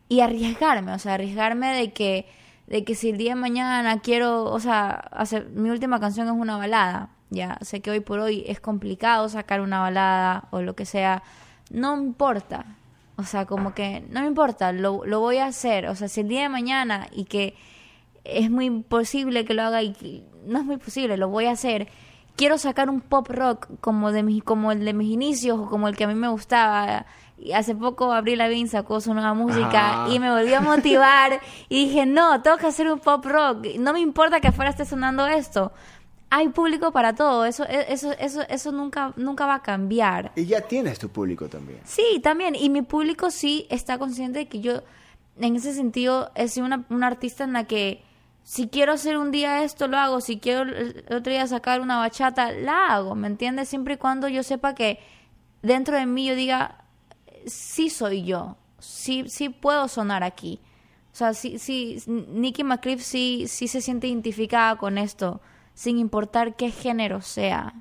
y, 0.08 0.16
y 0.16 0.22
arriesgarme, 0.22 0.94
o 0.94 1.00
sea, 1.00 1.16
arriesgarme 1.16 1.74
de 1.74 1.92
que, 1.92 2.26
de 2.68 2.86
que 2.86 2.96
si 2.96 3.10
el 3.10 3.18
día 3.18 3.32
de 3.32 3.42
mañana 3.42 4.00
quiero, 4.00 4.46
o 4.46 4.60
sea, 4.62 4.92
hacer, 4.92 5.50
mi 5.50 5.70
última 5.70 6.00
canción 6.00 6.28
es 6.28 6.34
una 6.34 6.56
balada, 6.56 7.10
ya, 7.30 7.58
sé 7.60 7.82
que 7.82 7.92
hoy 7.92 8.00
por 8.00 8.20
hoy 8.20 8.46
es 8.48 8.62
complicado 8.62 9.28
sacar 9.28 9.60
una 9.60 9.82
balada 9.82 10.48
o 10.52 10.62
lo 10.62 10.78
que 10.78 10.86
sea, 10.86 11.24
no 11.72 11.98
importa, 11.98 12.78
o 13.18 13.24
sea, 13.24 13.46
como 13.46 13.74
que 13.74 14.06
no 14.12 14.22
me 14.22 14.28
importa, 14.28 14.72
lo, 14.72 15.04
lo 15.04 15.20
voy 15.20 15.40
a 15.40 15.48
hacer, 15.48 15.88
o 15.88 15.96
sea, 15.96 16.08
si 16.08 16.22
el 16.22 16.30
día 16.30 16.44
de 16.44 16.50
mañana 16.50 17.08
y 17.12 17.26
que 17.26 17.58
es 18.24 18.50
muy 18.50 18.66
imposible 18.66 19.46
que 19.46 19.54
lo 19.54 19.64
haga 19.64 19.84
y 19.84 20.24
no 20.46 20.60
es 20.60 20.66
muy 20.66 20.78
posible, 20.78 21.18
lo 21.18 21.30
voy 21.30 21.46
a 21.46 21.52
hacer. 21.52 21.88
Quiero 22.36 22.58
sacar 22.58 22.90
un 22.90 23.02
pop 23.02 23.28
rock 23.30 23.68
como 23.82 24.12
de 24.12 24.24
mis, 24.24 24.44
como 24.44 24.72
el 24.72 24.86
de 24.86 24.94
mis 24.94 25.12
inicios 25.12 25.60
o 25.60 25.70
como 25.70 25.88
el 25.88 25.98
que 25.98 26.06
a 26.06 26.08
mí 26.08 26.16
me 26.16 26.30
gustaba. 26.30 27.06
Y 27.38 27.54
hace 27.54 27.76
poco 27.76 28.12
Abril 28.12 28.38
Lavigne 28.38 28.70
sacó 28.70 29.02
su 29.02 29.14
nueva 29.14 29.34
música 29.34 30.08
y 30.10 30.20
me 30.20 30.30
volvió 30.32 30.58
a 30.58 30.62
motivar 30.62 31.42
y 31.70 31.86
dije, 31.86 32.06
no, 32.06 32.42
tengo 32.42 32.58
que 32.58 32.68
hacer 32.68 32.90
un 32.92 33.00
pop 33.00 33.26
rock. 33.26 33.66
No 33.78 33.94
me 33.94 34.00
importa 34.00 34.40
que 34.40 34.50
afuera 34.50 34.72
esté 34.72 34.86
sonando 34.86 35.28
esto. 35.28 35.72
Hay 36.30 36.50
público 36.50 36.92
para 36.92 37.16
todo. 37.16 37.46
Eso, 37.46 37.66
e, 37.66 37.92
eso, 37.92 38.12
eso, 38.20 38.42
eso 38.48 38.72
nunca, 38.72 39.14
nunca 39.16 39.46
va 39.46 39.56
a 39.56 39.62
cambiar. 39.62 40.32
Y 40.36 40.46
ya 40.46 40.62
tienes 40.62 41.00
tu 41.00 41.10
público 41.10 41.48
también. 41.48 41.80
Sí, 41.86 42.20
también. 42.22 42.56
Y 42.56 42.70
mi 42.70 42.84
público 42.84 43.32
sí 43.32 43.68
está 43.70 43.98
consciente 43.98 44.40
de 44.40 44.48
que 44.48 44.60
yo, 44.60 44.84
en 45.40 45.56
ese 45.56 45.74
sentido, 45.74 46.32
he 46.36 46.48
sido 46.48 46.66
una, 46.66 46.86
una 46.90 47.08
artista 47.08 47.44
en 47.46 47.54
la 47.54 47.66
que 47.66 48.04
si 48.44 48.68
quiero 48.68 48.94
hacer 48.94 49.18
un 49.18 49.32
día 49.32 49.64
esto, 49.64 49.88
lo 49.88 49.98
hago. 49.98 50.22
Si 50.22 50.40
quiero 50.40 50.64
el 50.64 51.06
otro 51.12 51.32
día 51.32 51.46
sacar 51.48 51.82
una 51.82 51.98
bachata, 51.98 52.52
la 52.52 52.88
hago. 52.88 53.16
¿Me 53.16 53.28
entiendes? 53.28 53.70
Siempre 53.70 53.94
y 53.96 53.98
cuando 53.98 54.28
yo 54.28 54.44
sepa 54.44 54.74
que 54.74 55.00
dentro 55.62 55.96
de 55.96 56.06
mí 56.06 56.26
yo 56.26 56.36
diga, 56.36 56.84
sí 57.46 57.90
soy 57.90 58.24
yo. 58.24 58.58
Sí, 58.80 59.26
sí 59.28 59.50
puedo 59.50 59.88
sonar 59.88 60.24
aquí. 60.24 60.60
O 61.12 61.16
sea, 61.16 61.34
sí, 61.34 61.60
sí, 61.60 62.02
Nicky 62.08 62.64
McCliff 62.64 63.02
sí, 63.02 63.46
sí 63.48 63.68
se 63.68 63.82
siente 63.82 64.08
identificada 64.08 64.78
con 64.78 64.98
esto, 64.98 65.42
sin 65.74 65.98
importar 65.98 66.56
qué 66.56 66.72
género 66.72 67.22
sea. 67.22 67.74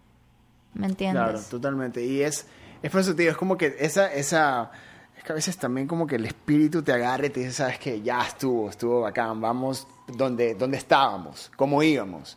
¿Me 0.74 0.86
entiendes? 0.86 1.22
Claro, 1.22 1.40
totalmente. 1.48 2.04
Y 2.04 2.22
es, 2.22 2.46
es 2.82 2.90
por 2.90 3.00
eso 3.00 3.14
digo, 3.14 3.30
es 3.30 3.36
como 3.36 3.56
que 3.56 3.76
esa, 3.78 4.12
esa, 4.12 4.70
es 5.16 5.24
que 5.24 5.32
a 5.32 5.34
veces 5.34 5.56
también 5.56 5.86
como 5.86 6.06
que 6.06 6.16
el 6.16 6.26
espíritu 6.26 6.82
te 6.82 6.92
agarre 6.92 7.28
y 7.28 7.30
te 7.30 7.40
dice, 7.40 7.52
sabes 7.52 7.78
que 7.78 8.02
ya 8.02 8.22
estuvo, 8.22 8.70
estuvo 8.70 9.02
bacán, 9.02 9.40
vamos 9.40 9.86
donde, 10.16 10.54
donde 10.54 10.76
estábamos, 10.78 11.50
cómo 11.56 11.82
íbamos. 11.82 12.36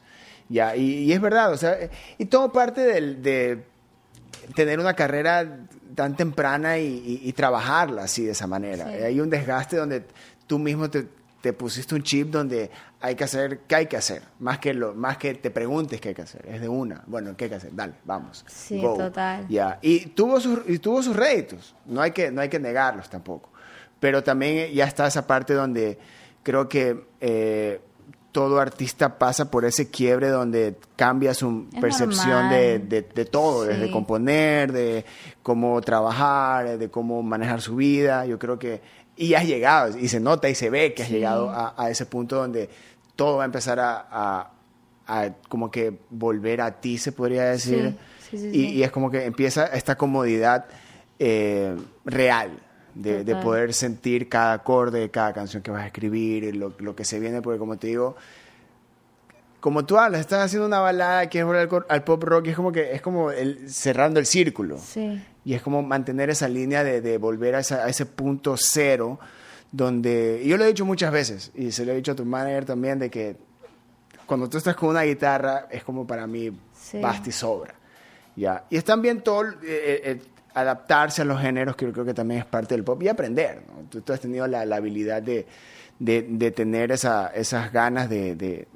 Ya, 0.49 0.75
y, 0.75 1.03
y 1.05 1.13
es 1.13 1.21
verdad, 1.21 1.51
o 1.53 1.57
sea, 1.57 1.77
y 2.17 2.25
todo 2.25 2.51
parte 2.51 2.81
del, 2.81 3.21
de 3.23 3.63
tener 4.55 4.79
una 4.79 4.93
carrera 4.93 5.59
tan 5.95 6.15
temprana 6.15 6.77
y, 6.77 6.85
y- 7.23 7.29
y 7.29 7.33
trabajarla 7.33 8.03
así 8.03 8.25
de 8.25 8.31
esa 8.31 8.47
manera. 8.47 8.85
Sí. 8.87 9.03
Hay 9.03 9.19
un 9.21 9.29
desgaste 9.29 9.77
donde 9.77 10.03
tú 10.47 10.59
mismo 10.59 10.89
te, 10.89 11.07
te 11.41 11.53
pusiste 11.53 11.95
un 11.95 12.03
chip 12.03 12.27
donde 12.29 12.69
hay 12.99 13.15
que 13.15 13.23
hacer, 13.23 13.59
¿qué 13.67 13.75
hay 13.75 13.85
que 13.87 13.97
hacer? 13.97 14.23
Más 14.39 14.59
que, 14.59 14.73
lo, 14.73 14.93
más 14.93 15.17
que 15.17 15.33
te 15.35 15.51
preguntes 15.51 15.99
qué 16.01 16.09
hay 16.09 16.15
que 16.15 16.21
hacer, 16.23 16.45
es 16.47 16.59
de 16.61 16.67
una. 16.69 17.01
Bueno, 17.07 17.35
¿qué 17.37 17.45
hay 17.45 17.49
que 17.49 17.55
hacer? 17.55 17.73
Dale, 17.73 17.93
vamos. 18.03 18.43
Sí, 18.47 18.79
go. 18.81 18.95
total. 18.97 19.47
Ya, 19.47 19.79
y 19.81 20.07
tuvo 20.07 20.39
sus, 20.41 20.59
y 20.67 20.79
tuvo 20.79 21.01
sus 21.01 21.15
réditos, 21.15 21.75
no 21.85 22.01
hay, 22.01 22.11
que, 22.11 22.29
no 22.29 22.41
hay 22.41 22.49
que 22.49 22.59
negarlos 22.59 23.09
tampoco. 23.09 23.49
Pero 23.99 24.23
también 24.23 24.73
ya 24.73 24.85
está 24.85 25.07
esa 25.07 25.25
parte 25.27 25.53
donde 25.53 25.97
creo 26.43 26.67
que 26.69 27.05
eh, 27.19 27.79
todo 28.31 28.59
artista 28.59 29.17
pasa 29.17 29.51
por 29.51 29.65
ese 29.65 29.89
quiebre 29.89 30.29
donde 30.29 30.75
cambia 30.95 31.33
su 31.33 31.67
Es 31.73 31.79
percepción 31.81 32.49
de, 32.49 32.79
de, 32.79 33.01
de 33.01 33.25
todo, 33.25 33.65
desde 33.65 33.91
componer, 33.91 34.71
de 34.71 35.03
cómo 35.43 35.81
trabajar, 35.81 36.77
de 36.77 36.89
cómo 36.89 37.21
manejar 37.23 37.59
su 37.61 37.75
vida. 37.75 38.25
Yo 38.25 38.39
creo 38.39 38.57
que, 38.57 38.81
y 39.17 39.33
has 39.33 39.45
llegado, 39.45 39.97
y 39.97 40.07
se 40.07 40.19
nota 40.21 40.47
y 40.49 40.55
se 40.55 40.69
ve 40.69 40.93
que 40.93 41.03
has 41.03 41.09
Sí. 41.09 41.15
llegado 41.15 41.49
a, 41.49 41.73
a 41.77 41.89
ese 41.89 42.05
punto 42.05 42.37
donde 42.37 42.69
todo 43.17 43.37
va 43.37 43.43
a 43.43 43.45
empezar 43.45 43.79
a, 43.79 44.07
a- 44.09 44.51
a 45.07 45.29
como 45.49 45.69
que 45.69 45.99
volver 46.09 46.61
a 46.61 46.79
ti, 46.79 46.97
se 46.97 47.11
podría 47.11 47.43
decir. 47.43 47.97
Sí, 48.29 48.49
y, 48.53 48.61
y 48.77 48.83
es 48.83 48.91
como 48.91 49.11
que 49.11 49.25
empieza 49.25 49.65
esta 49.65 49.97
comodidad 49.97 50.65
eh, 51.19 51.75
real. 52.05 52.51
De, 52.93 53.23
de 53.23 53.35
poder 53.37 53.73
sentir 53.73 54.27
cada 54.27 54.51
acorde, 54.53 55.09
cada 55.09 55.31
canción 55.33 55.63
que 55.63 55.71
vas 55.71 55.83
a 55.83 55.87
escribir, 55.87 56.53
lo, 56.55 56.73
lo 56.79 56.93
que 56.95 57.05
se 57.05 57.19
viene, 57.19 57.41
porque 57.41 57.57
como 57.57 57.77
te 57.77 57.87
digo, 57.87 58.17
como 59.59 59.85
tú 59.85 59.97
hablas, 59.97 60.21
estás 60.21 60.43
haciendo 60.43 60.65
una 60.67 60.79
balada 60.79 61.29
que 61.29 61.39
es 61.39 61.45
volver 61.45 61.69
al, 61.71 61.85
al 61.87 62.03
pop 62.03 62.23
rock 62.23 62.47
y 62.47 62.49
es 62.49 62.55
como 62.55 62.71
que 62.71 62.93
es 62.93 63.01
como 63.01 63.31
el, 63.31 63.69
cerrando 63.69 64.19
el 64.19 64.25
círculo. 64.25 64.77
Sí. 64.79 65.23
Y 65.45 65.53
es 65.53 65.61
como 65.61 65.81
mantener 65.83 66.29
esa 66.29 66.47
línea 66.49 66.83
de, 66.83 66.99
de 67.01 67.17
volver 67.17 67.55
a, 67.55 67.59
esa- 67.59 67.85
a 67.85 67.89
ese 67.89 68.05
punto 68.05 68.55
cero 68.57 69.19
donde... 69.71 70.41
Y 70.43 70.49
yo 70.49 70.57
lo 70.57 70.63
he 70.63 70.67
dicho 70.67 70.85
muchas 70.85 71.11
veces 71.11 71.51
y 71.55 71.71
se 71.71 71.85
lo 71.85 71.91
he 71.91 71.95
dicho 71.95 72.11
a 72.11 72.15
tu 72.15 72.25
manager 72.25 72.65
también 72.65 72.99
de 72.99 73.09
que 73.09 73.37
cuando 74.25 74.49
tú 74.49 74.57
estás 74.57 74.75
con 74.75 74.89
una 74.89 75.03
guitarra 75.03 75.67
es 75.69 75.83
como 75.83 76.05
para 76.07 76.25
mí 76.27 76.51
Sí. 76.73 76.99
basta 76.99 77.29
y 77.29 77.31
sobra. 77.31 77.75
¿ya? 78.35 78.65
Y 78.69 78.77
es 78.77 78.83
también 78.83 79.21
todo 79.21 79.43
eh, 79.49 79.53
eh, 79.63 80.21
adaptarse 80.53 81.21
a 81.21 81.25
los 81.25 81.39
géneros 81.41 81.75
que 81.75 81.85
yo 81.85 81.93
creo 81.93 82.05
que 82.05 82.13
también 82.13 82.41
es 82.41 82.45
parte 82.45 82.73
del 82.75 82.83
pop 82.83 83.01
y 83.03 83.07
aprender. 83.07 83.63
¿no? 83.67 83.83
Tú, 83.89 84.01
tú 84.01 84.13
has 84.13 84.19
tenido 84.19 84.47
la, 84.47 84.65
la 84.65 84.75
habilidad 84.77 85.21
de, 85.21 85.45
de, 85.99 86.23
de 86.29 86.51
tener 86.51 86.91
esa, 86.91 87.27
esas 87.27 87.71
ganas 87.71 88.09
de, 88.09 88.35
de 88.35 88.67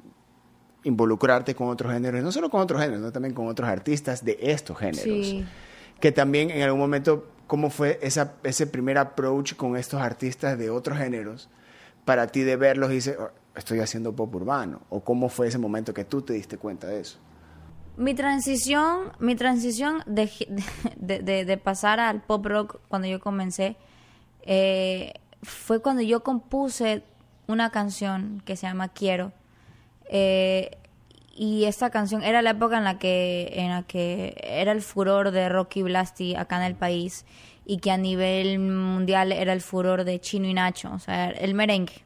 involucrarte 0.84 1.54
con 1.54 1.68
otros 1.68 1.92
géneros, 1.92 2.22
no 2.22 2.30
solo 2.32 2.48
con 2.50 2.60
otros 2.60 2.80
géneros, 2.80 3.00
sino 3.00 3.12
también 3.12 3.34
con 3.34 3.48
otros 3.48 3.68
artistas 3.68 4.24
de 4.24 4.38
estos 4.40 4.78
géneros 4.78 5.02
Sí. 5.02 5.44
que 6.00 6.12
también 6.12 6.50
en 6.50 6.62
algún 6.62 6.78
momento, 6.80 7.28
¿cómo 7.46 7.70
fue 7.70 7.98
esa, 8.02 8.34
ese 8.44 8.66
primer 8.66 8.98
approach 8.98 9.54
con 9.54 9.76
estos 9.76 10.00
artistas 10.00 10.56
de 10.58 10.70
otros 10.70 10.98
géneros 10.98 11.48
para 12.04 12.28
ti 12.28 12.42
de 12.42 12.54
verlos 12.56 12.90
y 12.92 12.94
dices, 12.94 13.16
"Oh, 13.18 13.30
estoy 13.56 13.80
haciendo 13.80 14.14
pop 14.14 14.32
urbano? 14.34 14.82
¿O 14.90 15.00
cómo 15.00 15.28
fue 15.28 15.48
ese 15.48 15.58
momento 15.58 15.92
que 15.92 16.04
tú 16.04 16.22
te 16.22 16.34
diste 16.34 16.56
cuenta 16.56 16.86
de 16.86 17.00
eso? 17.00 17.18
Mi 17.96 18.14
transición, 18.14 19.12
mi 19.18 19.36
transición 19.36 20.02
de, 20.06 20.28
de, 20.96 21.56
pasar 21.56 21.98
al 22.00 22.22
pop 22.22 22.44
rock 22.44 22.80
cuando 22.88 23.08
yo 23.08 23.20
comencé 23.20 23.76
eh, 24.42 25.14
fue 25.42 25.80
cuando 25.80 26.02
yo 26.02 26.22
compuse 26.22 27.02
una 27.46 27.70
canción 27.70 28.42
que 28.44 28.56
se 28.56 28.66
llama 28.66 28.88
Quiero. 28.88 29.32
Eh, 30.08 30.76
y 31.34 31.64
esta 31.64 31.90
canción 31.90 32.22
era 32.22 32.40
la 32.42 32.50
época 32.50 32.78
en 32.78 32.84
la 32.84 32.98
que 32.98 33.52
en 33.54 33.70
la 33.70 33.82
que 33.82 34.36
era 34.42 34.72
el 34.72 34.80
furor 34.80 35.32
de 35.32 35.48
Rocky 35.48 35.82
Blasty 35.82 36.34
acá 36.34 36.56
en 36.56 36.62
el 36.62 36.74
país 36.74 37.26
y 37.66 37.78
que 37.78 37.90
a 37.90 37.98
nivel 37.98 38.58
mundial 38.58 39.32
era 39.32 39.52
el 39.52 39.60
furor 39.60 40.04
de 40.04 40.20
Chino 40.20 40.46
y 40.46 40.54
Nacho, 40.54 40.92
o 40.92 40.98
sea, 40.98 41.30
el 41.30 41.54
merengue. 41.54 42.04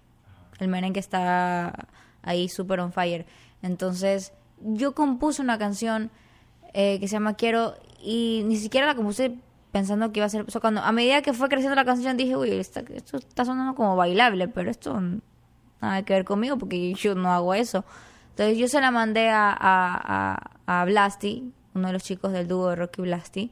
El 0.59 0.69
merengue 0.69 1.01
está 1.01 1.87
ahí 2.23 2.49
super 2.49 2.81
on 2.81 2.93
fire. 2.93 3.27
Entonces, 3.63 4.33
yo 4.61 4.95
compuse 4.95 5.43
una 5.43 5.59
canción 5.59 6.11
eh, 6.75 6.99
que 7.01 7.09
se 7.09 7.13
llama 7.15 7.35
Quiero 7.35 7.75
y 8.03 8.43
ni 8.47 8.57
siquiera 8.57 8.87
la 8.87 8.95
compuse 8.95 9.37
pensando 9.73 10.11
que 10.13 10.21
iba 10.21 10.27
a 10.27 10.31
ser... 10.31 10.45
O 10.55 10.61
cuando, 10.61 10.81
a 10.83 10.93
medida 10.93 11.23
que 11.23 11.33
fue 11.33 11.49
creciendo 11.49 11.77
la 11.77 11.85
canción 11.85 12.17
dije, 12.17 12.37
uy, 12.37 12.51
esta- 12.53 12.81
esto 12.95 13.19
está 13.19 13.45
sonando 13.45 13.75
como 13.75 13.97
bailable, 13.97 14.49
pero 14.49 14.71
esto 14.71 15.01
nada 15.81 16.03
que 16.05 16.13
ver 16.13 16.25
conmigo 16.25 16.59
porque 16.59 16.93
yo 16.95 17.15
no 17.15 17.33
hago 17.33 17.55
eso. 17.55 17.85
Entonces 18.31 18.59
yo 18.59 18.69
se 18.69 18.81
la 18.81 18.91
mandé 18.91 19.29
a, 19.31 19.51
a, 19.51 20.35
a, 20.67 20.81
a 20.81 20.85
Blasty, 20.85 21.53
uno 21.75 21.87
de 21.89 21.93
los 21.93 22.03
chicos 22.03 22.33
del 22.33 22.49
dúo 22.49 22.69
de 22.71 22.77
Rocky 22.77 23.03
Blasty. 23.03 23.51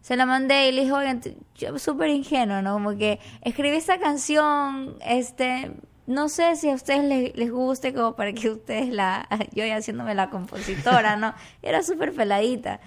Se 0.00 0.16
la 0.16 0.24
mandé 0.26 0.68
y 0.68 0.72
le 0.72 0.80
dije, 0.82 0.92
oigan, 0.92 1.20
súper 1.76 2.08
ingenuo, 2.08 2.62
¿no? 2.62 2.72
Como 2.74 2.96
que 2.96 3.20
escribí 3.42 3.76
esta 3.76 3.98
canción, 4.00 4.94
este, 5.04 5.72
no 6.10 6.28
sé 6.28 6.56
si 6.56 6.68
a 6.68 6.74
ustedes 6.74 7.04
les, 7.04 7.36
les 7.36 7.50
guste 7.52 7.94
como 7.94 8.16
para 8.16 8.32
que 8.32 8.50
ustedes 8.50 8.88
la, 8.88 9.28
yo 9.54 9.64
ya 9.64 9.76
haciéndome 9.76 10.14
la 10.14 10.28
compositora, 10.28 11.16
¿no? 11.16 11.34
Era 11.62 11.82
súper 11.82 12.12
peladita. 12.12 12.80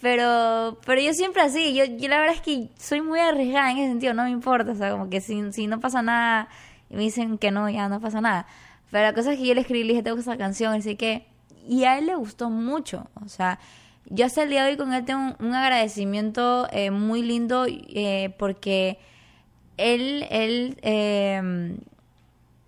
Pero, 0.00 0.78
pero 0.86 1.00
yo 1.00 1.12
siempre 1.12 1.42
así, 1.42 1.74
yo, 1.74 1.84
yo 1.84 2.08
la 2.08 2.20
verdad 2.20 2.36
es 2.36 2.40
que 2.40 2.68
soy 2.78 3.00
muy 3.00 3.18
arriesgada 3.18 3.72
en 3.72 3.78
ese 3.78 3.88
sentido, 3.88 4.14
no 4.14 4.22
me 4.22 4.30
importa, 4.30 4.70
o 4.70 4.74
sea, 4.76 4.92
como 4.92 5.10
que 5.10 5.20
si, 5.20 5.52
si 5.52 5.66
no 5.66 5.80
pasa 5.80 6.02
nada 6.02 6.48
y 6.88 6.94
me 6.94 7.02
dicen 7.02 7.36
que 7.36 7.50
no, 7.50 7.68
ya 7.68 7.88
no 7.88 8.00
pasa 8.00 8.20
nada. 8.20 8.46
Pero 8.92 9.02
la 9.02 9.12
cosa 9.12 9.32
es 9.32 9.40
que 9.40 9.46
yo 9.46 9.54
le 9.54 9.62
escribí, 9.62 9.82
le 9.82 9.94
dije, 9.94 10.04
tengo 10.04 10.20
esa 10.20 10.38
canción, 10.38 10.72
así 10.72 10.94
que, 10.94 11.26
y 11.66 11.82
a 11.82 11.98
él 11.98 12.06
le 12.06 12.14
gustó 12.14 12.48
mucho, 12.48 13.08
o 13.24 13.28
sea, 13.28 13.58
yo 14.06 14.24
hasta 14.24 14.44
el 14.44 14.50
día 14.50 14.64
de 14.64 14.70
hoy 14.70 14.76
con 14.76 14.92
él 14.94 15.04
tengo 15.04 15.34
un, 15.40 15.52
agradecimiento 15.52 16.68
eh, 16.70 16.92
muy 16.92 17.22
lindo 17.22 17.66
eh, 17.68 18.32
porque 18.38 19.00
él, 19.76 20.26
él, 20.30 20.78
eh, 20.82 21.76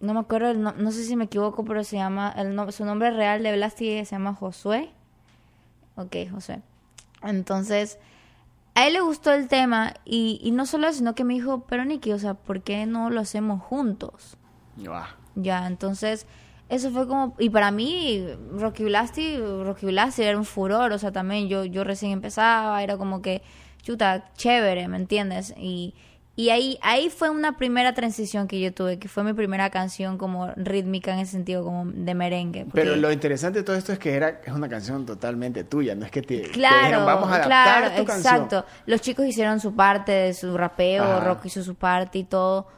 no 0.01 0.14
me 0.14 0.20
acuerdo, 0.20 0.55
no, 0.55 0.92
sé 0.92 1.05
si 1.05 1.14
me 1.16 1.24
equivoco, 1.24 1.64
pero 1.64 1.84
se 1.84 1.96
llama, 1.96 2.32
el, 2.36 2.72
su 2.72 2.84
nombre 2.84 3.11
real 3.11 3.42
de 3.42 3.55
Blasti 3.55 4.05
se 4.05 4.16
llama 4.16 4.34
Josué. 4.34 4.90
Ok, 5.96 6.16
Josué. 6.30 6.62
Entonces, 7.22 7.98
a 8.74 8.86
él 8.86 8.94
le 8.94 9.01
gustó 9.01 9.32
el 9.32 9.48
tema 9.48 9.94
y, 10.05 10.40
y 10.42 10.53
no 10.53 10.64
solo 10.64 10.88
eso, 10.88 10.98
sino 10.98 11.14
que 11.14 11.24
me 11.24 11.34
dijo, 11.34 11.64
pero 11.68 11.84
Nicky, 11.84 12.12
o 12.12 12.18
sea, 12.18 12.34
¿por 12.34 12.62
qué 12.62 12.86
no 12.86 13.11
lo 13.11 13.20
hacemos 13.20 13.62
juntos? 13.62 14.38
Ya, 15.34 15.66
entonces, 15.66 16.26
eso 16.70 16.90
fue 16.90 17.07
como, 17.07 17.34
y 17.38 17.51
para 17.51 17.70
mí, 17.70 18.26
Rocky 18.53 18.84
Blasti, 18.84 19.36
Rocky 19.36 19.86
Blasti 19.86 20.22
era 20.22 20.38
un 20.38 20.44
furor, 20.44 20.92
o 20.92 20.98
sea, 20.98 21.12
también 21.12 21.48
yo, 21.48 21.64
yo 21.64 21.84
recién 21.84 22.12
empezaba, 22.12 22.82
era 22.82 22.96
como 22.96 23.20
que, 23.20 23.42
chuta, 23.82 24.30
chévere, 24.34 24.88
¿me 24.88 24.96
entiendes? 24.96 25.53
Y, 25.59 25.94
y 26.36 26.50
ahí, 26.50 26.78
ahí 26.80 27.10
fue 27.10 27.28
una 27.28 27.56
primera 27.58 27.92
transición 27.92 28.48
que 28.48 28.60
yo 28.60 28.72
tuve, 28.72 28.98
que 28.98 29.08
fue 29.08 29.24
mi 29.24 29.32
primera 29.32 29.68
canción 29.70 30.16
como 30.16 30.48
rítmica 30.56 31.12
en 31.12 31.18
ese 31.18 31.32
sentido, 31.32 31.64
como 31.64 31.90
de 31.90 32.14
merengue. 32.14 32.66
Pero 32.72 32.96
lo 32.96 33.12
interesante 33.12 33.58
de 33.58 33.64
todo 33.64 33.76
esto 33.76 33.92
es 33.92 33.98
que 33.98 34.14
era 34.14 34.40
es 34.44 34.52
una 34.52 34.68
canción 34.68 35.04
totalmente 35.04 35.64
tuya, 35.64 35.94
no 35.94 36.06
es 36.06 36.10
que 36.10 36.22
te, 36.22 36.42
claro, 36.42 37.04
vamos 37.04 37.30
a 37.30 37.36
adaptar 37.36 37.92
claro, 37.92 38.02
exacto. 38.02 38.64
Los 38.86 39.00
chicos 39.00 39.26
hicieron 39.26 39.60
su 39.60 39.74
parte 39.74 40.12
de 40.12 40.34
su 40.34 40.56
rapeo, 40.56 41.20
Rock 41.20 41.46
hizo 41.46 41.62
su 41.62 41.74
parte 41.74 42.20
y 42.20 42.24
todo, 42.24 42.68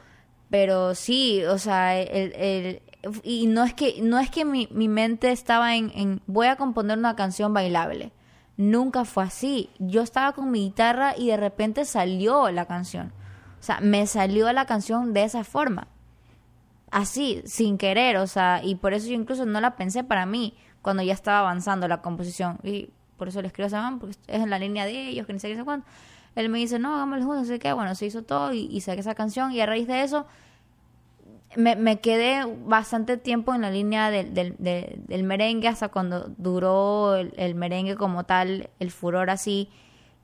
pero 0.49 0.93
sí, 0.93 1.43
o 1.45 1.57
sea, 1.57 1.97
el, 1.97 2.33
el 2.35 2.81
y 3.23 3.47
no 3.47 3.63
es 3.63 3.73
que 3.73 4.01
no 4.01 4.19
es 4.19 4.29
que 4.29 4.45
mi, 4.45 4.67
mi 4.71 4.87
mente 4.87 5.31
estaba 5.31 5.75
en, 5.75 5.91
en 5.95 6.21
voy 6.25 6.47
a 6.47 6.55
componer 6.55 6.97
una 6.97 7.15
canción 7.15 7.53
bailable. 7.53 8.11
Nunca 8.55 9.03
fue 9.03 9.23
así. 9.23 9.69
Yo 9.79 10.01
estaba 10.01 10.33
con 10.33 10.51
mi 10.51 10.65
guitarra 10.65 11.15
y 11.17 11.27
de 11.27 11.37
repente 11.37 11.85
salió 11.85 12.51
la 12.51 12.65
canción. 12.65 13.11
O 13.63 13.65
sea, 13.65 13.79
me 13.79 14.05
salió 14.07 14.51
la 14.51 14.65
canción 14.65 15.13
de 15.13 15.23
esa 15.23 15.45
forma. 15.45 15.87
Así, 16.91 17.41
sin 17.45 17.77
querer, 17.77 18.17
o 18.17 18.27
sea, 18.27 18.59
y 18.61 18.75
por 18.75 18.93
eso 18.93 19.07
yo 19.07 19.13
incluso 19.13 19.45
no 19.45 19.61
la 19.61 19.77
pensé 19.77 20.03
para 20.03 20.25
mí 20.25 20.53
cuando 20.81 21.01
ya 21.01 21.13
estaba 21.13 21.39
avanzando 21.39 21.87
la 21.87 22.01
composición. 22.01 22.59
Y 22.61 22.89
por 23.15 23.29
eso 23.29 23.41
le 23.41 23.47
escribo 23.47 23.67
a 23.67 23.69
Saman, 23.69 23.99
porque 23.99 24.17
es 24.27 24.41
en 24.41 24.49
la 24.49 24.59
línea 24.59 24.85
de 24.85 25.07
ellos, 25.07 25.25
que 25.25 25.31
ni 25.31 25.39
sé 25.39 25.47
qué 25.47 25.55
sé 25.55 25.63
cuándo. 25.63 25.85
Él 26.35 26.49
me 26.49 26.57
dice, 26.57 26.77
no, 26.77 26.93
hagámoslo 26.93 27.23
juntos, 27.23 27.43
no 27.43 27.47
sé 27.47 27.57
qué. 27.57 27.71
Bueno, 27.71 27.95
se 27.95 28.05
hizo 28.05 28.23
todo 28.23 28.51
y, 28.51 28.81
saqué 28.81 28.99
esa 28.99 29.15
canción. 29.15 29.53
Y 29.53 29.61
a 29.61 29.65
raíz 29.65 29.87
de 29.87 30.03
eso, 30.03 30.25
me, 31.55 32.01
quedé 32.01 32.43
bastante 32.65 33.15
tiempo 33.15 33.55
en 33.55 33.61
la 33.61 33.71
línea 33.71 34.11
del, 34.11 34.33
del, 34.33 34.57
del, 34.59 35.23
merengue 35.23 35.69
hasta 35.69 35.87
cuando 35.87 36.33
duró 36.37 37.15
el, 37.15 37.55
merengue 37.55 37.95
como 37.95 38.25
tal, 38.25 38.71
el 38.79 38.91
furor 38.91 39.29
así. 39.29 39.69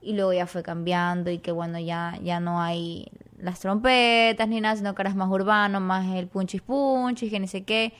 Y 0.02 0.14
luego 0.14 0.32
ya 0.32 0.46
fue 0.46 0.62
cambiando 0.62 1.30
y 1.30 1.38
que 1.38 1.52
bueno, 1.52 1.78
ya, 1.78 2.18
ya 2.22 2.40
no 2.40 2.60
hay 2.60 3.08
las 3.38 3.60
trompetas 3.60 4.48
ni 4.48 4.60
nada, 4.60 4.76
sino 4.76 4.94
que 4.94 5.02
era 5.02 5.14
más 5.14 5.28
urbano, 5.28 5.80
más 5.80 6.06
el 6.14 6.26
punchis 6.26 6.62
punchis, 6.62 7.30
que 7.30 7.40
ni 7.40 7.48
sé 7.48 7.64
qué. 7.64 7.92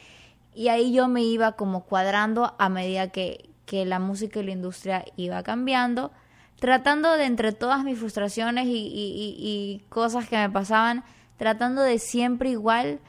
Y 0.54 0.68
ahí 0.68 0.92
yo 0.92 1.08
me 1.08 1.22
iba 1.22 1.52
como 1.52 1.84
cuadrando 1.84 2.54
a 2.58 2.68
medida 2.68 3.08
que, 3.08 3.50
que 3.66 3.84
la 3.84 3.98
música 3.98 4.40
y 4.40 4.44
la 4.44 4.52
industria 4.52 5.04
iba 5.16 5.42
cambiando, 5.42 6.10
tratando 6.58 7.16
de 7.16 7.24
entre 7.24 7.52
todas 7.52 7.84
mis 7.84 7.98
frustraciones 7.98 8.66
y, 8.68 9.82
cosas 9.88 10.28
que 10.28 10.36
me 10.36 10.50
pasaban, 10.50 11.04
tratando 11.36 11.82
de 11.82 11.98
siempre 11.98 12.50
igual 12.50 13.00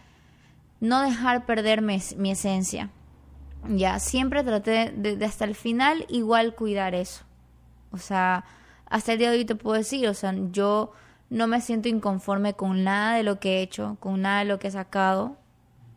no 0.80 1.02
dejar 1.02 1.46
perder 1.46 1.82
mi, 1.82 2.00
mi 2.18 2.32
esencia. 2.32 2.90
Ya, 3.68 4.00
siempre 4.00 4.44
traté 4.44 4.92
de, 4.92 5.18
de, 5.18 5.26
hasta 5.26 5.46
el 5.46 5.56
final 5.56 6.06
igual 6.10 6.56
cuidar 6.56 6.96
eso. 6.96 7.24
O 7.92 7.98
sea, 7.98 8.46
hasta 8.92 9.14
el 9.14 9.20
día 9.20 9.32
de 9.32 9.38
hoy 9.38 9.46
te 9.46 9.56
puedo 9.56 9.78
decir, 9.78 10.06
o 10.10 10.14
sea, 10.14 10.36
yo 10.52 10.92
no 11.30 11.48
me 11.48 11.62
siento 11.62 11.88
inconforme 11.88 12.56
con 12.56 12.84
nada 12.84 13.16
de 13.16 13.24
lo 13.24 13.40
que 13.40 13.60
he 13.60 13.62
hecho, 13.62 13.96
con 14.02 14.22
nada 14.22 14.40
de 14.40 14.46
lo 14.46 14.60
que 14.60 14.68
he 14.68 14.72
sacado. 14.72 15.38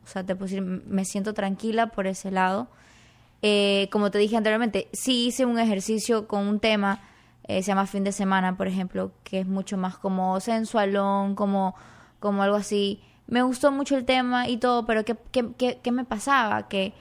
O 0.04 0.06
sea, 0.06 0.22
te 0.22 0.36
puedo 0.36 0.46
decir, 0.46 0.62
me 0.62 1.04
siento 1.04 1.34
tranquila 1.34 1.88
por 1.88 2.06
ese 2.06 2.30
lado. 2.30 2.68
Eh, 3.42 3.88
como 3.90 4.12
te 4.12 4.18
dije 4.18 4.36
anteriormente, 4.36 4.88
sí 4.92 5.26
hice 5.26 5.44
un 5.44 5.58
ejercicio 5.58 6.28
con 6.28 6.46
un 6.46 6.60
tema, 6.60 7.00
eh, 7.48 7.64
se 7.64 7.68
llama 7.72 7.86
fin 7.86 8.04
de 8.04 8.12
semana, 8.12 8.56
por 8.56 8.68
ejemplo, 8.68 9.10
que 9.24 9.40
es 9.40 9.46
mucho 9.46 9.76
más 9.76 9.98
como 9.98 10.38
sensualón, 10.38 11.34
como, 11.34 11.74
como 12.20 12.44
algo 12.44 12.56
así. 12.56 13.02
Me 13.26 13.42
gustó 13.42 13.72
mucho 13.72 13.96
el 13.96 14.04
tema 14.04 14.48
y 14.48 14.58
todo, 14.58 14.86
pero 14.86 15.04
¿qué, 15.04 15.16
qué, 15.32 15.80
qué, 15.82 15.92
me 15.92 16.04
pasaba? 16.04 16.68
Que 16.68 16.92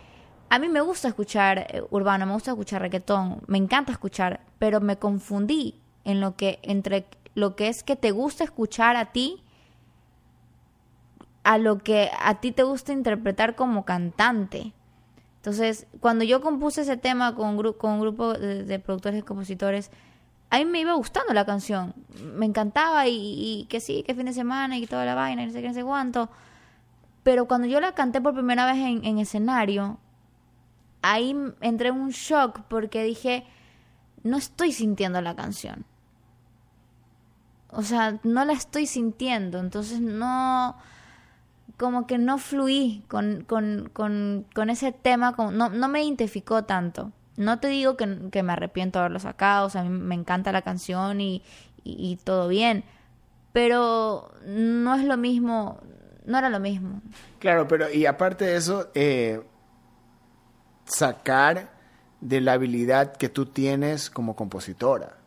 a 0.50 0.58
mí 0.58 0.70
me 0.70 0.82
gusta 0.82 1.08
escuchar 1.08 1.68
eh, 1.70 1.84
urbano, 1.92 2.26
me 2.26 2.34
gusta 2.34 2.50
escuchar 2.50 2.82
reggaetón, 2.82 3.44
me 3.46 3.60
encanta 3.60 3.92
escuchar, 3.92 4.42
pero 4.58 4.82
me 4.82 4.98
confundí 4.98 5.83
en 6.06 6.22
lo 6.22 6.36
que 6.36 6.60
entre 6.64 7.06
lo 7.36 7.56
que 7.56 7.68
es 7.68 7.84
que 7.84 7.96
te 7.96 8.12
gusta 8.12 8.44
escuchar 8.44 8.96
a 8.96 9.12
ti, 9.12 9.44
a 11.44 11.58
lo 11.58 11.80
que 11.80 12.10
a 12.20 12.40
ti 12.40 12.52
te 12.52 12.64
gusta 12.64 12.94
interpretar 12.94 13.56
como 13.56 13.86
cantante. 13.86 14.74
Entonces, 15.38 15.88
cuando 16.00 16.24
yo 16.24 16.42
compuse 16.42 16.82
ese 16.82 16.96
tema 16.96 17.36
con, 17.36 17.58
un 17.58 17.74
con 17.74 17.94
un 17.94 18.02
grupo 18.02 18.34
de, 18.34 18.80
productores 18.80 19.20
y 19.20 19.24
compositores, 19.24 19.92
a 20.50 20.60
mí 20.60 20.66
me 20.66 20.80
iba 20.80 20.94
gustando 20.94 21.34
la 21.34 21.46
canción. 21.46 21.94
Me 22.36 22.46
encantaba 22.46 23.08
y, 23.08 23.66
que 23.70 23.80
sí, 23.80 24.04
que 24.04 24.16
fin 24.16 24.28
de 24.28 24.34
semana 24.34 24.78
y 24.78 24.88
toda 24.88 25.06
la 25.06 25.16
vaina 25.16 25.44
y 25.44 25.48
no 25.48 25.52
sé 25.52 25.62
qué, 25.62 25.68
no 25.68 25.74
sé 25.74 25.84
cuánto. 25.84 26.30
Pero 27.24 27.48
cuando 27.48 27.68
yo 27.68 27.82
la 27.82 27.94
canté 27.94 28.22
por 28.22 28.34
primera 28.34 28.66
vez 28.66 28.78
en, 28.78 29.04
en 29.04 29.18
escenario, 29.18 29.98
ahí 31.02 31.36
entré 31.62 31.90
en 31.90 31.96
un 31.96 32.12
shock 32.12 32.62
porque 32.70 33.04
dije, 33.04 33.46
no 34.24 34.38
estoy 34.38 34.72
sintiendo 34.72 35.20
la 35.20 35.36
canción 35.36 35.86
o 37.76 37.84
sea, 37.84 38.20
no 38.24 38.46
la 38.46 38.54
estoy 38.54 38.86
sintiendo, 38.86 39.60
entonces 39.60 40.00
no, 40.00 40.76
como 41.78 42.08
que 42.08 42.18
no 42.18 42.38
fluí 42.38 43.04
con, 43.08 43.44
con, 43.44 43.90
con, 43.92 44.70
ese 44.70 44.92
tema, 44.92 45.36
no, 45.38 45.70
no 45.70 45.88
me 45.88 46.04
identificó 46.04 46.64
tanto. 46.64 47.12
No 47.36 47.60
te 47.60 47.68
digo 47.68 47.98
que, 47.98 48.30
que, 48.32 48.44
me 48.44 48.54
arrepiento 48.54 49.00
de 49.00 49.06
haberlo 49.06 49.20
sacado, 49.20 49.68
o 49.68 49.70
sea, 49.70 49.82
a 49.82 49.86
mí 49.86 49.90
me 49.90 50.14
encanta 50.14 50.52
la 50.52 50.62
canción 50.62 51.20
y, 51.20 51.42
y, 51.84 52.18
todo 52.24 52.48
bien, 52.48 52.84
pero 53.54 54.32
no 54.46 54.94
es 54.96 55.04
lo 55.04 55.18
mismo, 55.18 55.80
no 56.26 56.38
era 56.38 56.50
lo 56.50 56.60
mismo. 56.60 57.02
Claro, 57.40 57.68
pero 57.68 57.92
y 57.92 58.06
aparte 58.06 58.46
de 58.46 58.56
eso, 58.56 58.90
eh, 58.94 59.42
sacar 60.86 61.72
de 62.22 62.40
la 62.40 62.54
habilidad 62.54 63.16
que 63.18 63.30
tú 63.30 63.48
tienes 63.48 64.12
como 64.12 64.36
compositora 64.36 65.23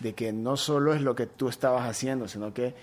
de 0.00 0.14
que 0.14 0.32
no 0.32 0.56
solo 0.56 0.94
es 0.94 1.00
lo 1.00 1.14
que 1.14 1.26
tú 1.26 1.48
estabas 1.48 1.88
haciendo, 1.88 2.28
sino 2.28 2.52
que 2.52 2.74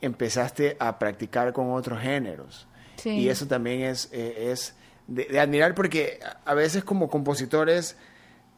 empezaste 0.00 0.76
a 0.78 0.98
practicar 0.98 1.52
con 1.52 1.72
otros 1.72 2.00
géneros. 2.00 2.66
Y 3.04 3.28
eso 3.28 3.46
también 3.46 3.82
es, 3.82 4.08
eh, 4.12 4.50
es 4.50 4.74
de, 5.06 5.38
admirar 5.38 5.74
porque 5.74 6.18
a 6.44 6.54
veces 6.54 6.82
como 6.82 7.08
compositores 7.08 7.96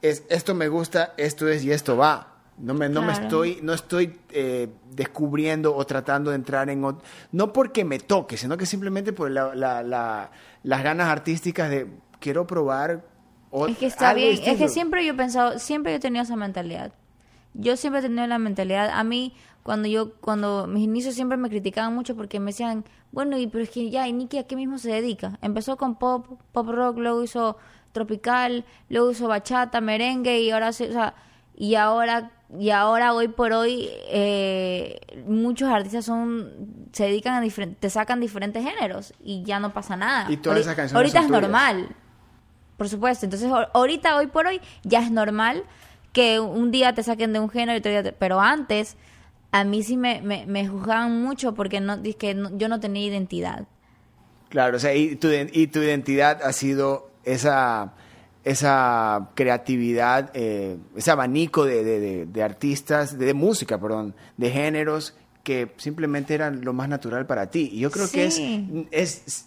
es 0.00 0.24
esto 0.30 0.54
me 0.54 0.68
gusta, 0.68 1.12
esto 1.18 1.46
es 1.48 1.62
y 1.62 1.72
esto 1.72 1.96
va. 1.96 2.38
No 2.56 2.74
me, 2.74 2.88
no 2.90 3.00
me 3.00 3.12
estoy, 3.12 3.60
no 3.62 3.72
estoy 3.72 4.18
eh, 4.30 4.68
descubriendo 4.90 5.74
o 5.74 5.86
tratando 5.86 6.30
de 6.30 6.36
entrar 6.36 6.68
en 6.68 6.84
otro, 6.84 7.02
no 7.32 7.54
porque 7.54 7.86
me 7.86 7.98
toque, 7.98 8.36
sino 8.36 8.58
que 8.58 8.66
simplemente 8.66 9.14
por 9.14 9.30
la, 9.30 9.54
la, 9.54 10.30
las 10.62 10.82
ganas 10.82 11.08
artísticas 11.08 11.70
de 11.70 11.86
quiero 12.18 12.46
probar. 12.46 13.02
Es 13.66 13.78
que 13.78 13.86
está 13.86 14.12
bien, 14.12 14.38
es 14.44 14.58
que 14.58 14.68
siempre 14.68 15.04
yo 15.06 15.12
he 15.12 15.16
pensado, 15.16 15.58
siempre 15.58 15.94
he 15.94 16.00
tenido 16.00 16.22
esa 16.22 16.36
mentalidad 16.36 16.92
yo 17.54 17.76
siempre 17.76 18.00
he 18.00 18.02
tenido 18.02 18.26
la 18.26 18.38
mentalidad, 18.38 18.90
a 18.90 19.04
mí 19.04 19.34
cuando 19.62 19.88
yo, 19.88 20.14
cuando 20.14 20.66
mis 20.66 20.84
inicios 20.84 21.14
siempre 21.14 21.36
me 21.36 21.48
criticaban 21.48 21.94
mucho 21.94 22.16
porque 22.16 22.40
me 22.40 22.46
decían, 22.46 22.84
bueno, 23.12 23.38
y 23.38 23.46
pero 23.46 23.64
es 23.64 23.70
que 23.70 23.90
ya, 23.90 24.08
y 24.08 24.12
Nicky 24.12 24.38
a 24.38 24.44
qué 24.44 24.56
mismo 24.56 24.78
se 24.78 24.90
dedica. 24.90 25.38
Empezó 25.42 25.76
con 25.76 25.96
pop, 25.96 26.40
pop 26.52 26.68
rock, 26.68 26.98
luego 26.98 27.22
hizo 27.22 27.56
tropical, 27.92 28.64
luego 28.88 29.10
hizo 29.10 29.28
bachata, 29.28 29.80
merengue 29.80 30.40
y 30.40 30.50
ahora, 30.50 30.70
o 30.70 30.72
sea, 30.72 31.14
y 31.54 31.74
ahora, 31.74 32.30
y 32.58 32.70
ahora 32.70 33.12
hoy 33.12 33.28
por 33.28 33.52
hoy 33.52 33.88
eh, 34.08 35.00
muchos 35.26 35.68
artistas 35.68 36.04
son, 36.04 36.86
se 36.92 37.04
dedican 37.04 37.34
a 37.34 37.40
diferentes, 37.40 37.78
te 37.80 37.90
sacan 37.90 38.20
diferentes 38.20 38.64
géneros 38.64 39.12
y 39.22 39.42
ya 39.42 39.60
no 39.60 39.72
pasa 39.74 39.96
nada. 39.96 40.30
Y 40.30 40.36
todas 40.38 40.60
esas 40.60 40.74
canciones 40.74 40.96
Ahorita 40.96 41.20
es 41.20 41.28
normal, 41.28 41.88
por 42.76 42.88
supuesto. 42.88 43.26
Entonces, 43.26 43.52
ahorita, 43.74 44.16
hoy 44.16 44.28
por 44.28 44.46
hoy, 44.46 44.60
ya 44.84 45.00
es 45.00 45.10
normal 45.10 45.64
que 46.12 46.40
un 46.40 46.70
día 46.70 46.94
te 46.94 47.02
saquen 47.02 47.32
de 47.32 47.38
un 47.40 47.48
género 47.50 47.74
y 47.74 47.78
otro 47.78 47.90
día 47.90 48.14
pero 48.18 48.40
antes 48.40 48.96
a 49.52 49.64
mí 49.64 49.82
sí 49.82 49.96
me, 49.96 50.20
me, 50.46 50.68
juzgaban 50.68 51.22
mucho 51.22 51.54
porque 51.54 51.80
no, 51.80 52.02
que 52.02 52.36
yo 52.54 52.68
no 52.68 52.78
tenía 52.80 53.04
identidad. 53.06 53.66
Claro, 54.48 54.76
o 54.76 54.80
sea, 54.80 54.94
y 54.94 55.16
tu, 55.16 55.28
y 55.30 55.66
tu 55.68 55.80
identidad 55.80 56.40
ha 56.42 56.52
sido 56.52 57.10
esa, 57.24 57.92
esa 58.44 59.30
creatividad, 59.34 60.30
eh, 60.34 60.76
ese 60.96 61.10
abanico 61.10 61.64
de, 61.64 61.84
de- 61.84 62.00
de- 62.00 62.26
de 62.26 62.42
artistas, 62.42 63.18
de, 63.18 63.34
música, 63.34 63.78
perdón, 63.78 64.14
de 64.36 64.50
géneros 64.50 65.14
que 65.44 65.72
simplemente 65.76 66.34
eran 66.34 66.64
lo 66.64 66.72
más 66.72 66.88
natural 66.88 67.26
para 67.26 67.46
ti. 67.50 67.70
Y 67.72 67.80
yo 67.80 67.90
creo 67.90 68.10
que 68.10 68.24
es, 68.26 68.40
es, 68.90 69.46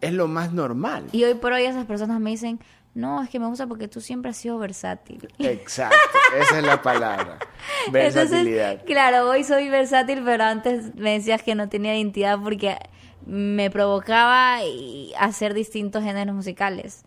es 0.00 0.12
lo 0.12 0.28
más 0.28 0.52
normal. 0.52 1.04
Y 1.12 1.24
hoy 1.24 1.34
por 1.34 1.52
hoy 1.52 1.64
esas 1.64 1.84
personas 1.86 2.20
me 2.20 2.30
dicen, 2.30 2.58
no, 2.94 3.22
es 3.22 3.30
que 3.30 3.38
me 3.38 3.46
gusta 3.46 3.66
porque 3.66 3.88
tú 3.88 4.00
siempre 4.00 4.30
has 4.30 4.36
sido 4.36 4.58
versátil. 4.58 5.26
Exacto, 5.38 5.96
esa 6.38 6.58
es 6.58 6.64
la 6.64 6.82
palabra. 6.82 7.38
Versatilidad. 7.90 8.72
Entonces, 8.72 8.86
claro, 8.92 9.28
hoy 9.30 9.44
soy 9.44 9.68
versátil, 9.68 10.22
pero 10.24 10.44
antes 10.44 10.94
me 10.94 11.12
decías 11.14 11.42
que 11.42 11.54
no 11.54 11.68
tenía 11.68 11.96
identidad 11.96 12.38
porque 12.42 12.76
me 13.24 13.70
provocaba 13.70 14.62
y- 14.64 15.12
hacer 15.18 15.54
distintos 15.54 16.02
géneros 16.04 16.34
musicales. 16.34 17.04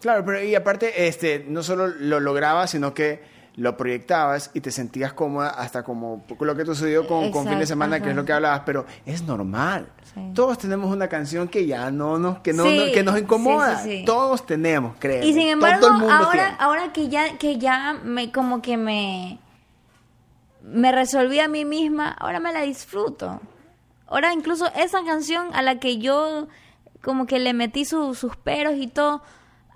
Claro, 0.00 0.24
pero 0.24 0.42
y 0.42 0.54
aparte, 0.54 1.06
este, 1.08 1.44
no 1.48 1.62
solo 1.62 1.86
lo 1.88 2.20
lograbas, 2.20 2.70
sino 2.70 2.94
que 2.94 3.20
lo 3.58 3.76
proyectabas 3.76 4.50
y 4.54 4.60
te 4.60 4.70
sentías 4.70 5.12
cómoda 5.12 5.48
hasta 5.50 5.82
como 5.82 6.24
lo 6.40 6.56
que 6.56 6.64
sucedió 6.64 7.06
con, 7.06 7.30
con 7.32 7.46
fin 7.48 7.58
de 7.58 7.66
semana, 7.66 8.00
que 8.00 8.10
es 8.10 8.16
lo 8.16 8.24
que 8.24 8.32
hablabas, 8.32 8.62
pero 8.64 8.86
es 9.04 9.22
normal. 9.22 9.88
Sí. 10.14 10.30
Todos 10.34 10.58
tenemos 10.58 10.90
una 10.94 11.08
canción 11.08 11.48
que 11.48 11.66
ya 11.66 11.90
no 11.90 12.18
nos, 12.18 12.38
que 12.38 12.52
no, 12.52 12.64
Sí, 12.64 12.76
no- 12.86 12.92
que 12.92 13.02
nos 13.02 13.18
incomoda. 13.18 13.82
sí. 13.82 14.04
Todos 14.06 14.46
tenemos, 14.46 14.94
creo. 14.98 15.22
Y 15.24 15.32
sin 15.34 15.48
embargo, 15.48 15.80
todo 15.80 15.90
el 15.94 15.98
mundo 15.98 16.14
ahora, 16.14 16.30
tiene. 16.32 16.56
ahora 16.60 16.92
que 16.92 17.08
ya, 17.08 17.36
que 17.36 17.58
ya 17.58 17.94
me 18.04 18.30
como 18.32 18.62
que 18.62 18.76
me, 18.76 19.38
me 20.62 20.92
resolví 20.92 21.40
a 21.40 21.48
mí 21.48 21.64
misma, 21.64 22.10
ahora 22.12 22.40
me 22.40 22.52
la 22.52 22.62
disfruto. 22.62 23.40
Ahora 24.06 24.32
incluso 24.32 24.66
esa 24.76 25.02
canción 25.04 25.48
a 25.54 25.62
la 25.62 25.78
que 25.80 25.98
yo 25.98 26.46
como 27.02 27.26
que 27.26 27.38
le 27.38 27.52
metí 27.54 27.84
su- 27.84 28.14
sus 28.14 28.36
peros 28.36 28.74
y 28.76 28.86
todo, 28.86 29.22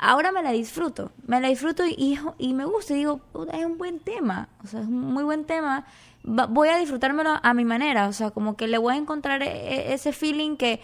ahora 0.02 0.32
me 0.32 0.42
la 0.42 0.50
disfruto. 0.52 1.12
Me 1.26 1.40
la 1.40 1.48
disfruto 1.48 1.84
y, 1.86 2.18
y 2.38 2.52
me 2.54 2.64
gusta. 2.64 2.92
Y 2.92 2.96
digo, 2.98 3.18
"Puta, 3.18 3.56
es 3.56 3.64
un 3.64 3.78
buen 3.78 3.98
tema. 4.00 4.48
O 4.62 4.66
sea, 4.66 4.80
es 4.80 4.86
un 4.86 5.00
muy 5.12 5.24
buen 5.24 5.44
tema. 5.44 5.84
Va- 6.26 6.46
voy 6.46 6.68
a 6.68 6.76
disfrutármelo 6.78 7.30
a 7.42 7.54
mi 7.54 7.64
manera. 7.64 8.08
O 8.08 8.12
sea, 8.12 8.30
como 8.30 8.56
que 8.56 8.66
le 8.68 8.78
voy 8.78 8.94
a 8.94 8.96
encontrar 8.98 9.42
e- 9.42 9.46
e- 9.90 9.94
ese 9.94 10.12
feeling 10.12 10.56
que 10.56 10.80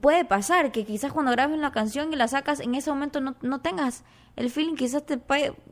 puede 0.00 0.24
pasar 0.24 0.72
que 0.72 0.86
quizás 0.86 1.12
cuando 1.12 1.30
grabes 1.32 1.58
la 1.58 1.70
canción 1.70 2.10
y 2.12 2.16
la 2.16 2.28
sacas 2.28 2.60
en 2.60 2.74
ese 2.74 2.90
momento 2.90 3.20
no, 3.20 3.34
no 3.42 3.60
tengas 3.60 4.02
el 4.36 4.50
feeling, 4.50 4.74
quizás 4.74 5.04
te 5.04 5.20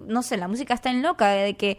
no 0.07 0.23
sé, 0.23 0.37
la 0.37 0.47
música 0.47 0.75
está 0.75 0.91
en 0.91 1.01
loca, 1.03 1.29
de 1.31 1.57
que 1.57 1.79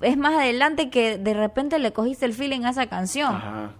es 0.00 0.16
más 0.16 0.34
adelante 0.34 0.90
que 0.90 1.16
de 1.16 1.34
repente 1.34 1.78
le 1.78 1.92
cogiste 1.92 2.26
el 2.26 2.34
feeling 2.34 2.64
a 2.64 2.70
esa 2.70 2.88
canción. 2.88 3.36
Ajá. 3.36 3.70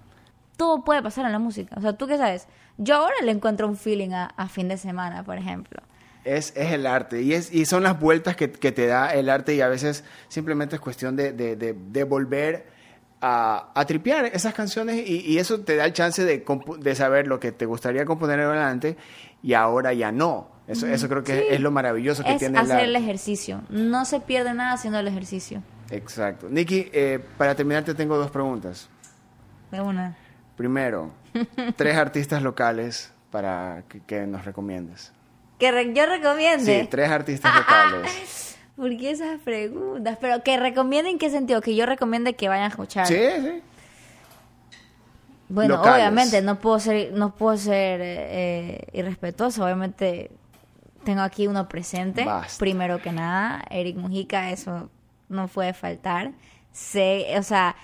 Todo 0.57 0.85
puede 0.85 1.03
pasar 1.03 1.27
en 1.27 1.33
la 1.33 1.39
música. 1.41 1.75
O 1.77 1.81
sea, 1.81 1.93
¿tú 1.97 2.07
qué 2.07 2.16
sabes? 2.16 2.47
Yo 2.79 2.97
ahora 2.97 3.14
le 3.24 3.33
encuentro 3.33 3.66
un 3.68 3.76
feeling 3.76 4.11
a, 4.12 4.26
a 4.37 4.49
fin 4.49 4.68
de 4.68 4.76
semana, 4.79 5.22
por 5.24 5.37
ejemplo. 5.37 5.83
Es, 6.24 6.53
es 6.57 6.72
el 6.72 6.87
arte 6.87 7.22
y, 7.22 7.33
es, 7.35 7.53
y 7.53 7.64
son 7.64 7.83
las 7.83 7.99
vueltas 7.99 8.37
que, 8.37 8.51
que 8.51 8.70
te 8.72 8.87
da 8.87 9.14
el 9.14 9.29
arte 9.31 9.55
y 9.55 9.61
a 9.61 9.68
veces 9.68 10.05
simplemente 10.29 10.76
es 10.76 10.81
cuestión 10.81 11.16
de, 11.16 11.33
de, 11.33 11.57
de- 11.57 11.74
de 11.74 12.05
volver 12.05 12.66
a, 13.20 13.70
a 13.74 13.85
tripear 13.87 14.26
esas 14.26 14.53
canciones 14.55 14.97
y, 15.09 15.20
y 15.20 15.39
eso 15.39 15.61
te 15.61 15.76
da 15.76 15.85
el 15.87 15.93
chance 15.93 16.24
de, 16.24 16.45
de 16.81 16.95
saber 16.95 17.26
lo 17.26 17.41
que 17.41 17.51
te 17.53 17.66
gustaría 17.66 18.05
componer 18.05 18.41
adelante 18.41 18.97
y 19.43 19.55
ahora 19.55 19.93
ya 19.93 20.12
no. 20.12 20.49
Eso, 20.66 20.87
eso 20.87 21.09
creo 21.09 21.24
que 21.24 21.39
Sí. 21.39 21.45
es 21.51 21.61
lo 21.61 21.70
maravilloso 21.70 22.22
que 22.22 22.33
Es 22.35 22.39
tiene 22.39 22.59
hacer 22.59 22.76
la... 22.76 22.83
el 22.83 22.97
ejercicio. 22.97 23.62
No 23.70 24.05
se 24.05 24.20
pierde 24.20 24.53
nada 24.53 24.74
haciendo 24.74 24.99
el 24.99 25.09
ejercicio. 25.09 25.62
Exacto. 25.91 26.49
Nicky, 26.51 26.91
eh, 26.93 27.20
para 27.39 27.55
terminar 27.55 27.85
te 27.85 27.95
tengo 27.95 28.18
dos 28.18 28.31
preguntas. 28.31 28.89
De 29.70 29.81
una. 29.81 30.14
Primero, 30.57 31.11
tres 31.76 31.97
artistas 31.97 32.43
locales 32.43 33.12
para 33.30 33.84
que, 33.89 34.01
que 34.01 34.26
nos 34.26 34.45
recomiendes. 34.45 35.12
Que 35.59 35.70
re- 35.72 35.93
yo 35.95 36.07
recomiende. 36.07 36.82
Sí, 36.82 36.89
tres 36.89 37.11
artistas 37.11 37.55
locales. 37.55 38.57
¿Por 38.76 38.97
qué 38.97 39.11
esas 39.11 39.41
preguntas? 39.41 40.18
Pero 40.20 40.43
que 40.45 40.57
recomiende 40.57 41.11
en 41.11 41.18
qué 41.18 41.30
sentido? 41.30 41.61
Que 41.61 41.74
yo 41.74 41.84
recomiende 41.84 42.34
que 42.36 42.49
vayan 42.49 42.66
a 42.66 42.68
escuchar. 42.68 43.07
Sí, 43.09 43.16
sí. 43.41 43.62
Bueno, 45.49 45.76
Locales. 45.76 45.97
obviamente 46.01 46.43
no 46.43 46.59
puedo 46.59 46.78
ser, 46.78 47.12
no 47.12 47.34
puedo 47.34 47.57
ser 47.57 48.01
eh, 48.03 48.86
irrespetuoso. 48.93 49.64
Obviamente 49.64 50.30
tengo 51.05 51.22
aquí 51.22 51.47
uno 51.47 51.68
presente. 51.68 52.24
Basta. 52.24 52.59
Primero 52.59 53.01
que 53.01 53.12
nada, 53.12 53.64
Eric 53.70 53.97
Mujica, 53.97 54.51
eso 54.51 54.91
no 55.28 55.49
puede 55.49 55.72
faltar. 55.72 56.32
Sé, 56.70 57.34
o 57.39 57.43
sea, 57.43 57.76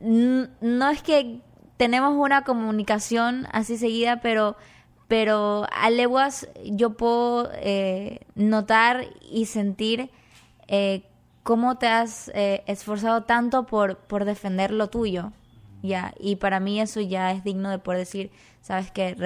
no 0.00 0.90
es 0.90 1.02
que 1.02 1.40
tenemos 1.80 2.12
una 2.14 2.44
comunicación 2.44 3.46
así 3.52 3.78
seguida, 3.78 4.20
pero, 4.20 4.54
pero 5.08 5.66
a 5.72 5.88
leguas 5.88 6.46
yo 6.62 6.90
puedo 6.90 7.50
eh, 7.54 8.20
notar 8.34 9.06
y 9.22 9.46
sentir 9.46 10.10
eh, 10.68 11.04
cómo 11.42 11.78
te 11.78 11.86
has 11.86 12.30
eh, 12.34 12.62
esforzado 12.66 13.22
tanto 13.22 13.64
por, 13.64 13.96
por 13.96 14.26
defender 14.26 14.72
lo 14.72 14.90
tuyo. 14.90 15.32
Ya, 15.82 16.12
y 16.20 16.36
para 16.36 16.60
mí 16.60 16.82
eso 16.82 17.00
ya 17.00 17.32
es 17.32 17.44
digno 17.44 17.70
de 17.70 17.78
poder 17.78 18.00
decir, 18.00 18.30
sabes 18.60 18.90
que 18.90 19.16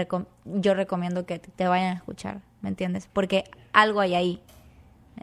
yo 0.45 0.75
recomiendo 0.75 1.27
que 1.27 1.41
te 1.41 1.67
vayan 1.67 1.95
a 1.95 1.97
escuchar, 1.97 2.41
¿me 2.61 2.69
entiendes? 2.69 3.09
Porque 3.13 3.43
algo 3.73 3.99
hay 3.99 4.15
ahí, 4.15 4.41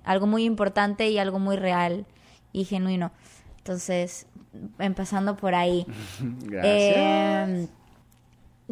algo 0.03 0.27
muy 0.27 0.43
importante 0.43 1.09
y 1.09 1.17
algo 1.17 1.39
muy 1.39 1.55
real 1.55 2.05
y 2.51 2.65
genuino. 2.65 3.13
Entonces, 3.61 4.25
empezando 4.79 5.37
por 5.37 5.53
ahí. 5.55 5.85
Gracias. 6.43 6.65
Eh, 6.65 7.67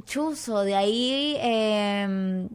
chuzo, 0.06 0.62
de 0.64 0.76
ahí 0.76 1.36
eh, 1.40 2.48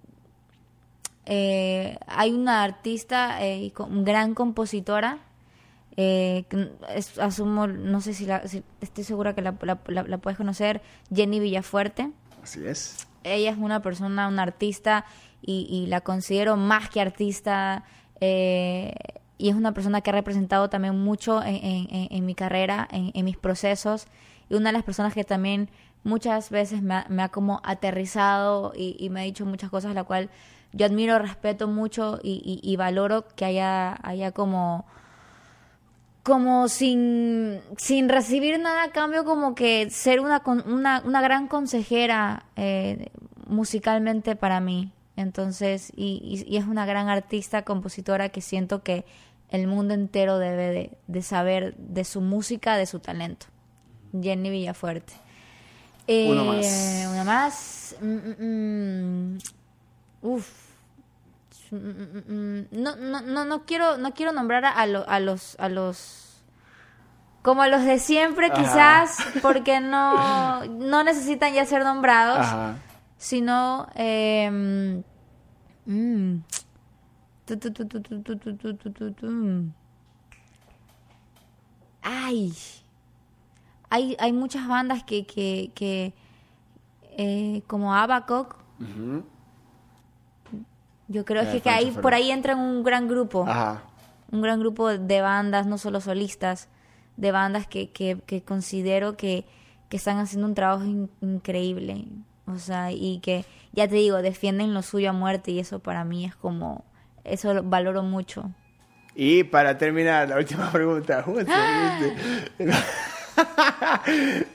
eh, 1.26 1.96
hay 2.06 2.32
una 2.32 2.62
artista, 2.64 3.44
eh, 3.44 3.70
con- 3.72 4.04
gran 4.04 4.34
compositora. 4.34 5.18
eh, 5.96 6.44
es- 6.92 7.20
asumo, 7.20 7.68
no 7.68 8.00
sé 8.00 8.14
si, 8.14 8.26
la, 8.26 8.48
si- 8.48 8.64
estoy 8.80 9.04
segura 9.04 9.32
que 9.36 9.42
la, 9.42 9.54
la- 9.62 9.78
la- 9.86 10.02
la 10.02 10.18
puedes 10.18 10.36
conocer, 10.36 10.82
Jenny 11.14 11.38
Villafuerte. 11.38 12.10
Así 12.42 12.66
es. 12.66 13.06
Ella 13.22 13.52
es 13.52 13.58
una 13.58 13.80
persona, 13.80 14.26
una 14.26 14.42
artista, 14.42 15.04
y, 15.40 15.68
y 15.70 15.86
la 15.86 16.00
considero 16.00 16.56
más 16.56 16.88
que 16.90 17.00
artista. 17.00 17.84
eh, 18.20 18.92
y 19.36 19.48
es 19.48 19.56
una 19.56 19.72
persona 19.72 20.00
que 20.00 20.10
ha 20.10 20.12
representado 20.12 20.68
también 20.70 20.98
mucho 20.98 21.42
en, 21.44 22.24
mi 22.24 22.34
carrera, 22.34 22.88
en, 22.90 23.24
mis 23.24 23.36
procesos. 23.36 24.06
Y 24.48 24.54
una 24.54 24.68
de 24.68 24.74
las 24.74 24.84
personas 24.84 25.14
que 25.14 25.24
también 25.24 25.70
muchas 26.04 26.50
veces 26.50 26.82
me 26.82 27.22
ha, 27.22 27.28
como 27.30 27.60
aterrizado 27.64 28.72
y, 28.76 29.08
me 29.10 29.20
ha 29.20 29.24
dicho 29.24 29.44
muchas 29.44 29.70
cosas, 29.70 29.94
la 29.94 30.04
cual 30.04 30.30
yo 30.72 30.86
admiro, 30.86 31.18
respeto 31.18 31.66
mucho 31.66 32.20
y, 32.22 32.76
valoro 32.76 33.26
que 33.34 33.44
haya, 33.44 33.98
haya 34.02 34.32
como 34.32 34.86
como 36.22 36.68
sin, 36.68 37.60
sin 37.76 38.08
recibir 38.08 38.58
nada 38.58 38.84
a 38.84 38.92
cambio, 38.92 39.26
como 39.26 39.54
que 39.54 39.90
ser 39.90 40.20
una, 40.20 40.42
una, 40.64 41.02
una 41.04 41.20
gran 41.20 41.48
consejera 41.48 42.46
eh, 42.56 43.10
musicalmente 43.46 44.34
para 44.34 44.58
mí. 44.60 44.90
Entonces, 45.16 45.92
y, 45.96 46.20
y- 46.48 46.52
y 46.52 46.56
es 46.56 46.64
una 46.66 46.86
gran 46.86 47.08
artista, 47.08 47.62
compositora 47.62 48.28
que 48.30 48.40
siento 48.40 48.82
que 48.82 49.04
el 49.50 49.66
mundo 49.68 49.94
entero 49.94 50.38
debe 50.38 50.70
de, 50.70 50.90
de 51.06 51.22
saber 51.22 51.74
de 51.76 52.04
su 52.04 52.20
música, 52.20 52.76
de 52.76 52.86
su 52.86 52.98
talento. 52.98 53.46
Jenny 54.20 54.50
Villafuerte. 54.50 55.12
Uno 56.08 56.44
más. 56.44 56.66
Eh, 56.66 57.06
Una 57.10 57.24
más. 57.24 57.96
Mm, 58.00 58.06
mm, 58.16 59.34
mm. 59.34 59.38
Uf. 60.22 60.48
Mm. 61.70 62.60
No, 62.72 62.96
no, 62.96 63.20
no, 63.20 63.44
no 63.44 63.62
quiero, 63.64 63.96
no 63.98 64.12
quiero 64.14 64.32
nombrar 64.32 64.64
a, 64.64 64.86
lo- 64.86 65.08
a 65.08 65.18
los, 65.20 65.56
a 65.58 65.68
los, 65.68 66.42
como 67.42 67.62
a 67.62 67.68
los 67.68 67.84
de 67.84 67.98
siempre, 67.98 68.46
Ajá. 68.46 68.54
quizás, 68.62 69.16
porque 69.42 69.80
no, 69.80 70.64
no 70.66 71.02
necesitan 71.04 71.52
ya 71.52 71.64
ser 71.66 71.82
nombrados, 71.84 72.38
Ajá 72.40 72.76
sino... 73.24 73.88
Ay, 82.02 82.52
hay, 83.88 84.14
hay 84.18 84.32
muchas 84.34 84.68
bandas 84.68 85.04
que, 85.04 85.24
que, 85.24 85.70
que 85.74 86.12
como 87.66 87.94
Abacoc, 87.94 88.56
yo 91.08 91.24
creo 91.24 91.50
que, 91.50 91.62
que 91.62 91.70
ahí, 91.70 91.92
por 91.92 92.12
ahí 92.12 92.30
entra 92.30 92.54
un 92.56 92.82
gran 92.82 93.08
grupo, 93.08 93.46
un 94.30 94.42
gran 94.42 94.60
grupo 94.60 94.88
de 94.90 95.20
bandas, 95.22 95.66
no 95.66 95.78
solo 95.78 96.02
solistas, 96.02 96.68
de 97.16 97.32
bandas 97.32 97.66
que, 97.66 97.88
que, 97.90 98.20
que 98.26 98.42
considero 98.42 99.16
que, 99.16 99.46
que 99.88 99.96
están 99.96 100.18
haciendo 100.18 100.46
un 100.46 100.54
trabajo 100.54 100.84
increíble. 101.22 102.04
O 102.46 102.58
sea, 102.58 102.92
y 102.92 103.20
que, 103.20 103.44
ya 103.72 103.88
te 103.88 103.94
digo, 103.96 104.20
defienden 104.22 104.74
lo 104.74 104.82
suyo 104.82 105.10
a 105.10 105.12
muerte 105.12 105.50
y 105.50 105.58
eso 105.60 105.78
para 105.78 106.04
mí 106.04 106.24
es 106.26 106.34
como, 106.36 106.84
eso 107.24 107.54
lo 107.54 107.62
valoro 107.62 108.02
mucho. 108.02 108.50
Y 109.14 109.44
para 109.44 109.78
terminar, 109.78 110.28
la 110.28 110.36
última 110.36 110.70
pregunta. 110.72 111.24
¿viste? 111.26 112.14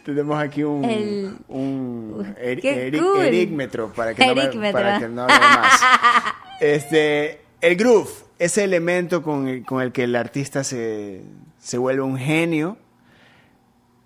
Tenemos 0.05 0.37
aquí 0.39 0.63
un, 0.63 0.85
El- 0.85 1.37
un 1.47 2.35
er- 2.39 2.61
¡Qué 2.61 2.87
eric- 2.91 3.01
cool! 3.01 3.91
para 3.95 4.13
que 4.13 4.25
no 4.25 4.71
para 4.71 4.99
que 4.99 5.07
no 5.09 5.21
hable 5.23 5.39
más. 5.39 5.81
Este, 6.61 7.41
El 7.61 7.75
groove, 7.77 8.09
ese 8.37 8.65
elemento 8.65 9.23
con 9.23 9.47
el, 9.47 9.65
con 9.65 9.81
el 9.81 9.93
que 9.93 10.03
el 10.03 10.15
artista 10.15 10.63
se, 10.65 11.21
se 11.57 11.77
vuelve 11.77 12.01
un 12.01 12.17
genio, 12.17 12.77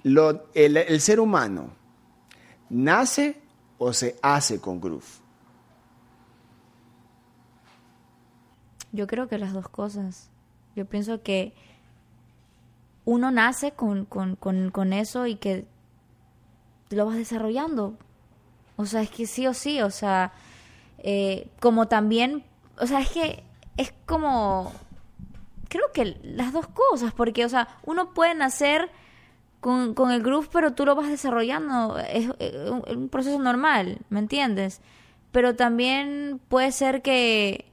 lo- 0.04 0.46
el, 0.54 0.78
el 0.78 1.02
ser 1.02 1.20
humano 1.20 1.72
nace 2.70 3.38
o 3.84 3.94
se 3.94 4.16
hace 4.22 4.60
con 4.60 4.80
groove. 4.80 5.04
Yo 8.92 9.08
creo 9.08 9.28
que 9.28 9.38
las 9.38 9.54
dos 9.54 9.68
cosas. 9.68 10.30
Yo 10.76 10.86
pienso 10.86 11.22
que 11.22 11.54
uno 13.06 13.32
nace 13.32 13.72
con, 13.72 14.06
con, 14.06 14.36
con, 14.36 14.72
con 14.72 14.94
eso 14.94 15.28
y 15.28 15.36
que 15.36 15.66
lo 16.90 17.06
vas 17.06 17.18
desarrollando. 17.18 17.98
O 18.76 18.86
sea, 18.86 19.02
es 19.02 19.10
que 19.10 19.28
sí 19.28 19.48
o 19.48 19.54
sí, 19.54 19.82
o 19.82 19.90
sea, 19.90 20.32
eh, 21.00 21.50
como 21.60 21.88
también, 21.88 22.44
o 22.80 22.88
sea, 22.88 23.02
es 23.02 23.10
que 23.10 23.44
es 23.78 23.94
como, 24.06 24.72
creo 25.70 25.92
que 25.94 26.18
las 26.24 26.54
dos 26.54 26.68
cosas, 26.68 27.14
porque, 27.14 27.46
o 27.46 27.50
sea, 27.50 27.68
uno 27.84 28.14
puede 28.14 28.34
nacer 28.36 28.90
con, 29.64 29.94
con 29.94 30.12
el 30.12 30.22
groove, 30.22 30.50
pero 30.52 30.74
tú 30.74 30.86
lo 30.86 30.94
vas 30.94 31.08
desarrollando, 31.10 31.98
es, 31.98 32.30
eh, 32.40 32.70
un, 32.70 32.84
un 32.98 33.10
proceso 33.10 33.40
normal, 33.40 34.00
¿me 34.10 34.20
entiendes? 34.20 34.82
Pero 35.32 35.56
también 35.56 36.40
puede 36.50 36.72
ser 36.74 37.02
que, 37.02 37.66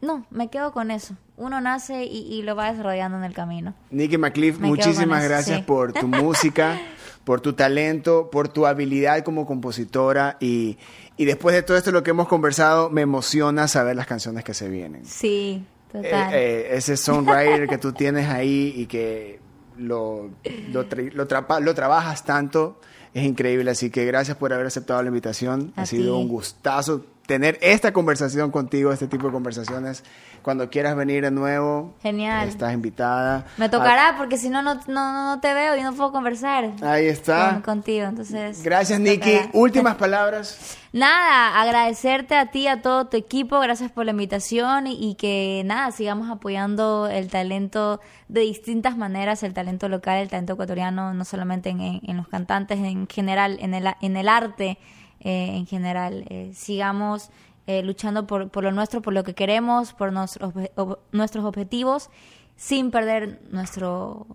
no, 0.00 0.26
me 0.30 0.48
quedo 0.50 0.72
con 0.72 0.90
eso. 0.90 1.14
Uno 1.36 1.60
nace 1.60 2.04
y, 2.04 2.18
y 2.34 2.42
lo 2.42 2.56
va 2.56 2.70
desarrollando 2.70 3.16
en 3.16 3.24
el 3.24 3.32
camino. 3.32 3.74
Nicky 3.90 4.18
McCliff, 4.18 4.58
Me 4.58 4.68
muchísimas 4.68 5.20
eso, 5.20 5.28
gracias 5.30 5.58
sí. 5.58 5.64
por 5.64 5.92
tu 5.92 6.08
música, 6.08 6.78
por 7.24 7.40
tu 7.40 7.52
talento, 7.52 8.28
por 8.30 8.48
tu 8.48 8.66
habilidad 8.66 9.22
como 9.24 9.46
compositora 9.46 10.36
y, 10.40 10.78
y 11.16 11.24
después 11.24 11.54
de 11.54 11.62
todo 11.62 11.76
esto 11.76 11.92
lo 11.92 12.02
que 12.02 12.10
hemos 12.10 12.26
conversado, 12.26 12.90
me 12.90 13.02
emociona 13.02 13.68
saber 13.68 13.94
las 13.96 14.06
canciones 14.08 14.42
que 14.44 14.52
se 14.54 14.68
vienen. 14.68 15.06
Sí, 15.06 15.64
Eh, 15.94 16.02
total. 16.02 16.34
eh, 16.34 16.76
ese 16.76 16.96
songwriter 16.96 17.68
que 17.68 17.78
tú 17.78 17.92
tienes 17.92 18.28
ahí 18.28 18.74
y 18.76 18.86
que 18.86 19.40
lo, 19.78 20.30
lo, 20.72 20.88
tra- 20.88 21.12
lo 21.12 21.26
trapa- 21.26 21.60
lo 21.60 21.74
trabajas 21.74 22.24
tanto 22.24 22.80
es 23.14 23.24
increíble. 23.24 23.70
Así 23.70 23.90
que 23.90 24.04
gracias 24.04 24.36
por 24.36 24.52
haber 24.52 24.66
aceptado 24.66 25.02
la 25.02 25.08
invitación. 25.08 25.72
A 25.76 25.82
ha 25.82 25.86
sido 25.86 26.14
ti. 26.16 26.20
un 26.22 26.28
gustazo 26.28 27.04
tener 27.26 27.58
esta 27.62 27.92
conversación 27.92 28.50
contigo, 28.50 28.92
este 28.92 29.06
tipo 29.06 29.26
de 29.26 29.32
conversaciones. 29.32 30.04
Cuando 30.42 30.68
quieras 30.70 30.96
venir 30.96 31.22
de 31.22 31.30
nuevo, 31.30 31.94
Genial. 32.02 32.48
estás 32.48 32.74
invitada. 32.74 33.46
Me 33.58 33.68
tocará 33.68 34.16
porque 34.18 34.36
si 34.36 34.50
no, 34.50 34.60
no, 34.60 34.74
no, 34.88 35.34
no 35.36 35.40
te 35.40 35.54
veo 35.54 35.76
y 35.76 35.82
no 35.82 35.92
puedo 35.92 36.10
conversar 36.10 36.72
Ah, 36.82 36.92
ahí 36.94 37.06
está. 37.06 37.52
con- 37.52 37.62
contigo. 37.62 38.06
Entonces, 38.08 38.60
Gracias, 38.64 38.98
tocará. 38.98 39.50
Últimas 39.52 39.94
palabras. 39.98 40.78
Nada, 40.92 41.60
agradecerte 41.62 42.34
a 42.34 42.46
ti, 42.50 42.66
a 42.66 42.82
todo 42.82 43.06
tu 43.06 43.16
equipo, 43.16 43.58
gracias 43.60 43.90
por 43.92 44.04
la 44.04 44.10
invitación 44.10 44.88
y, 44.88 44.98
y 45.10 45.14
que 45.14 45.62
nada, 45.64 45.90
sigamos 45.92 46.28
apoyando 46.28 47.06
el 47.08 47.28
talento 47.28 48.00
de 48.28 48.40
distintas 48.40 48.96
maneras, 48.96 49.42
el 49.44 49.54
talento 49.54 49.88
local, 49.88 50.18
el 50.18 50.28
talento 50.28 50.54
ecuatoriano, 50.54 51.14
no 51.14 51.24
solamente 51.24 51.70
en, 51.70 51.80
en- 51.80 52.00
en 52.04 52.16
los 52.16 52.26
cantantes, 52.28 52.78
en 52.80 53.06
general, 53.06 53.58
en 53.60 53.74
el, 53.74 53.86
en 54.00 54.16
el 54.16 54.28
arte 54.28 54.76
eh, 55.22 55.56
en 55.56 55.66
general. 55.66 56.24
Eh, 56.28 56.52
sigamos 56.54 57.30
eh, 57.66 57.82
luchando 57.82 58.26
por, 58.26 58.50
por 58.50 58.64
lo 58.64 58.72
nuestro, 58.72 59.00
por 59.02 59.12
lo 59.14 59.24
que 59.24 59.34
queremos, 59.34 59.92
por 59.92 60.12
nuestros, 60.12 60.52
ob- 60.52 60.98
nuestros 61.12 61.44
objetivos, 61.44 62.10
sin 62.56 62.90
perder 62.90 63.40
nuestro, 63.50 64.26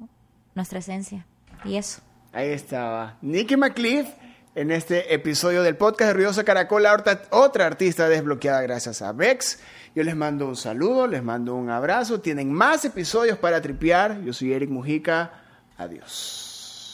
nuestra 0.55 0.79
esencia. 0.79 1.25
Y 1.63 1.75
eso. 1.75 2.01
Ahí 2.33 2.49
estaba. 2.49 3.17
Nicky 3.21 3.57
McCliff 3.57 4.07
en 4.55 4.71
este 4.71 5.13
episodio 5.13 5.61
del 5.63 5.75
podcast 5.75 6.09
de 6.09 6.13
Ruidosa 6.13 6.43
Caracola, 6.43 6.93
otra, 6.93 7.21
otra 7.31 7.65
artista 7.65 8.09
desbloqueada 8.09 8.61
gracias 8.61 9.01
a 9.01 9.11
Vex. 9.11 9.59
Yo 9.95 10.03
les 10.03 10.15
mando 10.15 10.47
un 10.47 10.55
saludo, 10.55 11.07
les 11.07 11.23
mando 11.23 11.55
un 11.55 11.69
abrazo. 11.69 12.19
Tienen 12.21 12.51
más 12.51 12.85
episodios 12.85 13.37
para 13.39 13.61
tripear. 13.61 14.21
Yo 14.21 14.33
soy 14.33 14.53
Eric 14.53 14.69
Mujica. 14.69 15.31
Adiós. 15.77 16.46